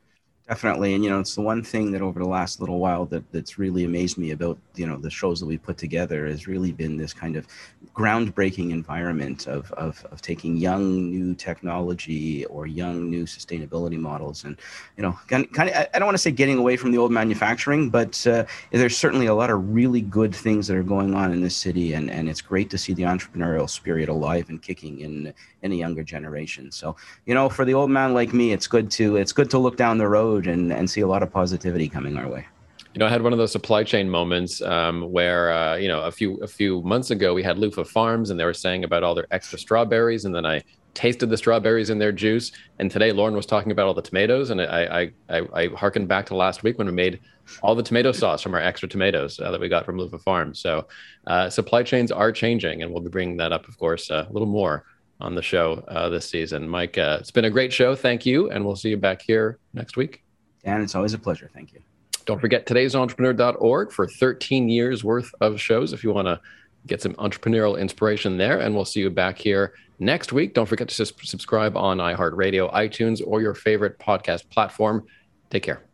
Definitely, 0.49 0.93
and 0.93 1.05
you 1.05 1.09
know, 1.09 1.21
it's 1.21 1.35
the 1.35 1.41
one 1.41 1.63
thing 1.63 1.91
that 1.91 2.01
over 2.01 2.19
the 2.19 2.27
last 2.27 2.59
little 2.59 2.77
while 2.77 3.05
that 3.05 3.23
that's 3.31 3.57
really 3.57 3.85
amazed 3.85 4.17
me 4.17 4.31
about 4.31 4.57
you 4.75 4.85
know 4.85 4.97
the 4.97 5.09
shows 5.09 5.39
that 5.39 5.45
we 5.45 5.57
put 5.57 5.77
together 5.77 6.27
has 6.27 6.47
really 6.47 6.73
been 6.73 6.97
this 6.97 7.13
kind 7.13 7.37
of 7.37 7.47
groundbreaking 7.95 8.71
environment 8.71 9.47
of 9.47 9.71
of, 9.71 10.05
of 10.11 10.21
taking 10.21 10.57
young 10.57 11.09
new 11.09 11.33
technology 11.33 12.43
or 12.47 12.67
young 12.67 13.09
new 13.09 13.23
sustainability 13.23 13.97
models, 13.97 14.43
and 14.43 14.57
you 14.97 15.03
know, 15.03 15.17
kind 15.29 15.45
of, 15.45 15.51
kind 15.53 15.69
of 15.69 15.87
I 15.93 15.97
don't 15.97 16.07
want 16.07 16.15
to 16.15 16.21
say 16.21 16.31
getting 16.31 16.57
away 16.57 16.75
from 16.75 16.91
the 16.91 16.97
old 16.97 17.13
manufacturing, 17.13 17.89
but 17.89 18.27
uh, 18.27 18.43
there's 18.71 18.97
certainly 18.97 19.27
a 19.27 19.33
lot 19.33 19.49
of 19.49 19.73
really 19.73 20.01
good 20.01 20.35
things 20.35 20.67
that 20.67 20.75
are 20.75 20.83
going 20.83 21.13
on 21.13 21.31
in 21.31 21.39
this 21.41 21.55
city, 21.55 21.93
and 21.93 22.11
and 22.11 22.27
it's 22.27 22.41
great 22.41 22.69
to 22.71 22.77
see 22.77 22.93
the 22.93 23.03
entrepreneurial 23.03 23.69
spirit 23.69 24.09
alive 24.09 24.49
and 24.49 24.61
kicking 24.61 24.99
in 24.99 25.33
in 25.63 25.71
a 25.71 25.75
younger 25.75 26.03
generation. 26.03 26.71
So 26.71 26.95
you 27.25 27.33
know, 27.33 27.49
for 27.49 27.65
the 27.65 27.73
old 27.73 27.89
man 27.89 28.13
like 28.13 28.33
me, 28.33 28.53
it's 28.53 28.67
good 28.67 28.91
to 28.91 29.15
it's 29.15 29.31
good 29.31 29.49
to 29.49 29.57
look 29.57 29.77
down 29.77 29.97
the 29.97 30.07
road 30.07 30.47
and, 30.47 30.71
and 30.71 30.89
see 30.89 31.01
a 31.01 31.07
lot 31.07 31.23
of 31.23 31.31
positivity 31.31 31.89
coming 31.89 32.17
our 32.17 32.27
way. 32.27 32.45
You 32.93 32.99
know, 32.99 33.07
I 33.07 33.09
had 33.09 33.23
one 33.23 33.33
of 33.33 33.39
those 33.39 33.51
supply 33.51 33.83
chain 33.83 34.07
moments 34.07 34.61
um, 34.61 35.11
where, 35.11 35.51
uh, 35.51 35.77
you 35.77 35.87
know, 35.87 36.01
a 36.01 36.11
few 36.11 36.37
a 36.43 36.47
few 36.47 36.81
months 36.83 37.09
ago 37.09 37.33
we 37.33 37.41
had 37.41 37.57
Lufa 37.57 37.85
Farms 37.85 38.29
and 38.29 38.39
they 38.39 38.45
were 38.45 38.53
saying 38.53 38.83
about 38.83 39.03
all 39.03 39.15
their 39.15 39.27
extra 39.31 39.57
strawberries, 39.57 40.25
and 40.25 40.35
then 40.35 40.45
I 40.45 40.61
tasted 40.93 41.27
the 41.27 41.37
strawberries 41.37 41.89
in 41.89 41.97
their 41.97 42.11
juice. 42.11 42.51
And 42.77 42.91
today 42.91 43.11
Lauren 43.11 43.35
was 43.35 43.47
talking 43.47 43.71
about 43.71 43.87
all 43.87 43.95
the 43.95 44.03
tomatoes, 44.03 44.51
and 44.51 44.61
I 44.61 45.11
I 45.29 45.37
I, 45.37 45.41
I 45.55 45.67
harkened 45.69 46.07
back 46.07 46.27
to 46.27 46.35
last 46.35 46.61
week 46.61 46.77
when 46.77 46.85
we 46.85 46.93
made 46.93 47.19
all 47.63 47.73
the 47.73 47.83
tomato 47.83 48.11
sauce 48.11 48.43
from 48.43 48.53
our 48.53 48.61
extra 48.61 48.87
tomatoes 48.87 49.39
uh, 49.39 49.49
that 49.49 49.59
we 49.59 49.69
got 49.69 49.85
from 49.85 49.97
Lufa 49.97 50.19
Farms. 50.19 50.59
So 50.59 50.87
uh, 51.25 51.49
supply 51.49 51.81
chains 51.81 52.11
are 52.11 52.31
changing, 52.31 52.83
and 52.83 52.91
we'll 52.91 53.01
be 53.01 53.09
bringing 53.09 53.37
that 53.37 53.51
up, 53.51 53.67
of 53.67 53.77
course, 53.79 54.11
uh, 54.11 54.27
a 54.29 54.31
little 54.31 54.47
more 54.47 54.85
on 55.23 55.35
the 55.35 55.41
show 55.41 55.83
uh, 55.87 56.09
this 56.09 56.29
season. 56.29 56.67
Mike, 56.67 56.97
uh, 56.97 57.17
it's 57.19 57.31
been 57.31 57.45
a 57.45 57.49
great 57.49 57.73
show. 57.73 57.95
Thank 57.95 58.25
you, 58.25 58.49
and 58.51 58.65
we'll 58.65 58.75
see 58.75 58.89
you 58.89 58.97
back 58.97 59.21
here 59.21 59.57
next 59.73 59.97
week. 59.97 60.23
Dan, 60.63 60.81
it's 60.81 60.95
always 60.95 61.13
a 61.13 61.19
pleasure. 61.19 61.49
Thank 61.53 61.73
you. 61.73 61.81
Don't 62.25 62.39
forget 62.39 62.65
today'sentrepreneur.org 62.65 63.91
for 63.91 64.07
13 64.07 64.69
years 64.69 65.03
worth 65.03 65.31
of 65.41 65.59
shows 65.59 65.91
if 65.93 66.03
you 66.03 66.13
want 66.13 66.27
to 66.27 66.39
get 66.87 67.01
some 67.01 67.13
entrepreneurial 67.15 67.79
inspiration 67.79 68.37
there. 68.37 68.59
And 68.59 68.75
we'll 68.75 68.85
see 68.85 69.01
you 69.01 69.09
back 69.09 69.37
here 69.37 69.73
next 69.99 70.31
week. 70.31 70.53
Don't 70.53 70.67
forget 70.67 70.87
to 70.89 71.05
subscribe 71.05 71.75
on 71.75 71.97
iHeartRadio, 71.97 72.73
iTunes, 72.73 73.21
or 73.25 73.41
your 73.41 73.53
favorite 73.53 73.99
podcast 73.99 74.49
platform. 74.49 75.05
Take 75.49 75.63
care. 75.63 75.92